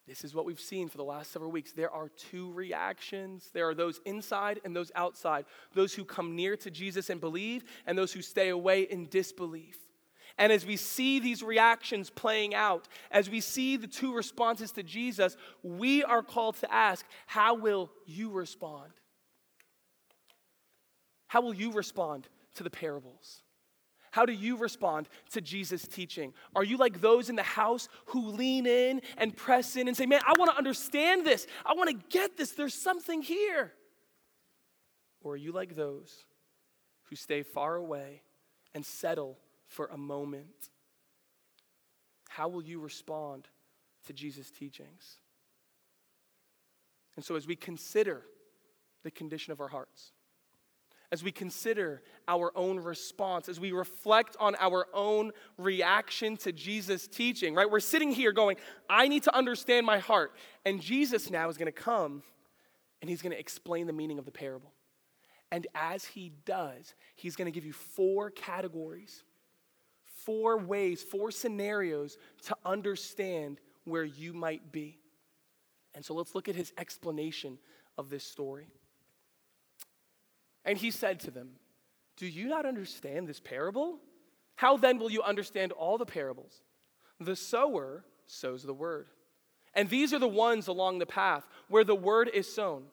This 0.08 0.24
is 0.24 0.34
what 0.34 0.46
we've 0.46 0.60
seen 0.60 0.88
for 0.88 0.98
the 0.98 1.04
last 1.04 1.32
several 1.32 1.52
weeks. 1.52 1.74
There 1.74 1.92
are 1.92 2.08
two 2.10 2.54
reactions. 2.54 3.50
There 3.54 3.68
are 3.68 3.76
those 3.76 4.00
inside 4.06 4.62
and 4.64 4.74
those 4.74 4.92
outside. 4.96 5.46
Those 5.74 5.94
who 5.94 6.06
come 6.06 6.36
near 6.36 6.56
to 6.58 6.72
Jesus 6.72 7.10
and 7.10 7.20
believe, 7.20 7.66
and 7.86 7.98
those 7.98 8.14
who 8.14 8.22
stay 8.22 8.50
away 8.50 8.84
in 8.84 9.08
disbelief. 9.10 9.78
And 10.38 10.52
as 10.52 10.66
we 10.66 10.78
see 10.78 11.20
these 11.20 11.44
reactions 11.44 12.10
playing 12.10 12.56
out, 12.56 12.88
as 13.12 13.30
we 13.30 13.42
see 13.42 13.76
the 13.76 13.88
two 13.88 14.14
responses 14.14 14.72
to 14.74 14.84
Jesus, 14.84 15.36
we 15.62 16.04
are 16.04 16.24
called 16.24 16.56
to 16.58 16.72
ask, 16.72 17.06
How 17.26 17.56
will 17.56 17.92
you 18.06 18.30
respond? 18.32 18.92
How 21.28 21.42
will 21.42 21.54
you 21.54 21.74
respond 21.74 22.30
to 22.56 22.64
the 22.64 22.70
parables? 22.70 23.42
How 24.18 24.26
do 24.26 24.34
you 24.34 24.58
respond 24.58 25.08
to 25.34 25.42
Jesus' 25.42 25.88
teaching? 25.88 26.34
Are 26.56 26.64
you 26.64 26.78
like 26.78 27.02
those 27.02 27.30
in 27.30 27.36
the 27.36 27.44
house 27.44 27.88
who 28.08 28.32
lean 28.32 28.66
in 28.66 29.04
and 29.16 29.38
press 29.38 29.76
in 29.76 29.88
and 29.88 29.96
say, 29.96 30.08
Man, 30.08 30.22
I 30.26 30.34
want 30.40 30.50
to 30.50 30.58
understand 30.58 31.24
this. 31.24 31.46
I 31.64 31.76
want 31.76 31.92
to 31.92 32.08
get 32.10 32.36
this. 32.36 32.54
There's 32.54 32.74
something 32.74 33.22
here. 33.22 33.74
Or 35.22 35.34
are 35.34 35.38
you 35.38 35.52
like 35.52 35.76
those 35.76 36.26
who 37.04 37.16
stay 37.16 37.44
far 37.44 37.76
away 37.76 38.24
and 38.74 38.84
settle 38.84 39.38
for 39.68 39.86
a 39.86 39.98
moment? 40.00 40.72
How 42.28 42.48
will 42.48 42.64
you 42.64 42.80
respond 42.80 43.48
to 44.08 44.14
Jesus' 44.14 44.50
teachings? 44.50 45.20
And 47.16 47.24
so, 47.24 47.36
as 47.36 47.46
we 47.46 47.56
consider 47.56 48.24
the 49.04 49.12
condition 49.12 49.54
of 49.54 49.62
our 49.62 49.68
hearts, 49.68 50.14
as 51.12 51.24
we 51.24 51.32
consider 51.32 52.02
our 52.28 52.52
own 52.56 52.80
response, 52.80 53.48
as 53.48 53.60
we 53.60 53.72
reflect 53.72 54.36
on 54.40 54.56
our 54.60 54.88
own 54.94 55.32
reaction 55.58 56.36
to 56.38 56.52
Jesus' 56.52 57.08
teaching, 57.08 57.56
right? 57.56 57.70
We're 57.70 57.80
sitting 57.80 58.12
here 58.12 58.34
going, 58.34 58.58
I 58.90 59.08
need 59.08 59.24
to 59.24 59.36
understand 59.36 59.86
my 59.86 60.00
heart. 60.00 60.34
And 60.66 60.82
Jesus 60.82 61.30
now 61.30 61.50
is 61.50 61.58
going 61.58 61.68
to 61.68 61.72
come 61.72 62.24
and 63.02 63.10
he's 63.10 63.22
going 63.22 63.32
to 63.32 63.40
explain 63.40 63.88
the 63.88 63.94
meaning 63.94 64.20
of 64.20 64.26
the 64.26 64.32
parable. 64.32 64.74
And 65.52 65.66
as 65.74 66.04
he 66.04 66.34
does, 66.46 66.94
he's 67.16 67.38
going 67.38 67.46
to 67.46 67.52
give 67.52 67.66
you 67.66 67.74
four 67.74 68.30
categories, 68.30 69.24
four 70.26 70.58
ways, 70.58 71.02
four 71.02 71.32
scenarios 71.32 72.18
to 72.48 72.58
understand 72.66 73.62
where 73.86 74.04
you 74.04 74.34
might 74.34 74.74
be. 74.74 75.00
And 75.96 76.04
so 76.04 76.14
let's 76.14 76.36
look 76.36 76.50
at 76.50 76.56
his 76.56 76.74
explanation 76.78 77.60
of 77.98 78.10
this 78.10 78.26
story. 78.26 78.68
And 80.68 80.78
he 80.78 80.92
said 80.92 81.22
to 81.22 81.32
them, 81.32 81.52
Do 82.18 82.28
you 82.28 82.48
not 82.48 82.66
understand 82.66 83.28
this 83.28 83.40
parable? 83.40 84.00
How 84.58 84.76
then 84.76 85.00
will 85.00 85.10
you 85.10 85.24
understand 85.24 85.72
all 85.72 85.98
the 85.98 86.06
parables? 86.06 86.62
The 87.20 87.38
sower 87.38 88.04
sows 88.28 88.64
the 88.64 88.74
word. 88.74 89.08
And 89.74 89.90
these 89.90 90.14
are 90.14 90.20
the 90.20 90.28
ones 90.28 90.68
along 90.68 91.00
the 91.00 91.06
path 91.06 91.48
where 91.70 91.86
the 91.86 91.96
word 91.96 92.30
is 92.34 92.54
sown. 92.54 92.84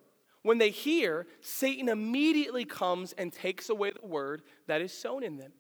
When 0.42 0.58
they 0.58 0.70
hear, 0.70 1.26
Satan 1.40 1.88
immediately 1.88 2.64
comes 2.64 3.12
and 3.14 3.32
takes 3.32 3.70
away 3.70 3.90
the 3.90 4.06
word 4.06 4.42
that 4.66 4.80
is 4.82 4.92
sown 4.92 5.24
in 5.24 5.38
them. 5.38 5.52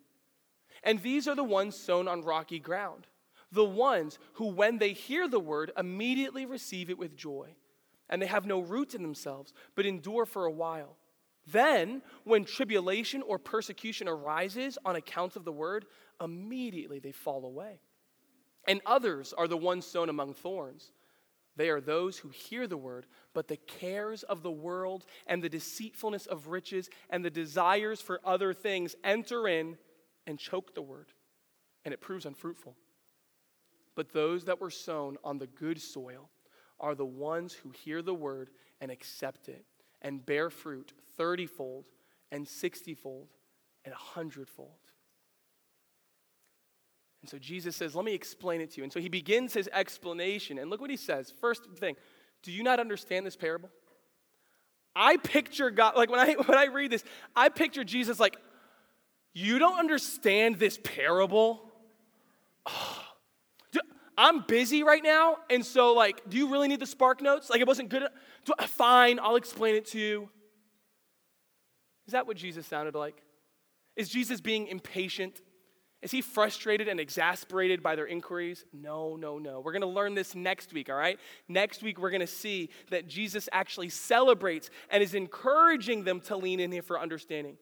And 0.82 1.02
these 1.02 1.26
are 1.26 1.34
the 1.34 1.42
ones 1.42 1.74
sown 1.74 2.06
on 2.06 2.22
rocky 2.22 2.58
ground, 2.58 3.06
the 3.50 3.64
ones 3.64 4.18
who, 4.34 4.48
when 4.48 4.78
they 4.78 4.92
hear 4.92 5.26
the 5.26 5.40
word, 5.40 5.72
immediately 5.76 6.44
receive 6.44 6.90
it 6.90 6.98
with 6.98 7.16
joy. 7.16 7.56
And 8.10 8.20
they 8.20 8.26
have 8.26 8.44
no 8.44 8.60
root 8.60 8.94
in 8.94 9.02
themselves, 9.02 9.54
but 9.74 9.86
endure 9.86 10.26
for 10.26 10.44
a 10.44 10.52
while. 10.52 10.98
Then, 11.46 12.02
when 12.24 12.44
tribulation 12.44 13.22
or 13.22 13.38
persecution 13.38 14.08
arises 14.08 14.78
on 14.84 14.96
account 14.96 15.36
of 15.36 15.44
the 15.44 15.52
word, 15.52 15.86
immediately 16.20 16.98
they 16.98 17.12
fall 17.12 17.44
away. 17.44 17.80
And 18.66 18.80
others 18.86 19.34
are 19.36 19.48
the 19.48 19.56
ones 19.56 19.84
sown 19.86 20.08
among 20.08 20.34
thorns. 20.34 20.92
They 21.56 21.68
are 21.68 21.80
those 21.80 22.18
who 22.18 22.30
hear 22.30 22.66
the 22.66 22.76
word, 22.76 23.06
but 23.32 23.46
the 23.46 23.56
cares 23.56 24.22
of 24.24 24.42
the 24.42 24.50
world 24.50 25.04
and 25.26 25.42
the 25.42 25.48
deceitfulness 25.48 26.26
of 26.26 26.48
riches 26.48 26.88
and 27.10 27.24
the 27.24 27.30
desires 27.30 28.00
for 28.00 28.20
other 28.24 28.52
things 28.52 28.96
enter 29.04 29.46
in 29.46 29.76
and 30.26 30.38
choke 30.38 30.74
the 30.74 30.82
word, 30.82 31.12
and 31.84 31.94
it 31.94 32.00
proves 32.00 32.26
unfruitful. 32.26 32.74
But 33.94 34.12
those 34.12 34.46
that 34.46 34.60
were 34.60 34.70
sown 34.70 35.16
on 35.22 35.38
the 35.38 35.46
good 35.46 35.80
soil 35.80 36.30
are 36.80 36.94
the 36.94 37.04
ones 37.04 37.52
who 37.52 37.70
hear 37.70 38.02
the 38.02 38.14
word 38.14 38.50
and 38.80 38.90
accept 38.90 39.48
it 39.48 39.64
and 40.02 40.24
bear 40.24 40.50
fruit 40.50 40.92
thirtyfold 41.18 41.84
and 42.30 42.46
sixtyfold 42.46 43.28
and 43.84 43.94
a 43.94 43.98
hundredfold. 43.98 44.70
And 47.22 47.30
so 47.30 47.38
Jesus 47.38 47.74
says, 47.74 47.94
Let 47.94 48.04
me 48.04 48.12
explain 48.12 48.60
it 48.60 48.72
to 48.72 48.78
you. 48.78 48.84
And 48.84 48.92
so 48.92 49.00
he 49.00 49.08
begins 49.08 49.54
his 49.54 49.68
explanation. 49.72 50.58
And 50.58 50.70
look 50.70 50.80
what 50.80 50.90
he 50.90 50.96
says. 50.96 51.32
First 51.40 51.62
thing, 51.78 51.96
do 52.42 52.52
you 52.52 52.62
not 52.62 52.80
understand 52.80 53.24
this 53.24 53.36
parable? 53.36 53.70
I 54.94 55.16
picture 55.16 55.70
God, 55.70 55.96
like 55.96 56.10
when 56.10 56.20
I 56.20 56.32
when 56.46 56.58
I 56.58 56.66
read 56.66 56.90
this, 56.90 57.04
I 57.34 57.48
picture 57.48 57.84
Jesus 57.84 58.20
like, 58.20 58.36
you 59.32 59.58
don't 59.58 59.78
understand 59.78 60.58
this 60.58 60.78
parable? 60.82 61.72
Oh, 62.66 63.00
I'm 64.16 64.42
busy 64.46 64.82
right 64.82 65.02
now, 65.02 65.38
and 65.50 65.64
so 65.64 65.92
like, 65.92 66.28
do 66.28 66.36
you 66.36 66.50
really 66.50 66.68
need 66.68 66.80
the 66.80 66.86
spark 66.86 67.20
notes? 67.20 67.50
Like 67.50 67.60
it 67.60 67.66
wasn't 67.66 67.88
good. 67.88 68.04
Fine, 68.66 69.18
I'll 69.18 69.36
explain 69.36 69.74
it 69.74 69.86
to 69.86 69.98
you. 69.98 70.28
Is 72.06 72.12
that 72.12 72.26
what 72.26 72.36
Jesus 72.36 72.66
sounded 72.66 72.94
like? 72.94 73.22
Is 73.96 74.08
Jesus 74.08 74.40
being 74.40 74.66
impatient? 74.66 75.40
Is 76.02 76.10
he 76.10 76.20
frustrated 76.20 76.88
and 76.88 77.00
exasperated 77.00 77.82
by 77.82 77.96
their 77.96 78.06
inquiries? 78.06 78.64
No, 78.72 79.16
no, 79.16 79.38
no. 79.38 79.60
We're 79.60 79.72
going 79.72 79.82
to 79.82 79.86
learn 79.86 80.14
this 80.14 80.34
next 80.34 80.72
week, 80.72 80.90
all 80.90 80.96
right? 80.96 81.18
Next 81.48 81.82
week, 81.82 81.98
we're 81.98 82.10
going 82.10 82.20
to 82.20 82.26
see 82.26 82.68
that 82.90 83.08
Jesus 83.08 83.48
actually 83.52 83.88
celebrates 83.88 84.68
and 84.90 85.02
is 85.02 85.14
encouraging 85.14 86.04
them 86.04 86.20
to 86.22 86.36
lean 86.36 86.60
in 86.60 86.70
here 86.70 86.82
for 86.82 87.00
understanding. 87.00 87.56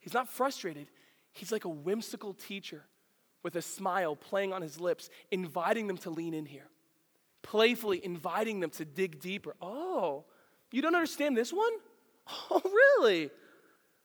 He's 0.00 0.14
not 0.14 0.28
frustrated, 0.28 0.88
he's 1.32 1.52
like 1.52 1.64
a 1.64 1.70
whimsical 1.70 2.34
teacher 2.34 2.84
with 3.42 3.56
a 3.56 3.62
smile 3.62 4.16
playing 4.16 4.54
on 4.54 4.62
his 4.62 4.80
lips, 4.80 5.10
inviting 5.30 5.86
them 5.86 5.98
to 5.98 6.10
lean 6.10 6.32
in 6.32 6.46
here 6.46 6.68
playfully 7.44 8.04
inviting 8.04 8.58
them 8.58 8.70
to 8.70 8.84
dig 8.84 9.20
deeper. 9.20 9.54
Oh, 9.60 10.24
you 10.72 10.82
don't 10.82 10.96
understand 10.96 11.36
this 11.36 11.52
one? 11.52 11.72
Oh, 12.50 12.62
really? 12.64 13.30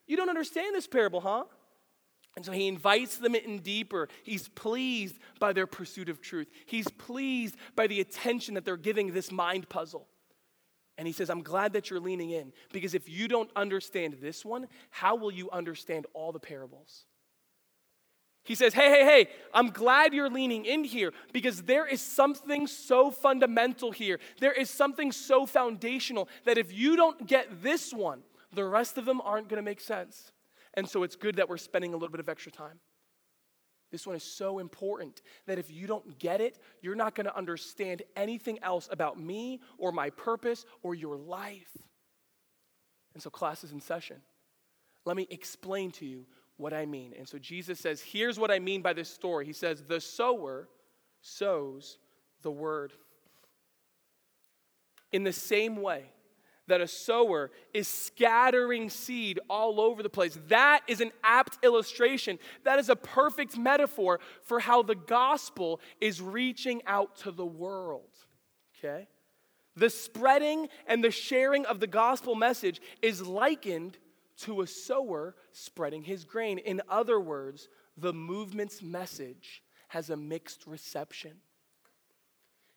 You 0.09 0.17
don't 0.17 0.27
understand 0.27 0.75
this 0.75 0.87
parable, 0.87 1.21
huh? 1.21 1.43
And 2.35 2.43
so 2.43 2.51
he 2.51 2.67
invites 2.67 3.17
them 3.17 3.35
in 3.35 3.59
deeper. 3.59 4.09
He's 4.23 4.47
pleased 4.47 5.19
by 5.39 5.53
their 5.53 5.67
pursuit 5.67 6.09
of 6.09 6.19
truth. 6.19 6.47
He's 6.65 6.87
pleased 6.87 7.55
by 7.75 7.85
the 7.85 8.01
attention 8.01 8.55
that 8.55 8.65
they're 8.65 8.75
giving 8.75 9.13
this 9.13 9.31
mind 9.31 9.69
puzzle. 9.69 10.07
And 10.97 11.07
he 11.07 11.13
says, 11.13 11.29
I'm 11.29 11.43
glad 11.43 11.73
that 11.73 11.89
you're 11.89 11.99
leaning 11.99 12.31
in 12.31 12.53
because 12.73 12.95
if 12.95 13.07
you 13.07 13.27
don't 13.27 13.51
understand 13.55 14.17
this 14.19 14.43
one, 14.43 14.67
how 14.89 15.15
will 15.15 15.31
you 15.31 15.49
understand 15.51 16.07
all 16.13 16.31
the 16.31 16.39
parables? 16.39 17.05
He 18.43 18.55
says, 18.55 18.73
Hey, 18.73 18.89
hey, 18.89 19.05
hey, 19.05 19.27
I'm 19.53 19.69
glad 19.69 20.13
you're 20.13 20.29
leaning 20.29 20.65
in 20.65 20.83
here 20.83 21.13
because 21.33 21.61
there 21.63 21.85
is 21.85 22.01
something 22.01 22.65
so 22.65 23.11
fundamental 23.11 23.91
here. 23.91 24.19
There 24.39 24.53
is 24.53 24.71
something 24.71 25.11
so 25.11 25.45
foundational 25.45 26.27
that 26.45 26.57
if 26.57 26.73
you 26.73 26.95
don't 26.95 27.27
get 27.27 27.61
this 27.61 27.93
one, 27.93 28.23
the 28.53 28.65
rest 28.65 28.97
of 28.97 29.05
them 29.05 29.21
aren't 29.21 29.49
going 29.49 29.61
to 29.61 29.65
make 29.65 29.81
sense. 29.81 30.31
And 30.73 30.87
so 30.87 31.03
it's 31.03 31.15
good 31.15 31.35
that 31.35 31.49
we're 31.49 31.57
spending 31.57 31.93
a 31.93 31.97
little 31.97 32.11
bit 32.11 32.19
of 32.19 32.29
extra 32.29 32.51
time. 32.51 32.79
This 33.91 34.05
one 34.05 34.15
is 34.15 34.23
so 34.23 34.59
important 34.59 35.21
that 35.47 35.57
if 35.57 35.71
you 35.71 35.87
don't 35.87 36.19
get 36.19 36.41
it, 36.41 36.59
you're 36.81 36.95
not 36.95 37.15
going 37.15 37.25
to 37.25 37.35
understand 37.35 38.03
anything 38.15 38.59
else 38.61 38.87
about 38.91 39.19
me 39.19 39.61
or 39.79 39.91
my 39.91 40.11
purpose 40.11 40.65
or 40.83 40.93
your 40.93 41.17
life. 41.17 41.75
And 43.15 43.23
so, 43.23 43.31
class 43.31 43.63
is 43.63 43.71
in 43.71 43.81
session. 43.81 44.17
Let 45.05 45.17
me 45.17 45.27
explain 45.31 45.89
to 45.93 46.05
you 46.05 46.25
what 46.57 46.73
I 46.73 46.85
mean. 46.85 47.13
And 47.17 47.27
so 47.27 47.39
Jesus 47.39 47.79
says, 47.79 48.01
Here's 48.01 48.37
what 48.37 48.51
I 48.51 48.59
mean 48.59 48.81
by 48.81 48.93
this 48.93 49.09
story. 49.09 49.45
He 49.45 49.53
says, 49.53 49.83
The 49.87 49.99
sower 49.99 50.67
sows 51.21 51.97
the 52.43 52.51
word. 52.51 52.93
In 55.11 55.23
the 55.23 55.33
same 55.33 55.77
way 55.81 56.11
that 56.69 56.81
a 56.81 56.87
sower 56.87 57.51
is 57.73 57.87
scattering 57.87 58.89
seed 58.89 59.39
all 59.49 59.79
over 59.79 60.01
the 60.01 60.09
place, 60.09 60.37
that 60.47 60.81
is 60.87 61.01
an 61.01 61.11
apt 61.23 61.63
illustration. 61.63 62.39
That 62.63 62.79
is 62.79 62.89
a 62.89 62.95
perfect 62.95 63.57
metaphor 63.57 64.19
for 64.43 64.59
how 64.59 64.81
the 64.81 64.95
gospel 64.95 65.81
is 65.99 66.21
reaching 66.21 66.81
out 66.87 67.17
to 67.17 67.31
the 67.31 67.45
world. 67.45 68.09
Okay? 68.77 69.07
The 69.75 69.89
spreading 69.89 70.67
and 70.87 71.03
the 71.03 71.11
sharing 71.11 71.65
of 71.65 71.79
the 71.79 71.87
gospel 71.87 72.35
message 72.35 72.81
is 73.01 73.21
likened 73.21 73.97
to 74.39 74.61
a 74.61 74.67
sower 74.67 75.35
spreading 75.51 76.03
his 76.03 76.23
grain. 76.23 76.57
In 76.59 76.81
other 76.89 77.19
words, 77.19 77.67
the 77.97 78.13
movement's 78.13 78.81
message 78.81 79.63
has 79.89 80.09
a 80.09 80.15
mixed 80.15 80.65
reception. 80.65 81.33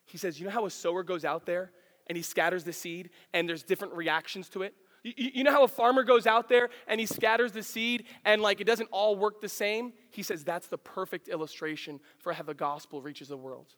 He 0.05 0.17
says, 0.17 0.39
You 0.39 0.45
know 0.45 0.51
how 0.51 0.65
a 0.65 0.69
sower 0.69 1.03
goes 1.03 1.25
out 1.25 1.45
there 1.45 1.71
and 2.07 2.15
he 2.15 2.21
scatters 2.21 2.63
the 2.63 2.73
seed 2.73 3.09
and 3.33 3.47
there's 3.47 3.63
different 3.63 3.93
reactions 3.93 4.49
to 4.49 4.63
it? 4.63 4.73
You, 5.03 5.13
you 5.17 5.43
know 5.43 5.51
how 5.51 5.63
a 5.63 5.67
farmer 5.67 6.03
goes 6.03 6.25
out 6.25 6.47
there 6.47 6.69
and 6.87 6.99
he 6.99 7.05
scatters 7.05 7.51
the 7.51 7.63
seed 7.63 8.05
and 8.23 8.41
like 8.41 8.61
it 8.61 8.65
doesn't 8.65 8.89
all 8.91 9.15
work 9.15 9.41
the 9.41 9.49
same? 9.49 9.93
He 10.11 10.23
says 10.23 10.43
that's 10.43 10.67
the 10.67 10.77
perfect 10.77 11.27
illustration 11.27 11.99
for 12.19 12.33
how 12.33 12.43
the 12.43 12.53
gospel 12.53 13.01
reaches 13.01 13.27
the 13.27 13.37
world. 13.37 13.75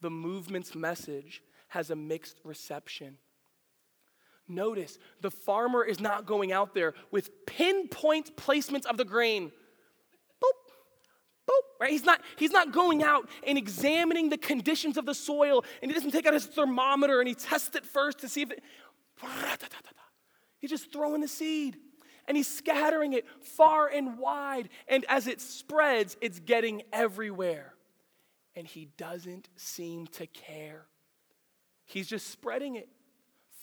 The 0.00 0.10
movement's 0.10 0.74
message 0.74 1.42
has 1.68 1.90
a 1.90 1.96
mixed 1.96 2.40
reception. 2.44 3.18
Notice 4.48 4.98
the 5.20 5.30
farmer 5.30 5.84
is 5.84 6.00
not 6.00 6.26
going 6.26 6.52
out 6.52 6.74
there 6.74 6.94
with 7.10 7.46
pinpoint 7.46 8.36
placements 8.36 8.86
of 8.86 8.96
the 8.96 9.04
grain. 9.04 9.52
Boop, 11.48 11.80
right? 11.80 11.90
He's 11.90 12.04
not, 12.04 12.20
he's 12.36 12.50
not 12.50 12.72
going 12.72 13.02
out 13.02 13.28
and 13.46 13.56
examining 13.56 14.28
the 14.30 14.38
conditions 14.38 14.96
of 14.96 15.06
the 15.06 15.14
soil 15.14 15.64
and 15.80 15.90
he 15.90 15.94
doesn't 15.94 16.10
take 16.10 16.26
out 16.26 16.34
his 16.34 16.46
thermometer 16.46 17.20
and 17.20 17.28
he 17.28 17.34
tests 17.34 17.76
it 17.76 17.86
first 17.86 18.18
to 18.20 18.28
see 18.28 18.42
if 18.42 18.50
it. 18.50 18.62
He's 20.58 20.70
just 20.70 20.92
throwing 20.92 21.20
the 21.20 21.28
seed 21.28 21.76
and 22.26 22.36
he's 22.36 22.48
scattering 22.48 23.12
it 23.12 23.24
far 23.40 23.88
and 23.88 24.18
wide. 24.18 24.68
And 24.88 25.04
as 25.08 25.26
it 25.26 25.40
spreads, 25.40 26.16
it's 26.20 26.40
getting 26.40 26.82
everywhere. 26.92 27.74
And 28.54 28.66
he 28.66 28.88
doesn't 28.96 29.48
seem 29.56 30.06
to 30.08 30.26
care. 30.26 30.86
He's 31.84 32.08
just 32.08 32.30
spreading 32.30 32.76
it 32.76 32.88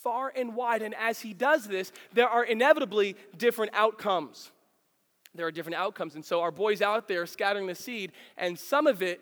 far 0.02 0.32
and 0.36 0.56
wide. 0.56 0.82
And 0.82 0.96
as 0.96 1.19
he 1.19 1.34
does 1.34 1.67
this, 1.67 1.91
there 2.13 2.30
are 2.30 2.43
inevitably 2.43 3.15
different 3.38 3.74
outcomes. 3.74 4.52
There 5.36 5.48
are 5.48 5.52
different 5.52 5.78
outcomes. 5.78 6.15
And 6.15 6.24
so 6.24 6.41
our 6.41 6.52
boy's 6.52 6.82
out 6.82 7.08
there 7.08 7.26
scattering 7.26 7.67
the 7.67 7.76
seed, 7.76 8.12
and 8.38 8.58
some 8.58 8.88
of 8.88 9.02
it, 9.02 9.19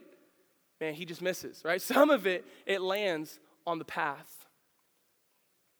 man, 0.79 0.93
he 0.93 1.05
just 1.05 1.21
misses, 1.21 1.61
right? 1.63 1.81
Some 1.81 2.09
of 2.09 2.27
it, 2.27 2.45
it 2.65 2.81
lands 2.81 3.39
on 3.65 3.79
the 3.79 3.85
path. 3.85 4.41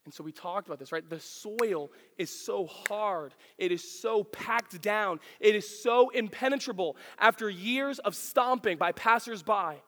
And 0.04 0.12
so 0.12 0.24
we 0.24 0.32
talked 0.32 0.66
about 0.66 0.80
this, 0.80 0.90
right? 0.90 1.08
The 1.08 1.20
soil 1.20 1.90
is 2.18 2.28
so 2.28 2.66
hard. 2.66 3.34
It 3.56 3.70
is 3.70 4.00
so 4.00 4.24
packed 4.24 4.80
down. 4.82 5.20
It 5.38 5.54
is 5.54 5.82
so 5.82 6.10
impenetrable 6.10 6.96
after 7.18 7.48
years 7.48 8.00
of 8.00 8.16
stomping 8.16 8.78
by 8.78 8.92
passersby 8.92 9.80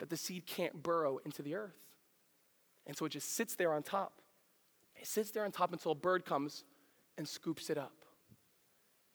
that 0.00 0.10
the 0.10 0.16
seed 0.16 0.46
can't 0.46 0.82
burrow 0.82 1.20
into 1.24 1.42
the 1.42 1.54
earth. 1.54 1.76
And 2.86 2.96
so 2.96 3.04
it 3.04 3.10
just 3.10 3.36
sits 3.36 3.54
there 3.54 3.72
on 3.72 3.84
top. 3.84 4.20
It 4.96 5.06
sits 5.06 5.30
there 5.30 5.44
on 5.44 5.52
top 5.52 5.72
until 5.72 5.92
a 5.92 5.96
bird 5.96 6.24
comes 6.24 6.64
and 7.16 7.28
scoops 7.28 7.70
it 7.70 7.78
up. 7.78 7.99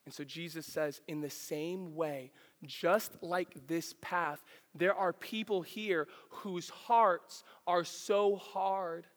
And 0.05 0.13
so 0.13 0.23
Jesus 0.23 0.65
says, 0.65 1.01
in 1.07 1.21
the 1.21 1.29
same 1.29 1.95
way, 1.95 2.31
just 2.63 3.11
like 3.23 3.67
this 3.67 3.95
path, 4.01 4.43
there 4.75 4.93
are 4.93 5.11
people 5.11 5.63
here 5.63 6.07
whose 6.29 6.69
hearts 6.69 7.43
are 7.65 7.83
so 7.83 8.35
hard 8.35 9.07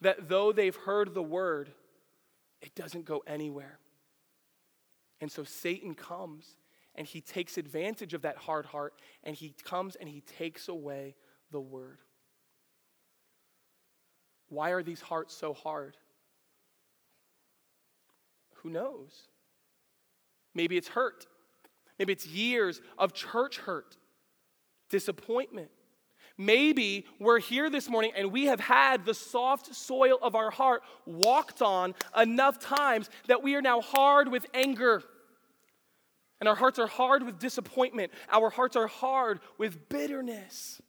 that 0.00 0.28
though 0.28 0.52
they've 0.52 0.76
heard 0.76 1.12
the 1.12 1.22
word, 1.22 1.72
it 2.60 2.74
doesn't 2.74 3.04
go 3.04 3.22
anywhere. 3.26 3.78
And 5.20 5.30
so 5.30 5.42
Satan 5.42 5.94
comes 5.94 6.56
and 6.94 7.06
he 7.06 7.20
takes 7.20 7.58
advantage 7.58 8.14
of 8.14 8.22
that 8.22 8.36
hard 8.36 8.66
heart 8.66 8.94
and 9.24 9.34
he 9.34 9.54
comes 9.64 9.96
and 9.96 10.08
he 10.08 10.20
takes 10.20 10.68
away 10.68 11.16
the 11.50 11.60
word. 11.60 11.98
Why 14.48 14.70
are 14.70 14.82
these 14.82 15.00
hearts 15.00 15.34
so 15.34 15.52
hard? 15.52 15.96
Who 18.56 18.70
knows? 18.70 19.28
Maybe 20.54 20.76
it's 20.76 20.88
hurt. 20.88 21.26
Maybe 21.98 22.12
it's 22.12 22.26
years 22.26 22.80
of 22.98 23.12
church 23.12 23.58
hurt, 23.58 23.96
disappointment. 24.90 25.70
Maybe 26.36 27.06
we're 27.20 27.38
here 27.38 27.70
this 27.70 27.88
morning 27.88 28.10
and 28.16 28.32
we 28.32 28.46
have 28.46 28.58
had 28.58 29.04
the 29.04 29.14
soft 29.14 29.72
soil 29.74 30.18
of 30.20 30.34
our 30.34 30.50
heart 30.50 30.82
walked 31.06 31.62
on 31.62 31.94
enough 32.16 32.58
times 32.58 33.08
that 33.28 33.42
we 33.42 33.54
are 33.54 33.62
now 33.62 33.80
hard 33.80 34.28
with 34.28 34.46
anger. 34.52 35.02
And 36.40 36.48
our 36.48 36.56
hearts 36.56 36.80
are 36.80 36.88
hard 36.88 37.22
with 37.22 37.38
disappointment. 37.38 38.12
Our 38.30 38.50
hearts 38.50 38.74
are 38.74 38.88
hard 38.88 39.38
with 39.58 39.88
bitterness. 39.88 40.82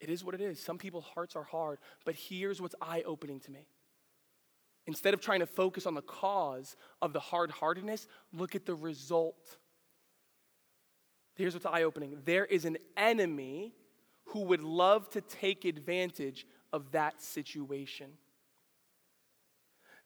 It 0.00 0.10
is 0.10 0.22
what 0.22 0.34
it 0.34 0.42
is. 0.42 0.60
Some 0.60 0.76
people's 0.78 1.04
hearts 1.04 1.34
are 1.34 1.42
hard, 1.42 1.78
but 2.04 2.14
here's 2.14 2.60
what's 2.60 2.74
eye 2.80 3.02
opening 3.06 3.40
to 3.40 3.50
me. 3.50 3.66
Instead 4.90 5.14
of 5.14 5.20
trying 5.20 5.38
to 5.38 5.46
focus 5.46 5.86
on 5.86 5.94
the 5.94 6.02
cause 6.02 6.76
of 7.00 7.12
the 7.12 7.20
hard 7.20 7.50
heartedness, 7.50 8.08
look 8.32 8.56
at 8.56 8.66
the 8.66 8.74
result. 8.74 9.56
Here's 11.36 11.54
what's 11.54 11.64
eye 11.64 11.84
opening 11.84 12.18
there 12.24 12.44
is 12.44 12.64
an 12.64 12.76
enemy 12.96 13.72
who 14.26 14.40
would 14.40 14.62
love 14.62 15.08
to 15.10 15.20
take 15.20 15.64
advantage 15.64 16.44
of 16.72 16.90
that 16.90 17.22
situation. 17.22 18.10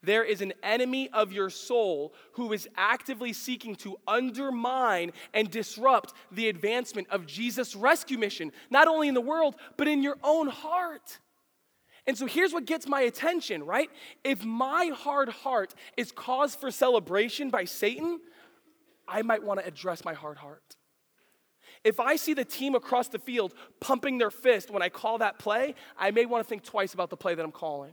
There 0.03 0.23
is 0.23 0.43
an 0.43 0.53
enemy 0.63 1.09
of 1.15 1.33
your 1.33 1.49
soul 1.49 2.13
who 2.33 2.53
is 2.53 2.69
actively 2.77 3.33
seeking 3.33 3.75
to 3.77 3.97
undermine 4.07 5.13
and 5.33 5.51
disrupt 5.51 6.13
the 6.31 6.49
advancement 6.49 7.09
of 7.11 7.27
Jesus' 7.27 7.75
rescue 7.75 8.19
mission, 8.19 8.53
not 8.69 8.87
only 8.87 9.09
in 9.09 9.15
the 9.15 9.23
world, 9.23 9.57
but 9.79 9.89
in 9.89 10.03
your 10.03 10.19
own 10.23 10.49
heart. 10.49 11.21
And 12.07 12.19
so 12.19 12.27
here's 12.27 12.53
what 12.53 12.67
gets 12.67 12.87
my 12.87 13.03
attention, 13.03 13.65
right? 13.65 13.89
If 14.23 14.45
my 14.45 14.91
hard 14.95 15.31
heart 15.31 15.75
is 15.97 16.13
cause 16.13 16.55
for 16.55 16.71
celebration 16.71 17.51
by 17.51 17.65
Satan, 17.65 18.21
I 19.09 19.23
might 19.23 19.43
want 19.43 19.61
to 19.61 19.67
address 19.67 20.05
my 20.05 20.13
hard 20.13 20.37
heart. 20.37 20.77
If 21.83 22.01
I 22.01 22.17
see 22.17 22.35
the 22.35 22.45
team 22.45 22.75
across 22.75 23.09
the 23.09 23.19
field 23.19 23.55
pumping 23.81 24.19
their 24.19 24.31
fist 24.31 24.71
when 24.71 24.83
I 24.83 24.89
call 24.89 25.19
that 25.19 25.39
play, 25.39 25.75
I 25.99 26.11
may 26.11 26.25
want 26.27 26.45
to 26.45 26.49
think 26.49 26.63
twice 26.63 26.95
about 26.95 27.11
the 27.11 27.17
play 27.17 27.35
that 27.35 27.45
I'm 27.45 27.53
calling. 27.53 27.93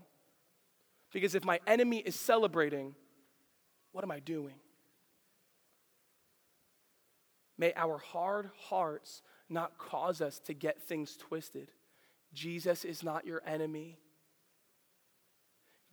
Because 1.12 1.36
if 1.36 1.44
my 1.44 1.60
enemy 1.68 1.98
is 1.98 2.16
celebrating, 2.16 2.96
what 3.92 4.04
am 4.04 4.12
I 4.12 4.20
doing? 4.20 4.56
May 7.58 7.74
our 7.76 7.98
hard 7.98 8.50
hearts 8.58 9.22
not 9.50 9.78
cause 9.78 10.22
us 10.22 10.40
to 10.40 10.54
get 10.54 10.82
things 10.82 11.18
twisted. 11.18 11.70
Jesus 12.34 12.86
is 12.86 13.04
not 13.04 13.26
your 13.26 13.42
enemy. 13.46 14.00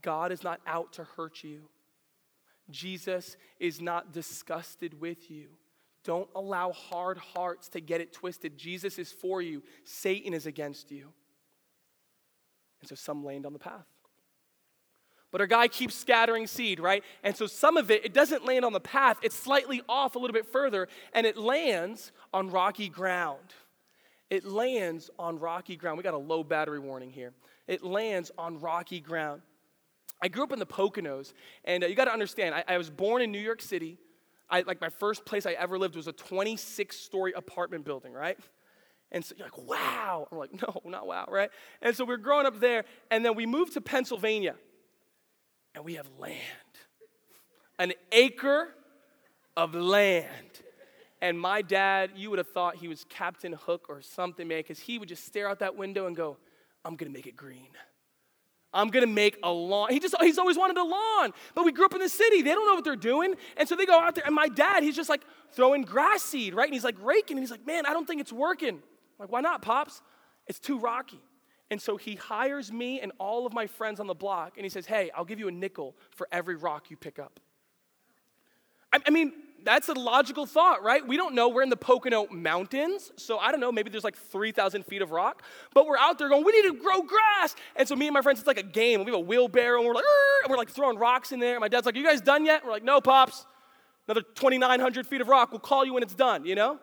God 0.03 0.33
is 0.33 0.45
not 0.45 0.61
out 0.67 0.93
to 0.95 1.05
hurt 1.05 1.43
you. 1.43 1.69
Jesus 2.71 3.37
is 3.59 3.81
not 3.81 4.13
disgusted 4.13 5.01
with 5.01 5.31
you. 5.31 5.49
Don't 6.05 6.29
allow 6.35 6.73
hard 6.73 7.19
hearts 7.19 7.69
to 7.71 7.81
get 7.81 8.01
it 8.01 8.13
twisted. 8.13 8.57
Jesus 8.57 8.99
is 8.99 9.11
for 9.11 9.43
you, 9.43 9.63
Satan 9.85 10.33
is 10.33 10.47
against 10.47 10.91
you. 10.91 11.09
And 12.81 12.89
so 12.89 12.95
some 12.95 13.25
land 13.25 13.45
on 13.45 13.53
the 13.53 13.59
path. 13.59 13.87
But 15.31 15.41
our 15.41 15.47
guy 15.47 15.69
keeps 15.69 15.95
scattering 15.95 16.47
seed, 16.47 16.81
right? 16.81 17.05
And 17.23 17.37
so 17.37 17.47
some 17.47 17.77
of 17.77 17.91
it, 17.91 18.05
it 18.05 18.15
doesn't 18.15 18.47
land 18.47 18.65
on 18.65 18.73
the 18.73 18.81
path, 18.81 19.19
it's 19.23 19.37
slightly 19.37 19.83
off 19.89 20.15
a 20.15 20.19
little 20.19 20.33
bit 20.33 20.47
further, 20.47 20.89
and 21.13 21.27
it 21.27 21.37
lands 21.37 22.13
on 22.33 22.51
rocky 22.51 22.89
ground. 22.89 23.55
It 24.31 24.45
lands 24.45 25.11
on 25.19 25.39
rocky 25.39 25.77
ground. 25.77 25.97
We 25.97 26.05
got 26.05 26.15
a 26.15 26.19
low 26.19 26.45
battery 26.45 26.79
warning 26.79 27.11
here. 27.11 27.33
It 27.67 27.83
lands 27.83 28.31
on 28.37 28.61
rocky 28.61 29.01
ground. 29.01 29.43
I 30.23 30.29
grew 30.29 30.43
up 30.43 30.53
in 30.53 30.59
the 30.59 30.67
Poconos, 30.67 31.33
and 31.65 31.85
uh, 31.85 31.87
you 31.87 31.95
got 31.95 32.07
to 32.07 32.13
understand, 32.13 32.55
I, 32.55 32.65
I 32.67 32.79
was 32.79 32.91
born 32.91 33.23
in 33.23 33.31
New 33.31 33.39
York 33.39 33.63
City. 33.63 33.99
I, 34.51 34.63
like 34.63 34.81
my 34.81 34.89
first 34.89 35.25
place 35.25 35.47
I 35.47 35.53
ever 35.53 35.79
lived 35.79 35.95
was 35.95 36.09
a 36.09 36.13
26 36.13 36.97
story 36.97 37.33
apartment 37.37 37.85
building, 37.85 38.13
right? 38.13 38.39
And 39.13 39.25
so 39.25 39.35
you're 39.39 39.47
like, 39.47 39.59
wow. 39.59 40.27
I'm 40.31 40.39
like, 40.39 40.53
no, 40.53 40.81
not 40.85 41.07
wow, 41.07 41.27
right? 41.29 41.51
And 41.81 41.95
so 41.95 42.05
we're 42.05 42.17
growing 42.17 42.47
up 42.47 42.59
there, 42.61 42.85
and 43.11 43.25
then 43.25 43.35
we 43.35 43.47
moved 43.47 43.75
to 43.75 43.81
Pennsylvania, 43.81 44.57
and 45.75 45.85
we 45.85 45.95
have 45.95 46.09
land 46.19 46.37
an 47.79 47.93
acre 48.13 48.69
of 49.57 49.75
land. 49.75 50.63
And 51.21 51.39
my 51.39 51.63
dad, 51.63 52.11
you 52.15 52.31
would 52.31 52.39
have 52.39 52.49
thought 52.49 52.77
he 52.77 52.89
was 52.89 53.05
Captain 53.09 53.53
Hook 53.53 53.87
or 53.89 54.01
something, 54.03 54.47
man, 54.47 54.61
because 54.61 54.79
he 54.79 54.99
would 54.99 55.09
just 55.09 55.25
stare 55.25 55.49
out 55.49 55.59
that 55.61 55.77
window 55.77 56.07
and 56.07 56.17
go, 56.17 56.37
I'm 56.85 56.97
gonna 56.97 57.11
make 57.11 57.27
it 57.27 57.37
green. 57.37 57.69
I'm 58.73 58.89
gonna 58.89 59.07
make 59.07 59.39
a 59.43 59.51
lawn. 59.51 59.91
He 59.91 59.99
just 59.99 60.15
he's 60.21 60.39
always 60.39 60.57
wanted 60.57 60.77
a 60.77 60.85
lawn. 60.85 61.33
But 61.55 61.65
we 61.65 61.73
grew 61.73 61.87
up 61.87 61.95
in 61.95 62.01
the 62.01 62.09
city. 62.09 62.43
They 62.43 62.53
don't 62.53 62.67
know 62.67 62.75
what 62.75 62.85
they're 62.85 62.97
doing. 62.97 63.35
And 63.57 63.69
so 63.69 63.75
they 63.75 63.87
go 63.87 63.99
out 63.99 64.15
there, 64.15 64.25
and 64.25 64.35
my 64.35 64.49
dad, 64.49 64.83
he's 64.83 64.95
just 64.95 65.09
like 65.09 65.23
throwing 65.53 65.83
grass 65.83 66.23
seed, 66.23 66.55
right? 66.55 66.67
And 66.67 66.75
he's 66.75 66.85
like 66.85 66.97
raking, 67.03 67.37
and 67.37 67.43
he's 67.43 67.51
like, 67.51 67.67
man, 67.67 67.87
I 67.87 67.93
don't 67.93 68.07
think 68.07 68.21
it's 68.21 68.33
working. 68.33 68.75
I'm 68.77 68.81
like, 69.19 69.33
why 69.33 69.41
not, 69.41 69.63
Pops? 69.63 70.03
It's 70.47 70.61
too 70.61 70.79
rocky. 70.79 71.21
And 71.71 71.81
so 71.81 71.97
he 71.97 72.15
hires 72.15 72.73
me 72.73 73.01
and 73.01 73.13
all 73.19 73.47
of 73.47 73.53
my 73.53 73.67
friends 73.67 74.01
on 74.01 74.07
the 74.07 74.15
block, 74.15 74.55
and 74.57 74.65
he 74.65 74.71
says, 74.71 74.87
Hey, 74.87 75.11
I'll 75.15 75.25
give 75.25 75.39
you 75.39 75.49
a 75.49 75.53
nickel 75.53 75.97
for 76.11 76.27
every 76.33 76.57
rock 76.57 76.91
you 76.91 76.97
pick 76.97 77.19
up. 77.19 77.41
I, 78.93 79.01
I 79.07 79.11
mean, 79.11 79.33
that's 79.65 79.89
a 79.89 79.93
logical 79.93 80.47
thought, 80.47 80.83
right? 80.83 81.07
We 81.07 81.17
don't 81.17 81.35
know. 81.35 81.49
We're 81.49 81.63
in 81.63 81.71
the 81.71 81.77
Pocono 81.77 82.27
Mountains. 82.31 83.13
So 83.17 83.39
I 83.39 83.51
don't 83.51 83.61
know. 83.61 83.73
Maybe 83.73 83.91
there's 83.91 84.05
like 84.05 84.17
3,000 84.17 84.85
feet 84.87 85.03
of 85.03 85.11
rock. 85.11 85.43
But 85.75 85.87
we're 85.87 85.99
out 85.99 86.19
there 86.19 86.29
going, 86.29 86.45
we 86.45 86.53
need 86.53 86.69
to 86.69 86.81
grow 86.81 87.03
grass. 87.03 87.57
And 87.77 87.87
so 87.87 87.97
me 87.97 88.07
and 88.07 88.15
my 88.15 88.23
friends, 88.23 88.39
it's 88.39 88.47
like 88.47 88.59
a 88.59 88.63
game. 88.63 89.01
We 89.01 89.11
have 89.11 89.21
a 89.21 89.25
wheelbarrow 89.25 89.79
and 89.79 89.87
we're 89.87 89.95
like, 89.95 90.05
and 90.45 90.51
we're 90.51 90.57
like 90.57 90.71
throwing 90.71 90.99
rocks 90.99 91.33
in 91.33 91.41
there. 91.41 91.55
And 91.55 91.61
my 91.61 91.69
dad's 91.69 91.87
like, 91.87 91.97
are 91.97 91.99
you 91.99 92.07
guys 92.07 92.21
done 92.21 92.45
yet? 92.45 92.61
And 92.61 92.67
we're 92.67 92.73
like, 92.73 92.85
no, 92.85 93.01
Pops. 93.01 93.47
Another 94.07 94.23
2,900 94.23 95.07
feet 95.07 95.21
of 95.21 95.29
rock. 95.29 95.51
We'll 95.51 95.61
call 95.61 95.85
you 95.85 95.93
when 95.93 96.03
it's 96.03 96.15
done, 96.15 96.47
you 96.47 96.55
know? 96.55 96.79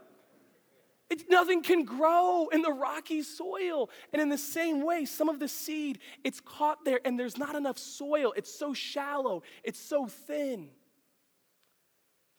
It, 1.09 1.29
nothing 1.29 1.61
can 1.61 1.85
grow 1.85 2.47
in 2.51 2.61
the 2.61 2.71
rocky 2.71 3.21
soil. 3.21 3.89
And 4.11 4.21
in 4.21 4.29
the 4.29 4.37
same 4.37 4.83
way, 4.83 5.05
some 5.05 5.29
of 5.29 5.39
the 5.39 5.47
seed, 5.47 5.99
it's 6.23 6.41
caught 6.41 6.83
there 6.83 6.99
and 7.05 7.19
there's 7.19 7.37
not 7.37 7.55
enough 7.55 7.77
soil. 7.77 8.33
It's 8.35 8.53
so 8.53 8.73
shallow, 8.73 9.43
it's 9.63 9.79
so 9.79 10.07
thin 10.07 10.69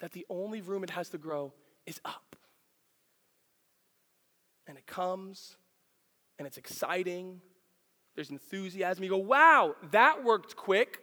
that 0.01 0.13
the 0.13 0.27
only 0.29 0.61
room 0.61 0.85
it 0.85 0.91
has 0.91 1.09
to 1.11 1.19
grow 1.19 1.53
is 1.87 2.01
up. 2.05 2.37
And 4.67 4.77
it 4.77 4.87
comes 4.87 5.57
and 6.39 6.47
it's 6.47 6.59
exciting. 6.59 7.41
There's 8.15 8.31
enthusiasm. 8.31 9.05
You 9.05 9.11
go, 9.11 9.17
wow, 9.17 9.77
that 9.93 10.25
worked 10.25 10.57
quick. 10.57 11.01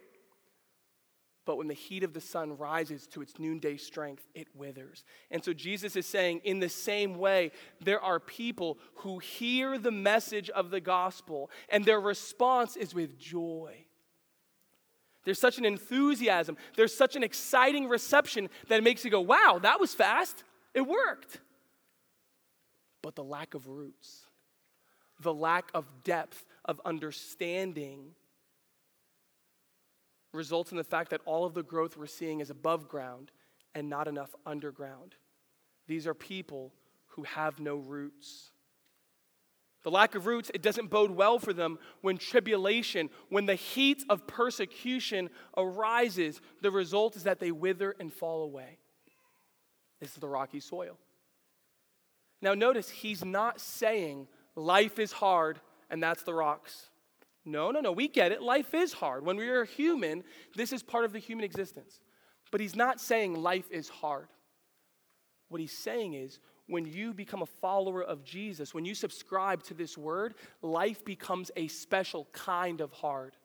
But 1.46 1.58
when 1.58 1.68
the 1.68 1.74
heat 1.74 2.04
of 2.04 2.14
the 2.14 2.22
sun 2.22 2.58
rises 2.58 3.06
to 3.08 3.22
its 3.22 3.34
noonday 3.38 3.76
strength, 3.76 4.26
it 4.34 4.48
withers. 4.56 5.04
And 5.30 5.44
so 5.44 5.52
Jesus 5.52 5.96
is 5.96 6.06
saying, 6.06 6.42
in 6.46 6.60
the 6.60 6.70
same 6.70 7.16
way, 7.16 7.52
there 7.82 8.00
are 8.00 8.20
people 8.20 8.78
who 8.98 9.20
hear 9.20 9.78
the 9.78 9.92
message 9.92 10.50
of 10.50 10.70
the 10.70 10.80
gospel 10.80 11.50
and 11.68 11.84
their 11.84 12.00
response 12.00 12.78
is 12.78 12.94
with 12.94 13.20
joy. 13.20 13.86
There's 15.26 15.40
such 15.40 15.58
an 15.58 15.66
enthusiasm, 15.66 16.58
there's 16.76 16.96
such 16.96 17.16
an 17.16 17.24
exciting 17.24 17.88
reception 17.88 18.50
that 18.68 18.78
it 18.78 18.84
makes 18.84 19.06
you 19.06 19.12
go, 19.12 19.22
wow, 19.22 19.60
that 19.62 19.80
was 19.80 19.94
fast. 19.94 20.44
It 20.74 20.82
worked. 20.82 21.40
But 23.02 23.16
the 23.16 23.24
lack 23.24 23.54
of 23.54 23.68
roots, 23.68 24.26
the 25.20 25.34
lack 25.34 25.70
of 25.74 25.86
depth 26.04 26.46
of 26.66 26.82
understanding 26.86 28.16
results 30.34 30.72
in 30.72 30.78
the 30.78 30.84
fact 30.84 31.12
that 31.12 31.22
all 31.26 31.46
of 31.46 31.54
the 31.54 31.64
growth 31.64 31.96
we're 31.96 32.08
seeing 32.08 32.40
is 32.40 32.50
above 32.50 32.88
ground 32.88 33.32
and 33.76 33.90
not 33.90 34.08
enough 34.08 34.34
underground. 34.46 35.16
These 35.88 36.08
are 36.08 36.14
people 36.14 36.74
who 37.08 37.24
have 37.24 37.60
no 37.60 37.76
roots. 37.76 38.52
The 39.84 39.92
lack 39.92 40.16
of 40.16 40.26
roots, 40.26 40.50
it 40.54 40.62
doesn't 40.62 40.90
bode 40.90 41.12
well 41.12 41.40
for 41.40 41.52
them 41.52 41.78
when 42.02 42.18
tribulation, 42.18 43.10
when 43.30 43.46
the 43.46 43.56
heat 43.56 44.04
of 44.10 44.26
persecution 44.28 45.30
arises. 45.58 46.40
The 46.62 46.72
result 46.72 47.18
is 47.18 47.24
that 47.24 47.40
they 47.40 47.52
wither 47.52 47.94
and 48.00 48.12
fall 48.12 48.44
away. 48.44 48.78
This 50.00 50.12
is 50.12 50.18
the 50.18 50.28
rocky 50.28 50.62
soil. 50.62 50.98
Now, 52.42 52.54
notice 52.54 52.90
he's 52.90 53.24
not 53.24 53.60
saying 53.60 54.28
life 54.56 55.00
is 55.00 55.12
hard 55.12 55.60
and 55.90 56.02
that's 56.02 56.24
the 56.24 56.34
rocks. 56.34 56.90
No, 57.46 57.72
no, 57.72 57.82
no, 57.82 57.92
we 57.92 58.08
get 58.08 58.32
it. 58.32 58.42
Life 58.42 58.74
is 58.74 58.94
hard. 58.94 59.26
When 59.26 59.38
we 59.38 59.50
are 59.50 59.66
human, 59.66 60.24
this 60.56 60.72
is 60.72 60.82
part 60.82 61.04
of 61.04 61.12
the 61.12 61.20
human 61.20 61.44
existence. 61.44 62.00
But 62.52 62.62
he's 62.62 62.76
not 62.76 63.02
saying 63.02 63.36
life 63.36 63.70
is 63.70 63.90
hard. 63.90 64.28
What 65.50 65.60
he's 65.60 65.78
saying 65.78 66.14
is 66.14 66.40
when 66.68 66.86
you 66.86 67.14
become 67.14 67.42
a 67.42 67.48
follower 67.48 68.02
of 68.04 68.24
Jesus, 68.24 68.74
when 68.74 68.86
you 68.86 68.96
subscribe 68.96 69.64
to 69.64 69.74
this 69.74 69.98
word, 69.98 70.36
life 70.62 71.04
becomes 71.04 71.52
a 71.56 71.68
special 71.68 72.28
kind 72.32 72.82
of 72.82 72.92
hard. 72.92 73.36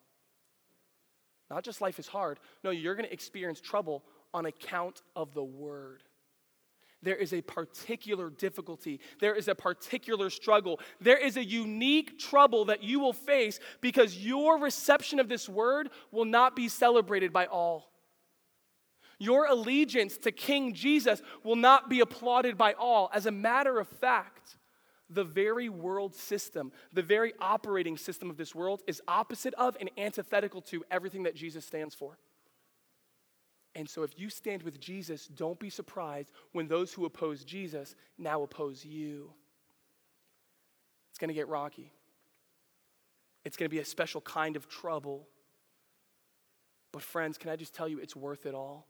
Not 1.49 1.63
just 1.63 1.81
life 1.81 1.99
is 1.99 2.07
hard. 2.07 2.39
No, 2.63 2.69
you're 2.69 2.95
going 2.95 3.07
to 3.07 3.13
experience 3.13 3.59
trouble 3.59 4.03
on 4.33 4.45
account 4.45 5.01
of 5.15 5.33
the 5.33 5.43
word. 5.43 6.03
There 7.01 7.15
is 7.15 7.33
a 7.33 7.41
particular 7.41 8.29
difficulty. 8.29 8.99
There 9.19 9.33
is 9.33 9.47
a 9.47 9.55
particular 9.55 10.29
struggle. 10.29 10.79
There 10.99 11.17
is 11.17 11.37
a 11.37 11.43
unique 11.43 12.19
trouble 12.19 12.65
that 12.65 12.83
you 12.83 12.99
will 12.99 13.13
face 13.13 13.59
because 13.79 14.17
your 14.17 14.59
reception 14.59 15.19
of 15.19 15.29
this 15.29 15.47
word 15.47 15.89
will 16.11 16.25
not 16.25 16.55
be 16.55 16.67
celebrated 16.67 17.31
by 17.31 17.45
all. 17.45 17.88
Your 19.19 19.45
allegiance 19.45 20.17
to 20.19 20.31
King 20.31 20.73
Jesus 20.73 21.21
will 21.43 21.57
not 21.57 21.89
be 21.89 21.99
applauded 21.99 22.57
by 22.57 22.73
all. 22.73 23.11
As 23.13 23.25
a 23.25 23.31
matter 23.31 23.77
of 23.79 23.87
fact, 23.87 24.57
the 25.09 25.25
very 25.25 25.69
world 25.69 26.15
system, 26.15 26.71
the 26.93 27.01
very 27.01 27.33
operating 27.39 27.97
system 27.97 28.29
of 28.29 28.37
this 28.37 28.55
world 28.55 28.81
is 28.87 29.01
opposite 29.07 29.53
of 29.55 29.75
and 29.79 29.89
antithetical 29.97 30.61
to 30.61 30.85
everything 30.89 31.23
that 31.23 31.35
Jesus 31.35 31.65
stands 31.65 31.93
for. 31.93 32.17
And 33.75 33.89
so, 33.89 34.03
if 34.03 34.17
you 34.17 34.29
stand 34.29 34.63
with 34.63 34.79
Jesus, 34.79 35.27
don't 35.27 35.59
be 35.59 35.69
surprised 35.69 36.31
when 36.53 36.67
those 36.67 36.91
who 36.91 37.05
oppose 37.05 37.43
Jesus 37.43 37.95
now 38.17 38.41
oppose 38.41 38.83
you. 38.83 39.31
It's 41.11 41.19
going 41.19 41.27
to 41.29 41.33
get 41.33 41.47
rocky. 41.47 41.91
It's 43.45 43.57
going 43.57 43.69
to 43.69 43.73
be 43.73 43.79
a 43.79 43.85
special 43.85 44.21
kind 44.21 44.55
of 44.55 44.67
trouble. 44.67 45.27
But, 46.91 47.03
friends, 47.03 47.37
can 47.37 47.51
I 47.51 47.55
just 47.55 47.75
tell 47.75 47.87
you, 47.87 47.99
it's 47.99 48.15
worth 48.15 48.45
it 48.45 48.55
all? 48.55 48.88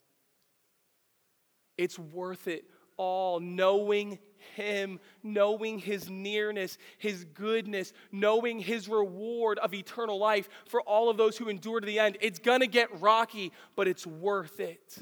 It's 1.80 1.98
worth 1.98 2.50
it 2.50 2.66
all. 2.98 3.40
Knowing 3.40 4.20
Him, 4.56 5.00
knowing 5.24 5.80
His 5.80 6.10
nearness, 6.10 6.78
His 6.98 7.24
goodness, 7.24 7.94
knowing 8.12 8.60
His 8.60 8.90
reward 8.90 9.60
of 9.60 9.74
eternal 9.74 10.20
life 10.20 10.50
for 10.68 10.82
all 10.82 11.10
of 11.10 11.16
those 11.16 11.38
who 11.38 11.48
endure 11.48 11.80
to 11.80 11.86
the 11.86 11.98
end. 11.98 12.18
It's 12.20 12.40
to 12.40 12.68
get 12.68 13.00
rocky, 13.00 13.54
but 13.78 13.88
it's 13.88 14.06
worth 14.06 14.60
it. 14.60 14.98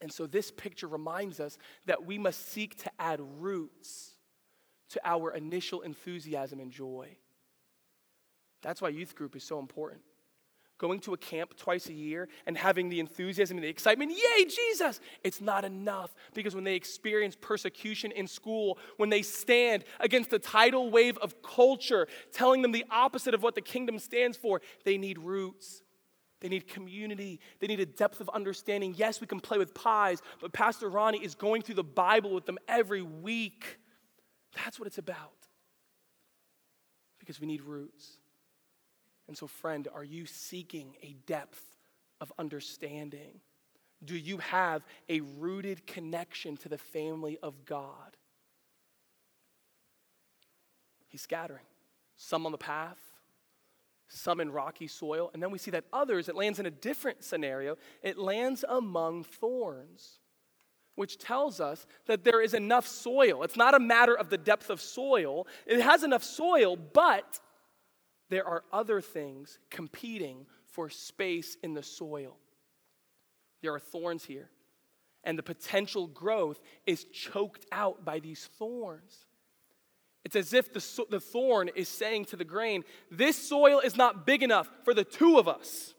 And 0.00 0.12
so, 0.12 0.26
this 0.26 0.50
picture 0.50 0.88
reminds 0.88 1.38
us 1.38 1.56
that 1.86 2.04
we 2.04 2.18
must 2.18 2.50
seek 2.50 2.76
to 2.82 2.90
add 2.98 3.20
roots 3.38 4.16
to 4.88 5.00
our 5.04 5.32
initial 5.32 5.82
enthusiasm 5.82 6.58
and 6.58 6.72
joy. 6.72 7.16
That's 8.62 8.82
why 8.82 8.88
youth 8.88 9.14
group 9.14 9.36
is 9.36 9.44
so 9.44 9.60
important 9.60 10.00
going 10.80 10.98
to 10.98 11.12
a 11.12 11.16
camp 11.16 11.56
twice 11.56 11.88
a 11.88 11.92
year 11.92 12.26
and 12.46 12.56
having 12.56 12.88
the 12.88 12.98
enthusiasm 12.98 13.58
and 13.58 13.64
the 13.64 13.68
excitement, 13.68 14.10
yay, 14.10 14.46
Jesus, 14.46 14.98
it's 15.22 15.40
not 15.40 15.64
enough 15.64 16.12
because 16.34 16.54
when 16.54 16.64
they 16.64 16.74
experience 16.74 17.36
persecution 17.38 18.10
in 18.10 18.26
school, 18.26 18.78
when 18.96 19.10
they 19.10 19.20
stand 19.22 19.84
against 20.00 20.30
the 20.30 20.38
tidal 20.38 20.90
wave 20.90 21.18
of 21.18 21.42
culture 21.42 22.08
telling 22.32 22.62
them 22.62 22.72
the 22.72 22.86
opposite 22.90 23.34
of 23.34 23.42
what 23.42 23.54
the 23.54 23.60
kingdom 23.60 23.98
stands 23.98 24.36
for, 24.36 24.62
they 24.84 24.96
need 24.96 25.18
roots. 25.18 25.82
They 26.40 26.48
need 26.48 26.66
community. 26.66 27.38
They 27.60 27.66
need 27.66 27.80
a 27.80 27.86
depth 27.86 28.22
of 28.22 28.30
understanding. 28.30 28.94
Yes, 28.96 29.20
we 29.20 29.26
can 29.26 29.40
play 29.40 29.58
with 29.58 29.74
pies, 29.74 30.22
but 30.40 30.54
Pastor 30.54 30.88
Ronnie 30.88 31.22
is 31.22 31.34
going 31.34 31.60
through 31.60 31.74
the 31.74 31.84
Bible 31.84 32.32
with 32.32 32.46
them 32.46 32.56
every 32.66 33.02
week. 33.02 33.78
That's 34.56 34.80
what 34.80 34.86
it's 34.86 34.96
about. 34.96 35.34
Because 37.18 37.38
we 37.38 37.46
need 37.46 37.60
roots. 37.60 38.19
And 39.30 39.38
so, 39.38 39.46
friend, 39.46 39.86
are 39.94 40.02
you 40.02 40.26
seeking 40.26 40.96
a 41.04 41.14
depth 41.24 41.62
of 42.20 42.32
understanding? 42.36 43.38
Do 44.04 44.16
you 44.16 44.38
have 44.38 44.82
a 45.08 45.20
rooted 45.20 45.86
connection 45.86 46.56
to 46.56 46.68
the 46.68 46.76
family 46.76 47.38
of 47.40 47.64
God? 47.64 48.16
He's 51.06 51.22
scattering, 51.22 51.62
some 52.16 52.44
on 52.44 52.50
the 52.50 52.58
path, 52.58 52.98
some 54.08 54.40
in 54.40 54.50
rocky 54.50 54.88
soil. 54.88 55.30
And 55.32 55.40
then 55.40 55.52
we 55.52 55.58
see 55.58 55.70
that 55.70 55.84
others, 55.92 56.28
it 56.28 56.34
lands 56.34 56.58
in 56.58 56.66
a 56.66 56.70
different 56.72 57.22
scenario. 57.22 57.76
It 58.02 58.18
lands 58.18 58.64
among 58.68 59.22
thorns, 59.22 60.18
which 60.96 61.18
tells 61.18 61.60
us 61.60 61.86
that 62.06 62.24
there 62.24 62.42
is 62.42 62.52
enough 62.52 62.88
soil. 62.88 63.44
It's 63.44 63.56
not 63.56 63.76
a 63.76 63.80
matter 63.80 64.18
of 64.18 64.28
the 64.28 64.38
depth 64.38 64.70
of 64.70 64.80
soil, 64.80 65.46
it 65.66 65.80
has 65.80 66.02
enough 66.02 66.24
soil, 66.24 66.74
but 66.74 67.38
there 68.30 68.46
are 68.46 68.64
other 68.72 69.00
things 69.00 69.58
competing 69.70 70.46
for 70.66 70.88
space 70.88 71.56
in 71.62 71.74
the 71.74 71.82
soil. 71.82 72.36
There 73.60 73.74
are 73.74 73.80
thorns 73.80 74.24
here, 74.24 74.48
and 75.24 75.36
the 75.36 75.42
potential 75.42 76.06
growth 76.06 76.60
is 76.86 77.04
choked 77.04 77.66
out 77.70 78.04
by 78.04 78.20
these 78.20 78.48
thorns. 78.58 79.26
It's 80.24 80.36
as 80.36 80.52
if 80.52 80.72
the, 80.72 81.06
the 81.10 81.20
thorn 81.20 81.70
is 81.74 81.88
saying 81.88 82.26
to 82.26 82.36
the 82.36 82.44
grain, 82.44 82.84
This 83.10 83.36
soil 83.36 83.80
is 83.80 83.96
not 83.96 84.26
big 84.26 84.42
enough 84.42 84.70
for 84.84 84.94
the 84.94 85.04
two 85.04 85.38
of 85.38 85.48
us. 85.48 85.94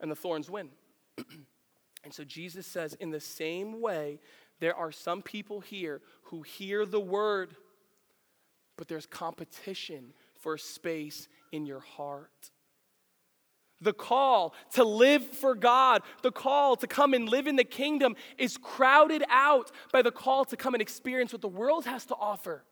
And 0.00 0.10
the 0.10 0.16
thorns 0.16 0.48
win. 0.48 0.68
and 2.04 2.14
so 2.14 2.24
Jesus 2.24 2.66
says, 2.66 2.94
in 2.94 3.10
the 3.10 3.20
same 3.20 3.80
way, 3.80 4.20
there 4.60 4.76
are 4.76 4.92
some 4.92 5.22
people 5.22 5.60
here 5.60 6.00
who 6.24 6.42
hear 6.42 6.86
the 6.86 7.00
word, 7.00 7.56
but 8.76 8.86
there's 8.86 9.06
competition 9.06 10.12
for 10.38 10.56
space 10.56 11.26
in 11.52 11.66
your 11.66 11.80
heart. 11.80 12.50
The 13.80 13.92
call 13.92 14.54
to 14.72 14.82
live 14.82 15.24
for 15.24 15.54
God, 15.54 16.02
the 16.22 16.32
call 16.32 16.74
to 16.76 16.86
come 16.86 17.14
and 17.14 17.28
live 17.28 17.46
in 17.46 17.56
the 17.56 17.64
kingdom 17.64 18.16
is 18.36 18.56
crowded 18.56 19.22
out 19.28 19.70
by 19.92 20.02
the 20.02 20.10
call 20.10 20.44
to 20.46 20.56
come 20.56 20.74
and 20.74 20.82
experience 20.82 21.32
what 21.32 21.42
the 21.42 21.48
world 21.48 21.84
has 21.84 22.04
to 22.06 22.16
offer. 22.16 22.64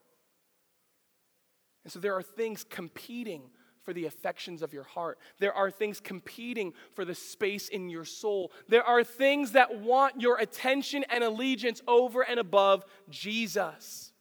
And 1.85 1.93
so 1.93 2.01
there 2.01 2.15
are 2.15 2.23
things 2.23 2.65
competing 2.69 3.43
for 3.85 3.93
the 3.93 4.07
affections 4.07 4.63
of 4.63 4.73
your 4.73 4.83
heart. 4.83 5.19
There 5.39 5.55
are 5.55 5.71
things 5.71 6.01
competing 6.01 6.73
for 6.95 7.05
the 7.05 7.15
space 7.15 7.69
in 7.69 7.89
your 7.89 8.05
soul. 8.05 8.51
There 8.69 8.83
are 8.83 9.05
things 9.05 9.53
that 9.53 9.79
want 9.79 10.21
your 10.21 10.39
attention 10.39 11.05
and 11.09 11.23
allegiance 11.23 11.81
over 11.87 12.23
and 12.23 12.41
above 12.41 12.85
Jesus. 13.09 14.13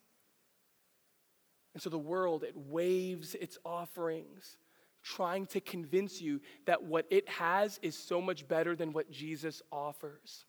And 1.76 1.84
so 1.84 1.92
the 1.92 2.00
world, 2.00 2.44
it 2.44 2.56
waves 2.56 3.36
its 3.36 3.60
offerings, 3.64 4.58
trying 5.04 5.46
to 5.48 5.62
convince 5.62 6.20
you 6.20 6.42
that 6.66 6.82
what 6.82 7.06
it 7.12 7.30
has 7.30 7.80
is 7.84 7.96
so 7.96 8.20
much 8.20 8.48
better 8.48 8.76
than 8.76 8.94
what 8.94 9.12
Jesus 9.12 9.62
offers. 9.72 10.46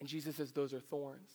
And 0.00 0.08
Jesus 0.08 0.36
says, 0.36 0.52
Those 0.52 0.72
are 0.72 0.80
thorns. 0.80 1.30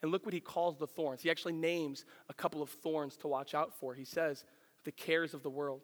And 0.00 0.10
look 0.10 0.24
what 0.24 0.32
he 0.32 0.40
calls 0.40 0.78
the 0.78 0.86
thorns. 0.86 1.20
He 1.20 1.30
actually 1.30 1.52
names 1.52 2.06
a 2.30 2.34
couple 2.34 2.62
of 2.62 2.70
thorns 2.70 3.18
to 3.18 3.28
watch 3.28 3.54
out 3.54 3.74
for. 3.78 3.92
He 3.92 4.06
says, 4.06 4.46
the 4.84 4.92
cares 4.92 5.34
of 5.34 5.42
the 5.42 5.50
world. 5.50 5.82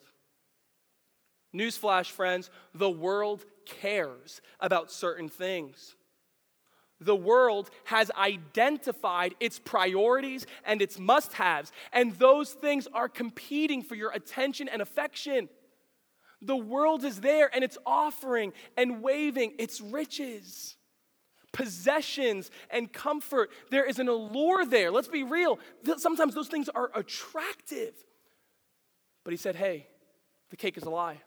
Newsflash, 1.55 2.11
friends, 2.11 2.51
the 2.74 2.91
world 2.91 3.45
cares 3.64 4.41
about 4.61 4.91
certain 4.91 5.28
things. 5.28 5.97
The 7.01 7.16
world 7.16 7.70
has 7.84 8.11
identified 8.12 9.34
its 9.38 9.59
priorities 9.59 10.47
and 10.64 10.80
its 10.80 10.99
must 10.99 11.34
haves, 11.34 11.72
and 11.92 12.12
those 12.14 12.53
things 12.53 12.88
are 12.94 13.09
competing 13.09 13.82
for 13.82 13.94
your 13.94 14.12
attention 14.12 14.68
and 14.68 14.80
affection. 14.80 15.49
The 16.42 16.57
world 16.57 17.05
is 17.05 17.20
there 17.20 17.51
and 17.55 17.64
it's 17.64 17.78
offering 17.84 18.53
and 18.76 19.03
waving 19.03 19.55
its 19.59 19.80
riches 19.80 20.76
possessions 21.57 22.51
and 22.70 22.92
comfort. 22.92 23.51
There 23.70 23.86
is 23.86 23.99
an 23.99 24.09
allure 24.09 24.66
there. 24.66 24.90
Let's 24.90 25.09
be 25.09 25.24
real. 25.24 25.59
Sometimes 25.97 26.34
those 26.34 26.49
things 26.49 26.68
are 26.68 26.90
attractive. 26.94 27.94
But 29.24 29.32
he 29.32 29.38
said, 29.38 29.57
hey, 29.57 29.86
the 30.51 30.57
cake 30.57 30.76
is 30.76 30.82
a 30.82 30.90
lie. 30.90 31.22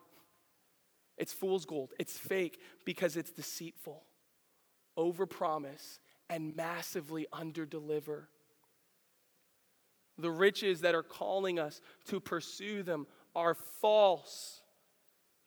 It's 1.18 1.34
fool's 1.34 1.66
gold. 1.66 1.94
It's 1.98 2.16
fake 2.16 2.60
because 2.86 3.18
it's 3.18 3.32
deceitful, 3.32 4.04
overpromise, 5.00 6.00
and 6.30 6.56
massively 6.56 7.26
underdeliver. 7.34 8.26
The 10.18 10.30
riches 10.30 10.82
that 10.82 10.94
are 10.94 11.04
calling 11.04 11.58
us 11.58 11.82
to 12.10 12.20
pursue 12.20 12.84
them 12.84 13.08
are 13.36 13.56
false 13.56 14.62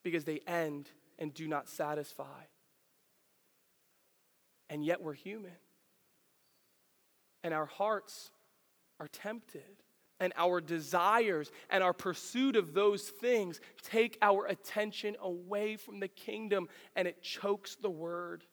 because 0.02 0.24
they 0.24 0.40
end 0.46 0.90
and 1.18 1.34
do 1.34 1.46
not 1.46 1.68
satisfy 1.68 2.24
and 4.72 4.82
yet 4.82 5.02
we're 5.02 5.12
human. 5.12 5.52
And 7.44 7.52
our 7.52 7.66
hearts 7.66 8.30
are 8.98 9.06
tempted. 9.06 9.82
And 10.18 10.32
our 10.36 10.62
desires 10.62 11.50
and 11.68 11.82
our 11.82 11.92
pursuit 11.92 12.56
of 12.56 12.72
those 12.72 13.02
things 13.02 13.60
take 13.82 14.16
our 14.22 14.46
attention 14.46 15.16
away 15.20 15.76
from 15.76 16.00
the 16.00 16.08
kingdom 16.08 16.68
and 16.96 17.06
it 17.06 17.22
chokes 17.22 17.76
the 17.76 17.90
word. 17.90 18.44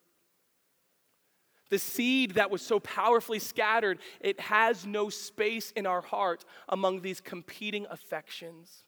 The 1.69 1.79
seed 1.79 2.31
that 2.31 2.49
was 2.49 2.61
so 2.61 2.79
powerfully 2.79 3.39
scattered, 3.39 3.99
it 4.19 4.39
has 4.39 4.85
no 4.85 5.09
space 5.09 5.71
in 5.71 5.85
our 5.85 6.01
heart 6.01 6.45
among 6.67 7.01
these 7.01 7.21
competing 7.21 7.85
affections. 7.89 8.83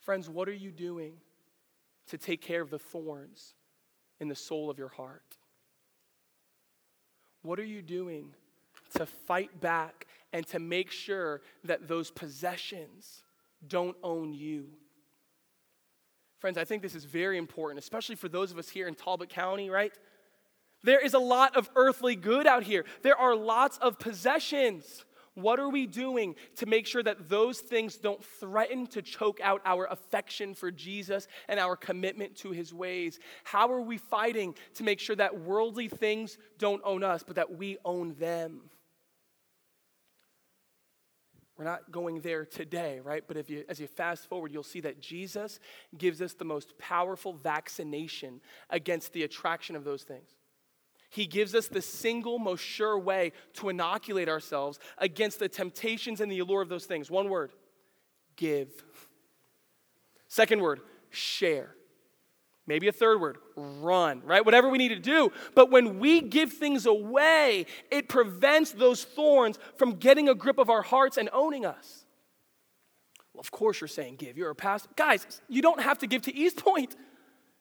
Friends, 0.00 0.28
what 0.28 0.48
are 0.48 0.54
you 0.54 0.70
doing 0.70 1.14
to 2.08 2.16
take 2.16 2.40
care 2.40 2.62
of 2.62 2.70
the 2.70 2.78
thorns 2.78 3.54
in 4.20 4.28
the 4.28 4.34
soul 4.34 4.70
of 4.70 4.78
your 4.78 4.88
heart? 4.88 5.36
What 7.42 7.60
are 7.60 7.64
you 7.64 7.82
doing 7.82 8.34
to 8.94 9.04
fight 9.04 9.60
back 9.60 10.06
and 10.32 10.46
to 10.48 10.58
make 10.58 10.90
sure 10.90 11.42
that 11.64 11.88
those 11.88 12.10
possessions 12.10 13.22
don't 13.66 13.96
own 14.02 14.32
you? 14.32 14.68
Friends, 16.38 16.58
I 16.58 16.64
think 16.64 16.82
this 16.82 16.94
is 16.94 17.04
very 17.04 17.38
important, 17.38 17.78
especially 17.78 18.14
for 18.14 18.28
those 18.28 18.50
of 18.50 18.58
us 18.58 18.68
here 18.68 18.88
in 18.88 18.94
Talbot 18.94 19.28
County, 19.28 19.70
right? 19.70 19.92
There 20.86 21.04
is 21.04 21.14
a 21.14 21.18
lot 21.18 21.56
of 21.56 21.68
earthly 21.74 22.14
good 22.14 22.46
out 22.46 22.62
here. 22.62 22.84
There 23.02 23.16
are 23.16 23.34
lots 23.34 23.76
of 23.78 23.98
possessions. 23.98 25.04
What 25.34 25.58
are 25.58 25.68
we 25.68 25.84
doing 25.84 26.36
to 26.58 26.66
make 26.66 26.86
sure 26.86 27.02
that 27.02 27.28
those 27.28 27.58
things 27.58 27.96
don't 27.96 28.24
threaten 28.24 28.86
to 28.88 29.02
choke 29.02 29.40
out 29.42 29.60
our 29.64 29.86
affection 29.86 30.54
for 30.54 30.70
Jesus 30.70 31.26
and 31.48 31.58
our 31.58 31.74
commitment 31.74 32.36
to 32.36 32.52
his 32.52 32.72
ways? 32.72 33.18
How 33.42 33.72
are 33.72 33.80
we 33.80 33.98
fighting 33.98 34.54
to 34.74 34.84
make 34.84 35.00
sure 35.00 35.16
that 35.16 35.40
worldly 35.40 35.88
things 35.88 36.38
don't 36.56 36.80
own 36.84 37.02
us, 37.02 37.24
but 37.24 37.34
that 37.34 37.56
we 37.56 37.78
own 37.84 38.14
them? 38.20 38.70
We're 41.58 41.64
not 41.64 41.90
going 41.90 42.20
there 42.20 42.44
today, 42.44 43.00
right? 43.02 43.24
But 43.26 43.36
if 43.36 43.50
you, 43.50 43.64
as 43.68 43.80
you 43.80 43.88
fast 43.88 44.28
forward, 44.28 44.52
you'll 44.52 44.62
see 44.62 44.82
that 44.82 45.00
Jesus 45.00 45.58
gives 45.98 46.22
us 46.22 46.34
the 46.34 46.44
most 46.44 46.78
powerful 46.78 47.32
vaccination 47.32 48.40
against 48.70 49.12
the 49.12 49.24
attraction 49.24 49.74
of 49.74 49.82
those 49.82 50.04
things. 50.04 50.36
He 51.16 51.24
gives 51.24 51.54
us 51.54 51.66
the 51.66 51.80
single 51.80 52.38
most 52.38 52.60
sure 52.60 52.98
way 52.98 53.32
to 53.54 53.70
inoculate 53.70 54.28
ourselves 54.28 54.78
against 54.98 55.38
the 55.38 55.48
temptations 55.48 56.20
and 56.20 56.30
the 56.30 56.40
allure 56.40 56.60
of 56.60 56.68
those 56.68 56.84
things. 56.84 57.10
One 57.10 57.30
word 57.30 57.52
give. 58.36 58.68
Second 60.28 60.60
word, 60.60 60.80
share. 61.08 61.74
Maybe 62.66 62.86
a 62.88 62.92
third 62.92 63.18
word, 63.18 63.38
run, 63.56 64.20
right? 64.26 64.44
Whatever 64.44 64.68
we 64.68 64.76
need 64.76 64.90
to 64.90 64.98
do. 64.98 65.32
But 65.54 65.70
when 65.70 66.00
we 66.00 66.20
give 66.20 66.52
things 66.52 66.84
away, 66.84 67.64
it 67.90 68.10
prevents 68.10 68.72
those 68.72 69.02
thorns 69.02 69.58
from 69.76 69.92
getting 69.92 70.28
a 70.28 70.34
grip 70.34 70.58
of 70.58 70.68
our 70.68 70.82
hearts 70.82 71.16
and 71.16 71.30
owning 71.32 71.64
us. 71.64 72.04
Well, 73.32 73.40
of 73.40 73.50
course 73.50 73.80
you're 73.80 73.88
saying 73.88 74.16
give. 74.16 74.36
You're 74.36 74.50
a 74.50 74.54
pastor. 74.54 74.90
Guys, 74.96 75.40
you 75.48 75.62
don't 75.62 75.80
have 75.80 75.96
to 76.00 76.06
give 76.06 76.20
to 76.22 76.34
East 76.34 76.62
Point. 76.62 76.94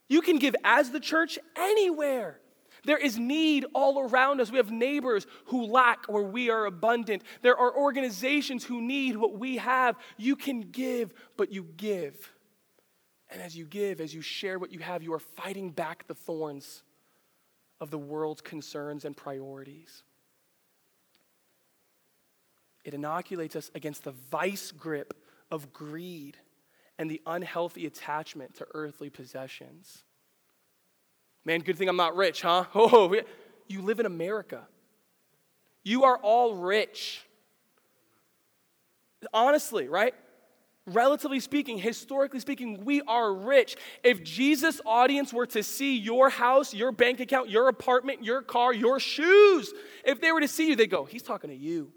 You 0.09 0.19
can 0.19 0.39
give 0.39 0.57
as 0.65 0.91
the 0.91 0.99
church 0.99 1.39
anywhere. 1.55 2.41
There 2.85 2.97
is 2.97 3.17
need 3.17 3.65
all 3.73 3.99
around 3.99 4.39
us. 4.39 4.51
We 4.51 4.57
have 4.57 4.71
neighbors 4.71 5.25
who 5.45 5.65
lack 5.65 6.05
where 6.07 6.23
we 6.23 6.49
are 6.49 6.65
abundant. 6.65 7.23
There 7.41 7.57
are 7.57 7.75
organizations 7.75 8.63
who 8.63 8.81
need 8.81 9.17
what 9.17 9.37
we 9.37 9.57
have. 9.57 9.97
You 10.17 10.35
can 10.35 10.61
give, 10.61 11.13
but 11.35 11.51
you 11.51 11.67
give. 11.77 12.31
And 13.29 13.41
as 13.41 13.57
you 13.57 13.65
give, 13.65 13.99
as 13.99 14.13
you 14.13 14.21
share 14.21 14.59
what 14.59 14.71
you 14.71 14.79
have, 14.79 15.03
you 15.03 15.13
are 15.13 15.19
fighting 15.19 15.71
back 15.71 16.07
the 16.07 16.13
thorns 16.13 16.83
of 17.79 17.91
the 17.91 17.97
world's 17.97 18.41
concerns 18.41 19.03
and 19.03 19.17
priorities. 19.17 20.03
It 22.83 22.93
inoculates 22.93 23.55
us 23.55 23.71
against 23.73 24.03
the 24.03 24.13
vice 24.31 24.71
grip 24.71 25.13
of 25.49 25.73
greed 25.73 26.37
and 26.97 27.09
the 27.09 27.21
unhealthy 27.25 27.85
attachment 27.87 28.55
to 28.55 28.67
earthly 28.73 29.09
possessions. 29.09 30.03
Man, 31.45 31.61
good 31.61 31.77
thing 31.77 31.87
I'm 31.87 31.95
not 31.95 32.15
rich, 32.15 32.41
huh? 32.41 32.65
Oh, 32.75 33.15
you 33.67 33.81
live 33.81 33.99
in 33.99 34.05
America. 34.05 34.67
You 35.83 36.03
are 36.03 36.17
all 36.17 36.55
rich. 36.55 37.25
Honestly, 39.33 39.87
right? 39.87 40.13
Relatively 40.87 41.39
speaking, 41.39 41.79
historically 41.79 42.39
speaking, 42.39 42.85
we 42.85 43.01
are 43.03 43.33
rich. 43.33 43.75
If 44.03 44.23
Jesus' 44.23 44.81
audience 44.85 45.33
were 45.33 45.47
to 45.47 45.63
see 45.63 45.97
your 45.97 46.29
house, 46.29 46.73
your 46.75 46.91
bank 46.91 47.19
account, 47.19 47.49
your 47.49 47.67
apartment, 47.69 48.23
your 48.23 48.43
car, 48.43 48.71
your 48.71 48.99
shoes, 48.99 49.73
if 50.03 50.21
they 50.21 50.31
were 50.31 50.41
to 50.41 50.47
see 50.47 50.69
you, 50.69 50.75
they'd 50.75 50.89
go, 50.89 51.05
He's 51.05 51.23
talking 51.23 51.49
to 51.49 51.55
you. 51.55 51.91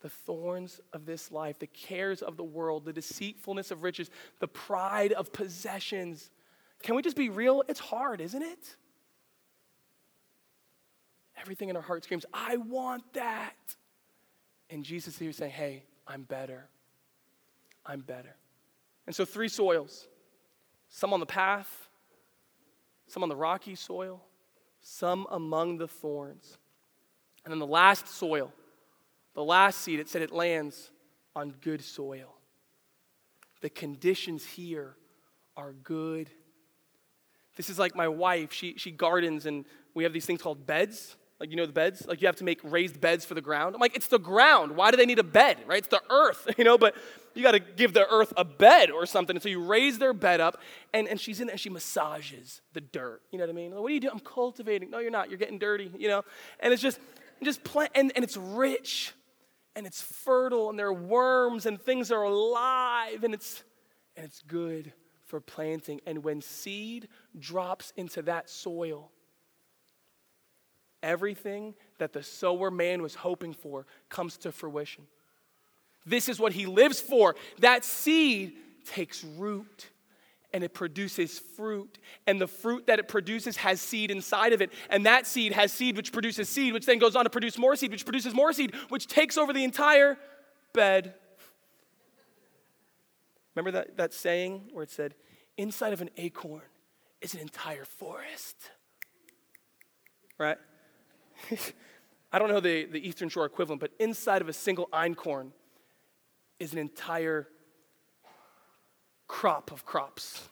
The 0.00 0.08
thorns 0.08 0.80
of 0.92 1.06
this 1.06 1.30
life, 1.30 1.60
the 1.60 1.68
cares 1.68 2.22
of 2.22 2.36
the 2.36 2.44
world, 2.44 2.84
the 2.84 2.92
deceitfulness 2.92 3.70
of 3.70 3.84
riches, 3.84 4.10
the 4.40 4.48
pride 4.48 5.12
of 5.12 5.32
possessions, 5.32 6.30
can 6.82 6.94
we 6.96 7.02
just 7.02 7.16
be 7.16 7.28
real? 7.28 7.62
It's 7.68 7.80
hard, 7.80 8.20
isn't 8.20 8.42
it? 8.42 8.76
Everything 11.40 11.68
in 11.68 11.76
our 11.76 11.82
heart 11.82 12.04
screams, 12.04 12.26
I 12.32 12.56
want 12.56 13.02
that. 13.14 13.54
And 14.70 14.84
Jesus 14.84 15.18
here 15.18 15.32
saying, 15.32 15.52
Hey, 15.52 15.84
I'm 16.06 16.22
better. 16.22 16.68
I'm 17.86 18.00
better. 18.00 18.36
And 19.06 19.14
so, 19.14 19.24
three 19.24 19.48
soils 19.48 20.06
some 20.88 21.12
on 21.12 21.20
the 21.20 21.26
path, 21.26 21.88
some 23.06 23.22
on 23.22 23.28
the 23.28 23.36
rocky 23.36 23.74
soil, 23.74 24.22
some 24.80 25.26
among 25.30 25.78
the 25.78 25.88
thorns. 25.88 26.56
And 27.44 27.52
then 27.52 27.58
the 27.58 27.66
last 27.66 28.08
soil, 28.08 28.52
the 29.34 29.44
last 29.44 29.80
seed, 29.80 29.98
it 29.98 30.08
said 30.08 30.22
it 30.22 30.32
lands 30.32 30.90
on 31.34 31.54
good 31.60 31.82
soil. 31.82 32.36
The 33.60 33.70
conditions 33.70 34.44
here 34.44 34.96
are 35.56 35.72
good 35.72 36.30
this 37.56 37.70
is 37.70 37.78
like 37.78 37.94
my 37.94 38.08
wife. 38.08 38.52
She, 38.52 38.74
she 38.76 38.90
gardens, 38.90 39.46
and 39.46 39.64
we 39.94 40.04
have 40.04 40.12
these 40.12 40.26
things 40.26 40.42
called 40.42 40.66
beds. 40.66 41.16
Like, 41.40 41.50
you 41.50 41.56
know 41.56 41.66
the 41.66 41.72
beds? 41.72 42.06
Like, 42.06 42.20
you 42.20 42.28
have 42.28 42.36
to 42.36 42.44
make 42.44 42.60
raised 42.62 43.00
beds 43.00 43.24
for 43.24 43.34
the 43.34 43.40
ground. 43.40 43.74
I'm 43.74 43.80
like, 43.80 43.96
it's 43.96 44.06
the 44.08 44.18
ground. 44.18 44.76
Why 44.76 44.90
do 44.90 44.96
they 44.96 45.06
need 45.06 45.18
a 45.18 45.24
bed, 45.24 45.58
right? 45.66 45.78
It's 45.78 45.88
the 45.88 46.02
earth, 46.08 46.48
you 46.58 46.64
know? 46.64 46.78
But 46.78 46.94
you 47.34 47.42
got 47.42 47.52
to 47.52 47.58
give 47.58 47.92
the 47.92 48.06
earth 48.08 48.32
a 48.36 48.44
bed 48.44 48.90
or 48.90 49.04
something. 49.04 49.36
And 49.36 49.42
so 49.42 49.48
you 49.48 49.60
raise 49.60 49.98
their 49.98 50.12
bed 50.12 50.40
up, 50.40 50.60
and, 50.92 51.08
and 51.08 51.20
she's 51.20 51.40
in 51.40 51.48
there, 51.48 51.54
and 51.54 51.60
she 51.60 51.70
massages 51.70 52.62
the 52.72 52.80
dirt. 52.80 53.20
You 53.30 53.38
know 53.38 53.44
what 53.44 53.50
I 53.50 53.54
mean? 53.54 53.72
Like, 53.72 53.80
what 53.80 53.90
are 53.90 53.94
you 53.94 54.00
doing? 54.00 54.12
I'm 54.12 54.20
cultivating. 54.20 54.90
No, 54.90 55.00
you're 55.00 55.10
not. 55.10 55.28
You're 55.28 55.38
getting 55.38 55.58
dirty, 55.58 55.90
you 55.98 56.08
know? 56.08 56.22
And 56.60 56.72
it's 56.72 56.82
just, 56.82 57.00
just 57.42 57.64
plant, 57.64 57.90
and, 57.94 58.12
and 58.14 58.24
it's 58.24 58.36
rich. 58.36 59.12
and 59.76 59.86
it's 59.86 60.00
fertile 60.00 60.70
and 60.70 60.78
there 60.78 60.86
are 60.86 60.92
worms 60.92 61.66
and 61.66 61.80
things 61.80 62.10
are 62.10 62.22
alive 62.22 63.24
and 63.24 63.34
it's 63.34 63.62
and 64.16 64.24
it's 64.24 64.40
good 64.42 64.92
for 65.26 65.40
planting. 65.40 66.00
And 66.06 66.24
when 66.24 66.40
seed 66.40 67.08
drops 67.38 67.92
into 67.96 68.22
that 68.22 68.48
soil, 68.50 69.10
everything 71.02 71.74
that 71.98 72.12
the 72.12 72.22
sower 72.22 72.70
man 72.70 73.02
was 73.02 73.14
hoping 73.14 73.52
for 73.52 73.86
comes 74.08 74.36
to 74.38 74.52
fruition. 74.52 75.06
This 76.06 76.28
is 76.28 76.38
what 76.38 76.52
he 76.52 76.66
lives 76.66 77.00
for. 77.00 77.34
That 77.60 77.84
seed 77.84 78.54
takes 78.86 79.24
root 79.24 79.90
and 80.52 80.62
it 80.62 80.72
produces 80.72 81.40
fruit. 81.56 81.98
And 82.26 82.40
the 82.40 82.46
fruit 82.46 82.86
that 82.86 82.98
it 83.00 83.08
produces 83.08 83.56
has 83.56 83.80
seed 83.80 84.10
inside 84.10 84.52
of 84.52 84.62
it. 84.62 84.72
And 84.88 85.04
that 85.04 85.26
seed 85.26 85.52
has 85.52 85.72
seed, 85.72 85.96
which 85.96 86.12
produces 86.12 86.48
seed, 86.48 86.72
which 86.72 86.86
then 86.86 86.98
goes 86.98 87.16
on 87.16 87.24
to 87.24 87.30
produce 87.30 87.58
more 87.58 87.74
seed, 87.74 87.90
which 87.90 88.04
produces 88.04 88.34
more 88.34 88.52
seed, 88.52 88.74
which 88.88 89.08
takes 89.08 89.36
over 89.36 89.52
the 89.52 89.64
entire 89.64 90.16
bed. 90.72 91.14
Remember 93.54 93.70
that, 93.70 93.96
that 93.96 94.12
saying 94.12 94.70
where 94.72 94.82
it 94.82 94.90
said, 94.90 95.14
inside 95.56 95.92
of 95.92 96.00
an 96.00 96.10
acorn 96.16 96.62
is 97.20 97.34
an 97.34 97.40
entire 97.40 97.84
forest? 97.84 98.56
Right? 100.38 100.58
I 102.32 102.38
don't 102.38 102.48
know 102.48 102.60
the, 102.60 102.86
the 102.86 103.06
Eastern 103.06 103.28
Shore 103.28 103.46
equivalent, 103.46 103.80
but 103.80 103.92
inside 104.00 104.42
of 104.42 104.48
a 104.48 104.52
single 104.52 104.88
einkorn 104.92 105.52
is 106.58 106.72
an 106.72 106.78
entire 106.78 107.48
crop 109.28 109.70
of 109.70 109.84
crops, 109.84 110.48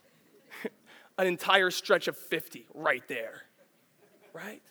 an 1.19 1.27
entire 1.27 1.71
stretch 1.71 2.07
of 2.07 2.17
50 2.17 2.67
right 2.75 3.03
there, 3.09 3.43
right? 4.33 4.63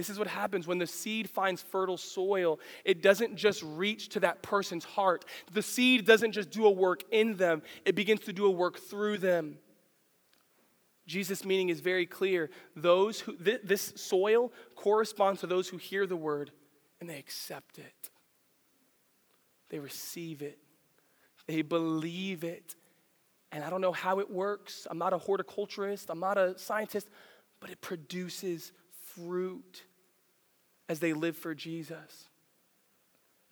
This 0.00 0.08
is 0.08 0.18
what 0.18 0.28
happens 0.28 0.66
when 0.66 0.78
the 0.78 0.86
seed 0.86 1.28
finds 1.28 1.60
fertile 1.60 1.98
soil. 1.98 2.58
It 2.86 3.02
doesn't 3.02 3.36
just 3.36 3.62
reach 3.62 4.08
to 4.10 4.20
that 4.20 4.40
person's 4.40 4.82
heart. 4.82 5.26
The 5.52 5.60
seed 5.60 6.06
doesn't 6.06 6.32
just 6.32 6.48
do 6.48 6.64
a 6.64 6.70
work 6.70 7.02
in 7.10 7.36
them, 7.36 7.60
it 7.84 7.94
begins 7.94 8.20
to 8.20 8.32
do 8.32 8.46
a 8.46 8.50
work 8.50 8.78
through 8.78 9.18
them. 9.18 9.58
Jesus' 11.06 11.44
meaning 11.44 11.68
is 11.68 11.80
very 11.80 12.06
clear. 12.06 12.48
Those 12.74 13.20
who 13.20 13.36
th- 13.36 13.60
this 13.62 13.92
soil 13.94 14.54
corresponds 14.74 15.42
to 15.42 15.46
those 15.46 15.68
who 15.68 15.76
hear 15.76 16.06
the 16.06 16.16
word 16.16 16.50
and 16.98 17.10
they 17.10 17.18
accept 17.18 17.78
it. 17.78 18.10
They 19.68 19.80
receive 19.80 20.40
it. 20.40 20.58
They 21.46 21.60
believe 21.60 22.42
it. 22.42 22.74
And 23.52 23.62
I 23.62 23.68
don't 23.68 23.82
know 23.82 23.92
how 23.92 24.18
it 24.20 24.30
works. 24.30 24.86
I'm 24.90 24.96
not 24.96 25.12
a 25.12 25.18
horticulturist, 25.18 26.08
I'm 26.08 26.20
not 26.20 26.38
a 26.38 26.58
scientist, 26.58 27.10
but 27.60 27.68
it 27.68 27.82
produces 27.82 28.72
fruit 29.14 29.82
as 30.90 30.98
they 30.98 31.12
live 31.12 31.36
for 31.36 31.54
Jesus. 31.54 32.28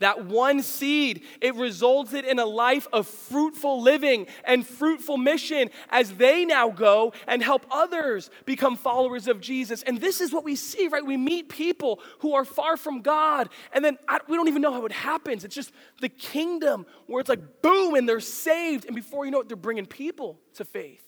That 0.00 0.26
one 0.26 0.60
seed, 0.60 1.22
it 1.40 1.54
resulted 1.54 2.24
in 2.24 2.40
a 2.40 2.44
life 2.44 2.88
of 2.92 3.06
fruitful 3.06 3.80
living 3.80 4.26
and 4.44 4.66
fruitful 4.66 5.16
mission 5.16 5.70
as 5.88 6.12
they 6.14 6.44
now 6.44 6.70
go 6.70 7.12
and 7.28 7.40
help 7.40 7.64
others 7.70 8.30
become 8.44 8.76
followers 8.76 9.28
of 9.28 9.40
Jesus. 9.40 9.82
And 9.84 10.00
this 10.00 10.20
is 10.20 10.32
what 10.32 10.42
we 10.42 10.56
see, 10.56 10.88
right? 10.88 11.04
We 11.04 11.16
meet 11.16 11.48
people 11.48 12.00
who 12.20 12.34
are 12.34 12.44
far 12.44 12.76
from 12.76 13.02
God, 13.02 13.48
and 13.72 13.84
then 13.84 13.98
I, 14.08 14.18
we 14.28 14.36
don't 14.36 14.48
even 14.48 14.62
know 14.62 14.72
how 14.72 14.84
it 14.84 14.92
happens. 14.92 15.44
It's 15.44 15.54
just 15.54 15.72
the 16.00 16.08
kingdom 16.08 16.86
where 17.06 17.20
it's 17.20 17.28
like 17.28 17.62
boom, 17.62 17.94
and 17.94 18.08
they're 18.08 18.18
saved. 18.18 18.84
And 18.86 18.96
before 18.96 19.24
you 19.24 19.30
know 19.30 19.40
it, 19.40 19.48
they're 19.48 19.56
bringing 19.56 19.86
people 19.86 20.40
to 20.54 20.64
faith. 20.64 21.07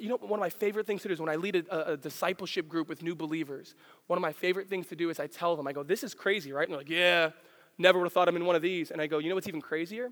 You 0.00 0.08
know, 0.08 0.16
one 0.16 0.38
of 0.38 0.40
my 0.40 0.50
favorite 0.50 0.86
things 0.86 1.02
to 1.02 1.08
do 1.08 1.14
is 1.14 1.20
when 1.20 1.28
I 1.28 1.36
lead 1.36 1.56
a, 1.56 1.92
a, 1.92 1.96
discipleship 1.96 2.68
group 2.68 2.88
with 2.88 3.02
new 3.02 3.14
believers, 3.14 3.74
one 4.06 4.16
of 4.16 4.22
my 4.22 4.32
favorite 4.32 4.68
things 4.68 4.86
to 4.88 4.96
do 4.96 5.10
is 5.10 5.20
I 5.20 5.26
tell 5.26 5.56
them, 5.56 5.66
I 5.66 5.72
go, 5.72 5.82
this 5.82 6.02
is 6.02 6.14
crazy, 6.14 6.52
right? 6.52 6.66
And 6.66 6.72
they're 6.72 6.80
like, 6.80 6.88
yeah, 6.88 7.30
never 7.78 7.98
would 7.98 8.06
have 8.06 8.12
thought 8.12 8.28
I'm 8.28 8.36
in 8.36 8.44
one 8.44 8.56
of 8.56 8.62
these. 8.62 8.90
And 8.90 9.00
I 9.00 9.06
go, 9.06 9.18
you 9.18 9.28
know 9.28 9.34
what's 9.34 9.48
even 9.48 9.60
crazier? 9.60 10.10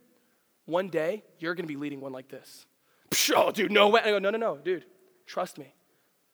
One 0.67 0.89
day, 0.89 1.25
you're 1.39 1.55
going 1.55 1.65
to 1.65 1.73
be 1.73 1.77
leading 1.77 2.01
one 2.01 2.13
like 2.13 2.29
this. 2.29 2.67
Oh, 3.35 3.51
dude, 3.51 3.71
no 3.71 3.89
way. 3.89 4.01
I 4.03 4.11
go, 4.11 4.19
no, 4.19 4.31
no, 4.31 4.39
no, 4.39 4.57
dude, 4.57 4.85
trust 5.27 5.57
me, 5.59 5.73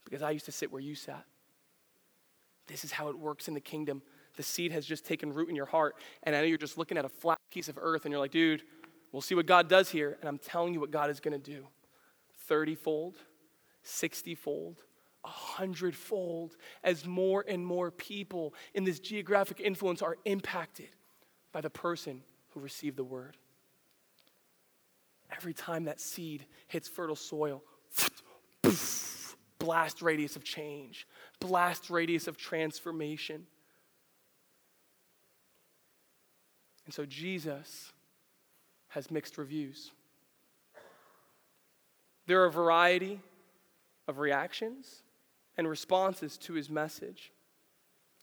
because 0.05 0.23
I 0.23 0.31
used 0.31 0.47
to 0.47 0.53
sit 0.53 0.73
where 0.73 0.81
you 0.81 0.95
sat. 0.95 1.25
This 2.67 2.85
is 2.85 2.93
how 2.93 3.09
it 3.09 3.19
works 3.19 3.49
in 3.49 3.55
the 3.55 3.61
kingdom. 3.61 4.03
The 4.37 4.43
seed 4.43 4.73
has 4.73 4.85
just 4.85 5.05
taken 5.05 5.33
root 5.33 5.49
in 5.49 5.57
your 5.57 5.67
heart, 5.67 5.97
and 6.23 6.35
I 6.35 6.41
know 6.41 6.47
you're 6.47 6.59
just 6.59 6.79
looking 6.79 6.99
at 6.99 7.05
a 7.05 7.09
flat 7.09 7.39
piece 7.51 7.69
of 7.69 7.79
earth, 7.81 8.05
and 8.05 8.13
you're 8.13 8.21
like, 8.21 8.31
dude, 8.31 8.63
we'll 9.13 9.23
see 9.23 9.35
what 9.35 9.47
God 9.47 9.69
does 9.69 9.91
here. 9.91 10.17
And 10.21 10.29
I'm 10.29 10.39
telling 10.39 10.75
you 10.75 10.81
what 10.81 10.91
God 10.91 11.11
is 11.11 11.21
going 11.21 11.41
to 11.41 11.51
do 11.51 11.67
30 12.47 12.75
fold, 12.75 13.17
60 13.87 14.35
fold, 14.35 14.83
a 15.25 15.29
hundredfold 15.29 16.57
as 16.85 17.07
more 17.07 17.45
and 17.47 17.65
more 17.65 17.91
people 17.91 18.55
in 18.75 18.85
this 18.85 19.01
geographic 19.01 19.61
influence 19.61 20.03
are 20.03 20.17
impacted 20.25 20.89
by 21.53 21.61
the 21.61 21.71
person 21.71 22.23
who 22.51 22.61
received 22.61 22.97
the 22.97 23.05
word. 23.05 23.37
Every 25.35 25.55
time 25.55 25.85
that 25.85 26.01
seed 26.01 26.47
hits 26.69 26.89
fertile 26.89 27.17
soil, 27.17 27.63
blast 29.59 30.03
radius 30.03 30.37
of 30.37 30.45
change, 30.45 31.07
blast 31.41 31.91
radius 31.91 32.29
of 32.29 32.37
transformation. 32.37 33.47
And 36.85 36.95
so 36.95 37.05
Jesus 37.05 37.93
has 38.89 39.11
mixed 39.11 39.39
reviews. 39.39 39.91
There 42.27 42.43
are 42.43 42.47
a 42.47 42.53
variety 42.53 43.21
of 44.07 44.19
reactions 44.19 45.03
and 45.57 45.69
responses 45.69 46.37
to 46.39 46.53
his 46.53 46.71
message. 46.71 47.33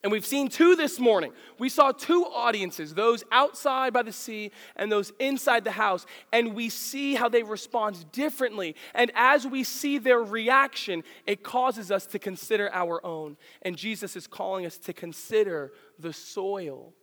And 0.03 0.11
we've 0.11 0.25
seen 0.25 0.49
two 0.49 0.75
this 0.75 0.99
morning. 0.99 1.31
We 1.57 1.69
saw 1.69 1.93
two 1.93 2.25
audiences, 2.25 2.93
those 2.93 3.23
outside 3.31 3.93
by 3.93 4.03
the 4.03 4.11
sea 4.11 4.51
and 4.75 4.91
those 4.91 5.13
inside 5.17 5.63
the 5.63 5.71
house, 5.71 6.05
and 6.33 6.53
we 6.53 6.67
see 6.67 7.15
how 7.15 7.29
they 7.29 7.41
respond 7.41 8.11
differently. 8.11 8.75
And 8.93 9.13
as 9.15 9.47
we 9.47 9.63
see 9.63 9.97
their 9.99 10.19
reaction, 10.19 11.03
it 11.25 11.41
causes 11.41 11.89
us 11.89 12.05
to 12.07 12.19
consider 12.19 12.69
our 12.73 13.03
own. 13.05 13.37
And 13.61 13.77
Jesus 13.77 14.17
is 14.17 14.27
calling 14.27 14.65
us 14.65 14.77
to 14.79 14.91
consider 14.91 15.71
the 15.97 16.11
soil 16.11 16.93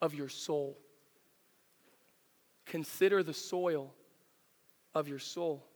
of 0.00 0.14
your 0.14 0.28
soul. 0.28 0.78
Consider 2.66 3.24
the 3.24 3.34
soil 3.34 3.92
of 4.94 5.08
your 5.08 5.18
soul. 5.18 5.66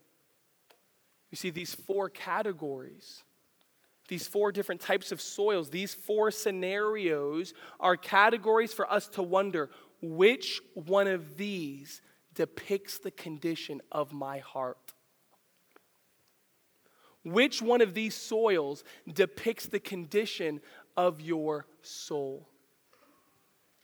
You 1.33 1.37
see, 1.37 1.51
these 1.51 1.75
four 1.75 2.11
categories, 2.11 3.25
these 4.07 4.27
four 4.29 4.53
different 4.53 4.83
types 4.83 5.13
of 5.13 5.21
soils, 5.21 5.71
these 5.71 5.95
four 5.95 6.31
scenarios 6.31 7.55
are 7.81 7.97
categories 7.97 8.75
for 8.75 8.89
us 8.93 9.09
to 9.09 9.23
wonder 9.23 9.71
which 10.03 10.61
one 10.75 11.09
of 11.09 11.39
these 11.39 12.03
depicts 12.35 12.99
the 12.99 13.11
condition 13.11 13.81
of 13.91 14.13
my 14.13 14.41
heart. 14.41 14.93
Which 17.25 17.63
one 17.63 17.81
of 17.81 17.95
these 17.95 18.15
soils 18.15 18.85
depicts 19.11 19.67
the 19.67 19.81
condition 19.81 20.61
of 20.99 21.23
your 21.23 21.67
soul? 21.81 22.47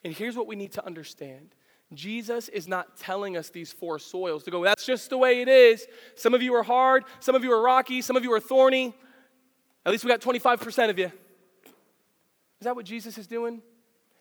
And 0.05 0.13
here's 0.13 0.37
what 0.37 0.47
we 0.47 0.57
need 0.57 0.73
to 0.73 0.85
understand 0.85 1.55
Jesus 1.95 2.49
is 2.49 2.69
not 2.69 2.97
telling 2.99 3.37
us 3.37 3.49
these 3.49 3.73
four 3.73 3.99
soils 3.99 4.45
to 4.45 4.51
go, 4.51 4.63
that's 4.63 4.85
just 4.85 5.09
the 5.09 5.17
way 5.17 5.41
it 5.41 5.49
is. 5.49 5.87
Some 6.17 6.35
of 6.35 6.43
you 6.43 6.55
are 6.55 6.63
hard, 6.63 7.05
some 7.21 7.35
of 7.35 7.43
you 7.43 7.53
are 7.53 7.63
rocky, 7.63 8.03
some 8.03 8.17
of 8.17 8.25
you 8.25 8.33
are 8.33 8.41
thorny. 8.41 8.95
At 9.87 9.93
least 9.93 10.05
we 10.05 10.09
got 10.09 10.21
25% 10.21 10.91
of 10.91 10.99
you. 10.99 11.07
Is 11.07 12.65
that 12.65 12.77
what 12.77 12.85
Jesus 12.85 13.17
is 13.17 13.27
doing? 13.27 13.63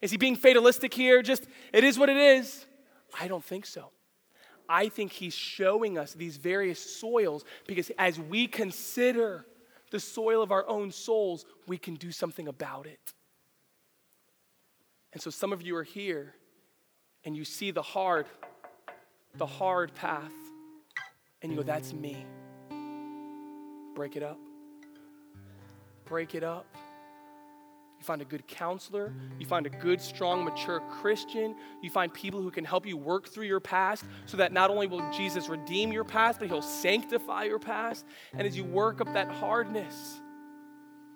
Is 0.02 0.12
he 0.12 0.18
being 0.18 0.36
fatalistic 0.36 0.94
here? 0.94 1.22
Just, 1.22 1.46
it 1.74 1.84
is 1.84 2.00
what 2.00 2.08
it 2.08 2.18
is? 2.18 2.66
I 3.20 3.28
don't 3.28 3.44
think 3.44 3.66
so. 3.66 3.92
I 4.70 4.90
think 4.90 5.12
he's 5.12 5.34
showing 5.34 5.98
us 5.98 6.14
these 6.14 6.38
various 6.38 7.00
soils 7.00 7.44
because 7.68 7.92
as 7.98 8.20
we 8.20 8.48
consider 8.48 9.46
the 9.92 10.00
soil 10.00 10.42
of 10.42 10.52
our 10.52 10.68
own 10.68 10.92
souls, 10.92 11.46
we 11.68 11.78
can 11.78 11.96
do 11.96 12.12
something 12.12 12.48
about 12.48 12.86
it. 12.86 13.14
And 15.14 15.22
so 15.22 15.30
some 15.30 15.52
of 15.52 15.62
you 15.62 15.76
are 15.76 15.84
here 15.84 16.36
and 17.28 17.36
you 17.36 17.44
see 17.44 17.72
the 17.72 17.82
hard, 17.82 18.26
the 19.36 19.46
hard 19.46 19.94
path, 19.94 20.32
and 21.42 21.52
you 21.52 21.58
go, 21.58 21.64
that's 21.64 21.92
me. 21.92 22.26
Break 23.96 24.16
it 24.16 24.24
up. 24.24 24.40
Break 26.06 26.36
it 26.36 26.44
up. 26.46 26.66
You 28.00 28.06
find 28.06 28.22
a 28.22 28.26
good 28.26 28.48
counselor. 28.48 29.14
You 29.40 29.46
find 29.46 29.66
a 29.66 29.70
good, 29.70 30.00
strong, 30.00 30.46
mature 30.46 30.80
Christian. 31.02 31.54
You 31.82 31.90
find 31.90 32.14
people 32.14 32.42
who 32.42 32.50
can 32.50 32.64
help 32.64 32.86
you 32.86 32.96
work 32.96 33.28
through 33.28 33.48
your 33.48 33.60
past 33.60 34.06
so 34.26 34.38
that 34.38 34.54
not 34.54 34.70
only 34.70 34.88
will 34.88 35.04
Jesus 35.12 35.50
redeem 35.50 35.92
your 35.92 36.06
past, 36.06 36.40
but 36.40 36.48
he'll 36.48 36.62
sanctify 36.62 37.44
your 37.44 37.60
past. 37.60 38.06
And 38.32 38.48
as 38.48 38.56
you 38.56 38.64
work 38.64 39.02
up 39.02 39.14
that 39.16 39.30
hardness, 39.30 40.22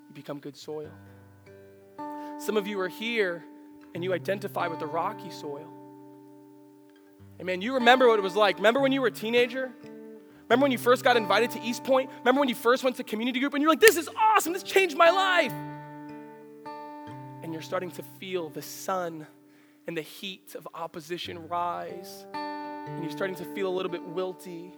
you 0.09 0.13
become 0.13 0.39
good 0.39 0.57
soil. 0.57 0.91
Some 2.37 2.57
of 2.57 2.67
you 2.67 2.81
are 2.81 2.89
here 2.89 3.45
and 3.95 4.03
you 4.03 4.11
identify 4.11 4.67
with 4.67 4.79
the 4.79 4.87
rocky 4.87 5.31
soil. 5.31 5.77
Man, 7.43 7.61
you 7.61 7.73
remember 7.73 8.07
what 8.07 8.19
it 8.19 8.21
was 8.21 8.35
like. 8.35 8.57
Remember 8.57 8.79
when 8.79 8.91
you 8.91 9.01
were 9.01 9.07
a 9.07 9.11
teenager? 9.11 9.71
Remember 10.43 10.63
when 10.63 10.71
you 10.71 10.77
first 10.77 11.03
got 11.03 11.17
invited 11.17 11.51
to 11.51 11.61
East 11.61 11.83
Point? 11.83 12.09
Remember 12.19 12.39
when 12.39 12.49
you 12.49 12.55
first 12.55 12.83
went 12.83 12.97
to 12.97 13.03
community 13.03 13.39
group 13.39 13.53
and 13.53 13.61
you're 13.61 13.71
like, 13.71 13.79
this 13.79 13.97
is 13.97 14.09
awesome, 14.17 14.53
this 14.53 14.63
changed 14.63 14.97
my 14.97 15.09
life. 15.09 15.53
And 17.41 17.53
you're 17.53 17.61
starting 17.61 17.89
to 17.91 18.03
feel 18.19 18.49
the 18.49 18.61
sun 18.61 19.25
and 19.87 19.97
the 19.97 20.01
heat 20.01 20.55
of 20.55 20.67
opposition 20.75 21.47
rise, 21.47 22.25
and 22.33 23.01
you're 23.01 23.11
starting 23.11 23.35
to 23.37 23.45
feel 23.55 23.67
a 23.67 23.73
little 23.73 23.91
bit 23.91 24.07
wilty, 24.13 24.71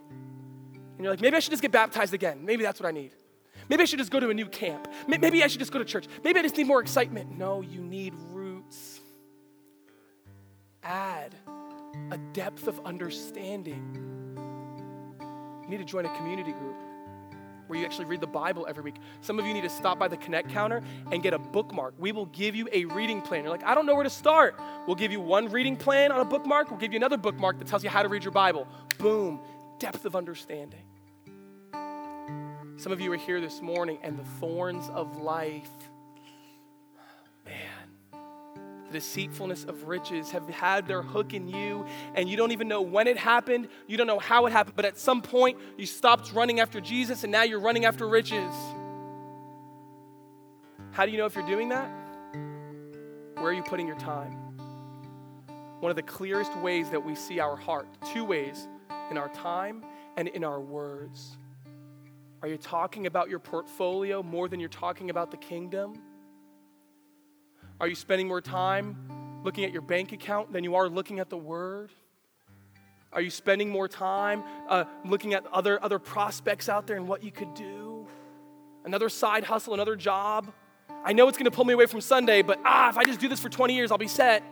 and 0.72 0.98
you're 0.98 1.10
like, 1.10 1.20
maybe 1.20 1.36
I 1.36 1.40
should 1.40 1.50
just 1.50 1.62
get 1.62 1.72
baptized 1.72 2.14
again. 2.14 2.44
Maybe 2.44 2.62
that's 2.62 2.80
what 2.80 2.88
I 2.88 2.90
need. 2.90 3.12
Maybe 3.68 3.82
I 3.82 3.84
should 3.84 3.98
just 3.98 4.10
go 4.10 4.18
to 4.18 4.30
a 4.30 4.34
new 4.34 4.46
camp. 4.46 4.88
Maybe 5.06 5.42
I 5.42 5.46
should 5.46 5.58
just 5.58 5.72
go 5.72 5.78
to 5.78 5.84
church. 5.84 6.06
Maybe 6.22 6.38
I 6.38 6.42
just 6.42 6.56
need 6.56 6.66
more 6.66 6.80
excitement. 6.80 7.36
No, 7.36 7.60
you 7.60 7.82
need 7.82 8.14
roots. 8.30 9.00
Add 10.82 11.34
a 12.14 12.18
depth 12.32 12.68
of 12.68 12.80
understanding. 12.86 13.82
You 15.64 15.68
need 15.68 15.78
to 15.78 15.84
join 15.84 16.06
a 16.06 16.16
community 16.16 16.52
group 16.52 16.76
where 17.66 17.78
you 17.78 17.84
actually 17.84 18.04
read 18.04 18.20
the 18.20 18.26
Bible 18.26 18.66
every 18.68 18.84
week. 18.84 18.96
Some 19.20 19.40
of 19.40 19.46
you 19.46 19.52
need 19.52 19.62
to 19.62 19.68
stop 19.68 19.98
by 19.98 20.06
the 20.06 20.16
Connect 20.16 20.48
counter 20.50 20.80
and 21.10 21.24
get 21.24 21.34
a 21.34 21.38
bookmark. 21.38 21.94
We 21.98 22.12
will 22.12 22.26
give 22.26 22.54
you 22.54 22.68
a 22.72 22.84
reading 22.84 23.20
plan. 23.20 23.42
You're 23.42 23.50
like, 23.50 23.64
I 23.64 23.74
don't 23.74 23.84
know 23.84 23.96
where 23.96 24.04
to 24.04 24.10
start. 24.10 24.60
We'll 24.86 24.94
give 24.94 25.10
you 25.10 25.20
one 25.20 25.50
reading 25.50 25.76
plan 25.76 26.12
on 26.12 26.20
a 26.20 26.24
bookmark. 26.24 26.70
We'll 26.70 26.78
give 26.78 26.92
you 26.92 26.98
another 26.98 27.16
bookmark 27.16 27.58
that 27.58 27.66
tells 27.66 27.82
you 27.82 27.90
how 27.90 28.02
to 28.02 28.08
read 28.08 28.22
your 28.22 28.32
Bible. 28.32 28.68
Boom, 28.98 29.40
depth 29.80 30.04
of 30.04 30.14
understanding. 30.14 30.84
Some 32.76 32.92
of 32.92 33.00
you 33.00 33.12
are 33.12 33.16
here 33.16 33.40
this 33.40 33.60
morning 33.60 33.98
and 34.02 34.16
the 34.16 34.24
thorns 34.38 34.88
of 34.90 35.16
life, 35.16 35.70
deceitfulness 38.94 39.64
of 39.64 39.88
riches 39.88 40.30
have 40.30 40.48
had 40.48 40.86
their 40.86 41.02
hook 41.02 41.34
in 41.34 41.48
you, 41.48 41.84
and 42.14 42.28
you 42.28 42.36
don't 42.36 42.52
even 42.52 42.68
know 42.68 42.80
when 42.80 43.06
it 43.06 43.18
happened. 43.18 43.68
You 43.86 43.96
don't 43.96 44.06
know 44.06 44.20
how 44.20 44.46
it 44.46 44.52
happened, 44.52 44.76
but 44.76 44.84
at 44.84 44.96
some 44.96 45.20
point 45.20 45.58
you 45.76 45.84
stopped 45.84 46.32
running 46.32 46.60
after 46.60 46.80
Jesus 46.80 47.24
and 47.24 47.32
now 47.32 47.42
you're 47.42 47.60
running 47.60 47.84
after 47.84 48.08
riches. 48.08 48.54
How 50.92 51.04
do 51.04 51.10
you 51.10 51.18
know 51.18 51.26
if 51.26 51.34
you're 51.34 51.46
doing 51.46 51.70
that? 51.70 51.90
Where 53.34 53.46
are 53.46 53.52
you 53.52 53.64
putting 53.64 53.88
your 53.88 53.98
time? 53.98 54.32
One 55.80 55.90
of 55.90 55.96
the 55.96 56.02
clearest 56.02 56.56
ways 56.58 56.88
that 56.90 57.04
we 57.04 57.16
see 57.16 57.40
our 57.40 57.56
heart, 57.56 57.88
two 58.12 58.24
ways 58.24 58.68
in 59.10 59.18
our 59.18 59.28
time 59.30 59.84
and 60.16 60.28
in 60.28 60.44
our 60.44 60.60
words. 60.60 61.36
Are 62.42 62.48
you 62.48 62.56
talking 62.56 63.06
about 63.06 63.28
your 63.28 63.40
portfolio 63.40 64.22
more 64.22 64.48
than 64.48 64.60
you're 64.60 64.68
talking 64.68 65.10
about 65.10 65.32
the 65.32 65.36
kingdom? 65.36 66.00
Are 67.80 67.88
you 67.88 67.94
spending 67.94 68.28
more 68.28 68.40
time 68.40 68.96
looking 69.42 69.64
at 69.64 69.72
your 69.72 69.82
bank 69.82 70.12
account 70.12 70.52
than 70.52 70.64
you 70.64 70.74
are 70.76 70.88
looking 70.88 71.18
at 71.18 71.28
the 71.28 71.36
word? 71.36 71.90
Are 73.12 73.20
you 73.20 73.30
spending 73.30 73.68
more 73.70 73.88
time 73.88 74.42
uh, 74.68 74.84
looking 75.04 75.34
at 75.34 75.46
other, 75.52 75.82
other 75.82 75.98
prospects 75.98 76.68
out 76.68 76.86
there 76.86 76.96
and 76.96 77.06
what 77.06 77.22
you 77.22 77.30
could 77.30 77.54
do? 77.54 78.06
Another 78.84 79.08
side 79.08 79.44
hustle, 79.44 79.74
another 79.74 79.96
job? 79.96 80.52
I 81.04 81.12
know 81.12 81.28
it's 81.28 81.38
going 81.38 81.50
to 81.50 81.50
pull 81.50 81.64
me 81.64 81.74
away 81.74 81.86
from 81.86 82.00
Sunday, 82.00 82.42
but 82.42 82.58
ah, 82.64 82.88
if 82.88 82.98
I 82.98 83.04
just 83.04 83.20
do 83.20 83.28
this 83.28 83.40
for 83.40 83.48
20 83.48 83.74
years, 83.74 83.90
I'll 83.90 83.98
be 83.98 84.08
set. 84.08 84.42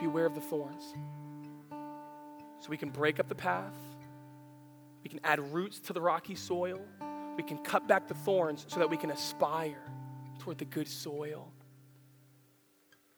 Beware 0.00 0.26
of 0.26 0.34
the 0.34 0.40
thorns. 0.40 0.94
So 2.60 2.70
we 2.70 2.76
can 2.76 2.90
break 2.90 3.18
up 3.18 3.28
the 3.28 3.34
path 3.34 3.74
we 5.06 5.10
can 5.10 5.20
add 5.22 5.38
roots 5.52 5.78
to 5.78 5.92
the 5.92 6.00
rocky 6.00 6.34
soil. 6.34 6.80
We 7.36 7.42
can 7.42 7.58
cut 7.58 7.86
back 7.86 8.08
the 8.08 8.14
thorns 8.14 8.64
so 8.68 8.78
that 8.80 8.88
we 8.88 8.96
can 8.96 9.10
aspire 9.10 9.82
toward 10.38 10.58
the 10.58 10.64
good 10.64 10.88
soil. 10.88 11.52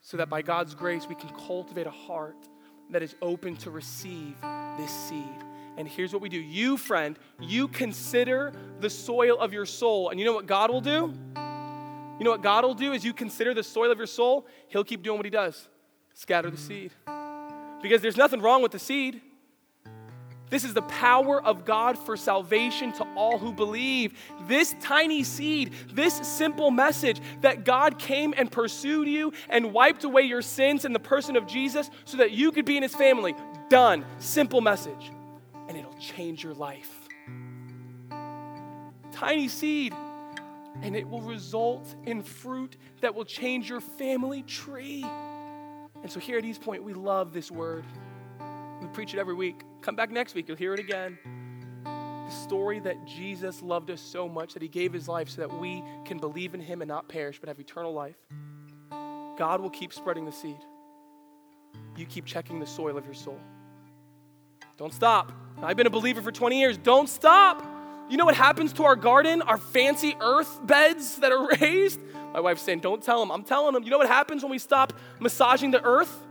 So 0.00 0.16
that 0.16 0.28
by 0.28 0.42
God's 0.42 0.74
grace, 0.74 1.06
we 1.06 1.14
can 1.14 1.30
cultivate 1.30 1.86
a 1.86 1.90
heart 1.90 2.48
that 2.90 3.02
is 3.02 3.14
open 3.20 3.56
to 3.56 3.70
receive 3.70 4.36
this 4.78 4.90
seed. 4.90 5.44
And 5.76 5.86
here's 5.86 6.12
what 6.12 6.22
we 6.22 6.28
do 6.28 6.38
you, 6.38 6.76
friend, 6.76 7.18
you 7.38 7.68
consider 7.68 8.52
the 8.80 8.90
soil 8.90 9.38
of 9.38 9.52
your 9.52 9.66
soul. 9.66 10.10
And 10.10 10.18
you 10.18 10.26
know 10.26 10.32
what 10.32 10.46
God 10.46 10.70
will 10.70 10.80
do? 10.80 11.12
You 12.18 12.24
know 12.24 12.30
what 12.30 12.42
God 12.42 12.64
will 12.64 12.74
do 12.74 12.92
is 12.92 13.04
you 13.04 13.12
consider 13.12 13.54
the 13.54 13.62
soil 13.62 13.92
of 13.92 13.98
your 13.98 14.08
soul, 14.08 14.46
He'll 14.68 14.84
keep 14.84 15.02
doing 15.02 15.18
what 15.18 15.26
He 15.26 15.30
does 15.30 15.68
scatter 16.14 16.50
the 16.50 16.56
seed. 16.56 16.90
Because 17.80 18.02
there's 18.02 18.16
nothing 18.16 18.40
wrong 18.40 18.60
with 18.60 18.72
the 18.72 18.78
seed. 18.80 19.20
This 20.50 20.64
is 20.64 20.74
the 20.74 20.82
power 20.82 21.42
of 21.42 21.64
God 21.64 21.98
for 21.98 22.16
salvation 22.16 22.92
to 22.92 23.06
all 23.14 23.38
who 23.38 23.52
believe. 23.52 24.18
This 24.46 24.74
tiny 24.80 25.22
seed, 25.22 25.72
this 25.92 26.14
simple 26.14 26.70
message 26.70 27.20
that 27.42 27.64
God 27.64 27.98
came 27.98 28.34
and 28.36 28.50
pursued 28.50 29.08
you 29.08 29.32
and 29.48 29.72
wiped 29.72 30.04
away 30.04 30.22
your 30.22 30.42
sins 30.42 30.84
in 30.84 30.92
the 30.92 30.98
person 30.98 31.36
of 31.36 31.46
Jesus 31.46 31.90
so 32.04 32.16
that 32.18 32.32
you 32.32 32.52
could 32.52 32.64
be 32.64 32.76
in 32.76 32.82
his 32.82 32.94
family. 32.94 33.34
Done. 33.68 34.04
Simple 34.18 34.60
message. 34.60 35.10
And 35.68 35.76
it'll 35.76 35.92
change 35.94 36.42
your 36.42 36.54
life. 36.54 36.94
Tiny 39.12 39.48
seed. 39.48 39.94
And 40.80 40.96
it 40.96 41.08
will 41.08 41.22
result 41.22 41.94
in 42.04 42.22
fruit 42.22 42.76
that 43.00 43.14
will 43.14 43.24
change 43.24 43.68
your 43.68 43.80
family 43.80 44.42
tree. 44.42 45.04
And 46.02 46.10
so 46.10 46.20
here 46.20 46.38
at 46.38 46.44
East 46.44 46.62
Point, 46.62 46.84
we 46.84 46.94
love 46.94 47.32
this 47.32 47.50
word. 47.50 47.84
We 48.80 48.86
preach 48.88 49.14
it 49.14 49.18
every 49.18 49.34
week. 49.34 49.62
Come 49.80 49.96
back 49.96 50.10
next 50.10 50.34
week, 50.34 50.48
you'll 50.48 50.56
hear 50.56 50.74
it 50.74 50.80
again. 50.80 51.18
The 51.84 52.30
story 52.30 52.78
that 52.80 53.06
Jesus 53.06 53.62
loved 53.62 53.90
us 53.90 54.00
so 54.00 54.28
much 54.28 54.52
that 54.54 54.62
he 54.62 54.68
gave 54.68 54.92
his 54.92 55.08
life 55.08 55.30
so 55.30 55.40
that 55.40 55.58
we 55.58 55.82
can 56.04 56.18
believe 56.18 56.54
in 56.54 56.60
him 56.60 56.82
and 56.82 56.88
not 56.88 57.08
perish 57.08 57.38
but 57.40 57.48
have 57.48 57.58
eternal 57.58 57.92
life. 57.92 58.16
God 59.38 59.60
will 59.60 59.70
keep 59.70 59.92
spreading 59.92 60.24
the 60.24 60.32
seed. 60.32 60.58
You 61.96 62.06
keep 62.06 62.26
checking 62.26 62.60
the 62.60 62.66
soil 62.66 62.96
of 62.96 63.04
your 63.04 63.14
soul. 63.14 63.38
Don't 64.76 64.92
stop. 64.92 65.32
I've 65.62 65.76
been 65.76 65.86
a 65.86 65.90
believer 65.90 66.22
for 66.22 66.30
20 66.30 66.58
years. 66.58 66.78
Don't 66.78 67.08
stop. 67.08 67.64
You 68.08 68.16
know 68.16 68.24
what 68.24 68.36
happens 68.36 68.72
to 68.74 68.84
our 68.84 68.96
garden, 68.96 69.42
our 69.42 69.58
fancy 69.58 70.16
earth 70.20 70.66
beds 70.66 71.16
that 71.16 71.32
are 71.32 71.48
raised? 71.60 72.00
My 72.32 72.40
wife's 72.40 72.62
saying, 72.62 72.80
Don't 72.80 73.02
tell 73.02 73.20
them. 73.20 73.30
I'm 73.30 73.42
telling 73.42 73.74
them. 73.74 73.82
You 73.82 73.90
know 73.90 73.98
what 73.98 74.06
happens 74.06 74.42
when 74.42 74.50
we 74.50 74.58
stop 74.58 74.92
massaging 75.18 75.70
the 75.70 75.82
earth? 75.82 76.26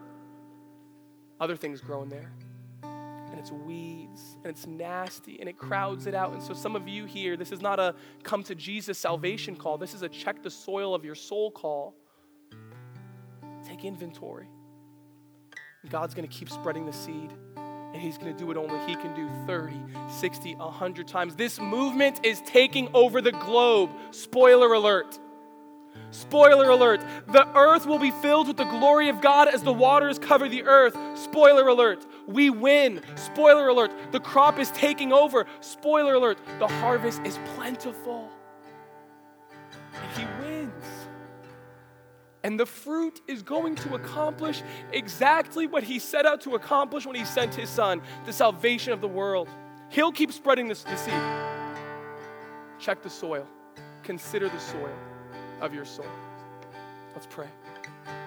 Other 1.40 1.56
things 1.56 1.82
grow 1.82 2.02
in 2.04 2.10
there 2.10 2.32
and 3.38 3.40
it's 3.40 3.52
weeds 3.52 4.38
and 4.44 4.48
it's 4.48 4.66
nasty 4.66 5.40
and 5.40 5.48
it 5.48 5.58
crowds 5.58 6.08
it 6.08 6.16
out. 6.16 6.34
And 6.34 6.42
so, 6.42 6.54
some 6.54 6.76
of 6.76 6.88
you 6.88 7.06
here, 7.06 7.38
this 7.38 7.52
is 7.52 7.62
not 7.62 7.80
a 7.80 7.94
come 8.24 8.44
to 8.44 8.56
Jesus 8.56 8.98
salvation 8.98 9.56
call, 9.56 9.78
this 9.78 9.94
is 9.94 10.02
a 10.02 10.10
check 10.10 10.42
the 10.42 10.50
soil 10.50 10.96
of 10.96 11.06
your 11.06 11.16
soul 11.16 11.52
call. 11.52 11.94
Take 13.64 13.86
inventory. 13.86 14.48
God's 15.90 16.14
going 16.14 16.28
to 16.28 16.34
keep 16.34 16.50
spreading 16.50 16.86
the 16.86 16.94
seed. 16.94 17.32
And 17.56 18.02
he's 18.02 18.18
going 18.18 18.32
to 18.32 18.38
do 18.38 18.46
what 18.46 18.58
only 18.58 18.80
he 18.86 18.96
can 18.96 19.16
do 19.16 19.30
30, 19.48 19.76
60, 20.10 20.56
100 20.56 21.08
times. 21.08 21.36
This 21.36 21.60
movement 21.60 22.20
is 22.24 22.42
taking 22.42 22.90
over 22.94 23.22
the 23.22 23.32
globe. 23.32 23.92
Spoiler 24.12 24.74
alert. 24.74 25.18
Spoiler 26.12 26.70
alert, 26.70 27.02
the 27.28 27.48
earth 27.56 27.86
will 27.86 28.00
be 28.00 28.12
filled 28.12 28.48
with 28.48 28.58
the 28.58 28.66
glory 28.66 29.10
of 29.10 29.22
God 29.22 29.48
as 29.48 29.62
the 29.62 29.74
waters 29.74 30.18
cover 30.18 30.48
the 30.48 30.64
earth. 30.64 30.98
Spoiler 31.18 31.68
alert, 31.68 32.06
we 32.28 32.50
win. 32.50 33.02
Spoiler 33.16 33.68
alert, 33.68 33.91
the 34.12 34.20
crop 34.20 34.58
is 34.58 34.72
taking 34.72 35.12
over. 35.12 35.45
Spoiler 35.60 36.16
alert, 36.16 36.39
the 36.60 36.68
harvest 36.68 37.22
is 37.26 37.38
plentiful. 37.56 38.30
And 39.93 40.18
he 40.18 40.26
wins. 40.41 40.86
And 42.43 42.58
the 42.58 42.66
fruit 42.66 43.20
is 43.28 43.43
going 43.43 43.76
to 43.76 43.95
accomplish 43.95 44.64
exactly 44.93 45.68
what 45.68 45.84
he 45.84 46.00
set 46.00 46.26
out 46.26 46.41
to 46.41 46.56
accomplish 46.56 47.06
when 47.06 47.16
he 47.16 47.26
sent 47.26 47.54
his 47.54 47.70
son, 47.70 48.02
the 48.26 48.34
salvation 48.34 48.93
of 48.93 49.02
the 49.02 49.08
world. 49.08 49.50
He'll 49.89 50.14
keep 50.14 50.32
spreading 50.32 50.70
this, 50.70 50.84
the 50.84 50.95
seed. 50.95 51.14
Check 52.80 53.04
the 53.04 53.10
soil, 53.10 53.45
consider 54.04 54.48
the 54.48 54.60
soil 54.60 55.07
of 55.62 55.74
your 55.74 55.86
soul. 55.86 56.05
Let's 57.14 57.28
pray. 57.30 57.47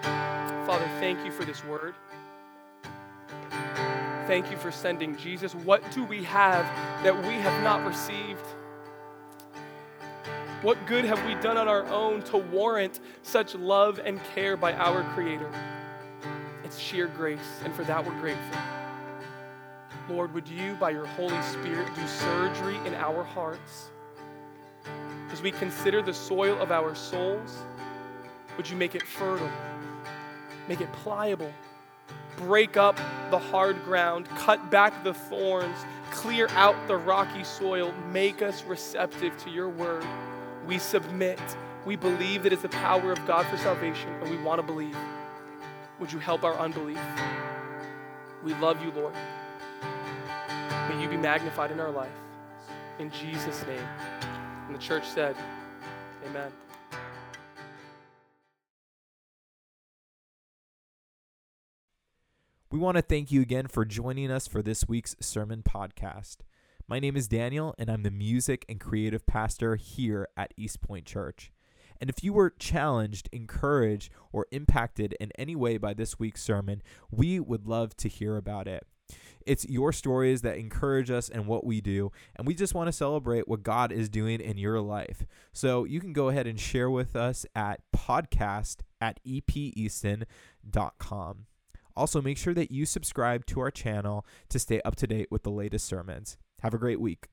Father, 0.01 0.87
thank 0.99 1.25
you 1.25 1.31
for 1.31 1.45
this 1.45 1.63
word. 1.65 1.95
Thank 4.27 4.51
you 4.51 4.57
for 4.57 4.71
sending 4.71 5.17
Jesus. 5.17 5.53
What 5.53 5.89
do 5.91 6.03
we 6.03 6.23
have 6.23 6.65
that 7.03 7.15
we 7.15 7.33
have 7.33 7.63
not 7.63 7.85
received? 7.85 8.45
What 10.61 10.85
good 10.85 11.05
have 11.05 11.25
we 11.25 11.33
done 11.35 11.57
on 11.57 11.67
our 11.67 11.85
own 11.87 12.21
to 12.23 12.37
warrant 12.37 12.99
such 13.23 13.55
love 13.55 13.99
and 14.03 14.23
care 14.35 14.55
by 14.55 14.73
our 14.73 15.03
Creator? 15.15 15.51
It's 16.63 16.77
sheer 16.77 17.07
grace, 17.07 17.61
and 17.65 17.73
for 17.73 17.83
that 17.85 18.05
we're 18.05 18.19
grateful. 18.19 18.61
Lord, 20.07 20.33
would 20.33 20.47
you, 20.47 20.75
by 20.75 20.91
your 20.91 21.05
Holy 21.05 21.41
Spirit, 21.41 21.87
do 21.95 22.07
surgery 22.07 22.77
in 22.85 22.93
our 22.93 23.23
hearts? 23.23 23.89
As 25.31 25.41
we 25.41 25.51
consider 25.51 26.01
the 26.01 26.13
soil 26.13 26.59
of 26.59 26.71
our 26.71 26.93
souls, 26.93 27.63
would 28.57 28.69
you 28.69 28.75
make 28.75 28.95
it 28.95 29.03
fertile, 29.03 29.49
make 30.67 30.81
it 30.81 30.91
pliable, 30.91 31.53
break 32.37 32.77
up 32.77 32.97
the 33.29 33.39
hard 33.39 33.83
ground, 33.83 34.27
cut 34.29 34.69
back 34.69 35.03
the 35.03 35.13
thorns, 35.13 35.77
clear 36.11 36.47
out 36.49 36.75
the 36.87 36.97
rocky 36.97 37.43
soil, 37.43 37.93
make 38.11 38.41
us 38.41 38.63
receptive 38.63 39.37
to 39.43 39.49
your 39.49 39.69
word. 39.69 40.05
We 40.67 40.77
submit. 40.77 41.39
We 41.85 41.95
believe 41.95 42.43
that 42.43 42.53
it's 42.53 42.61
the 42.61 42.69
power 42.69 43.11
of 43.11 43.25
God 43.25 43.45
for 43.47 43.57
salvation, 43.57 44.09
and 44.21 44.29
we 44.29 44.37
want 44.43 44.59
to 44.59 44.63
believe. 44.67 44.95
Would 45.99 46.11
you 46.11 46.19
help 46.19 46.43
our 46.43 46.57
unbelief? 46.59 46.99
We 48.43 48.53
love 48.55 48.83
you, 48.83 48.91
Lord. 48.91 49.13
May 50.89 51.01
you 51.01 51.07
be 51.07 51.17
magnified 51.17 51.71
in 51.71 51.79
our 51.79 51.91
life. 51.91 52.11
In 52.99 53.09
Jesus' 53.11 53.65
name. 53.65 53.87
And 54.71 54.79
the 54.79 54.85
church 54.85 55.03
said, 55.05 55.35
Amen. 56.25 56.49
We 62.71 62.79
want 62.79 62.95
to 62.95 63.01
thank 63.01 63.33
you 63.33 63.41
again 63.41 63.67
for 63.67 63.83
joining 63.83 64.31
us 64.31 64.47
for 64.47 64.61
this 64.61 64.87
week's 64.87 65.17
sermon 65.19 65.61
podcast. 65.61 66.37
My 66.87 66.99
name 66.99 67.17
is 67.17 67.27
Daniel, 67.27 67.75
and 67.77 67.89
I'm 67.89 68.03
the 68.03 68.11
music 68.11 68.63
and 68.69 68.79
creative 68.79 69.25
pastor 69.25 69.75
here 69.75 70.29
at 70.37 70.53
East 70.55 70.79
Point 70.79 71.05
Church. 71.05 71.51
And 71.99 72.09
if 72.09 72.23
you 72.23 72.31
were 72.31 72.49
challenged, 72.49 73.27
encouraged, 73.33 74.09
or 74.31 74.45
impacted 74.53 75.17
in 75.19 75.33
any 75.37 75.53
way 75.53 75.79
by 75.79 75.93
this 75.93 76.17
week's 76.17 76.41
sermon, 76.43 76.81
we 77.11 77.41
would 77.41 77.67
love 77.67 77.97
to 77.97 78.07
hear 78.07 78.37
about 78.37 78.69
it. 78.69 78.87
It's 79.45 79.67
your 79.67 79.91
stories 79.91 80.41
that 80.41 80.57
encourage 80.57 81.11
us 81.11 81.29
and 81.29 81.47
what 81.47 81.65
we 81.65 81.81
do, 81.81 82.11
and 82.35 82.47
we 82.47 82.53
just 82.53 82.73
want 82.73 82.87
to 82.87 82.91
celebrate 82.91 83.47
what 83.47 83.63
God 83.63 83.91
is 83.91 84.09
doing 84.09 84.39
in 84.39 84.57
your 84.57 84.81
life. 84.81 85.25
So 85.53 85.83
you 85.83 85.99
can 85.99 86.13
go 86.13 86.29
ahead 86.29 86.47
and 86.47 86.59
share 86.59 86.89
with 86.89 87.15
us 87.15 87.45
at 87.55 87.81
podcast 87.95 88.77
at 88.99 89.19
epeaston.com. 89.25 90.25
Also, 91.95 92.21
make 92.21 92.37
sure 92.37 92.53
that 92.53 92.71
you 92.71 92.85
subscribe 92.85 93.45
to 93.47 93.59
our 93.59 93.71
channel 93.71 94.25
to 94.49 94.59
stay 94.59 94.81
up 94.85 94.95
to 94.95 95.07
date 95.07 95.27
with 95.29 95.43
the 95.43 95.51
latest 95.51 95.85
sermons. 95.85 96.37
Have 96.61 96.73
a 96.73 96.77
great 96.77 97.01
week. 97.01 97.27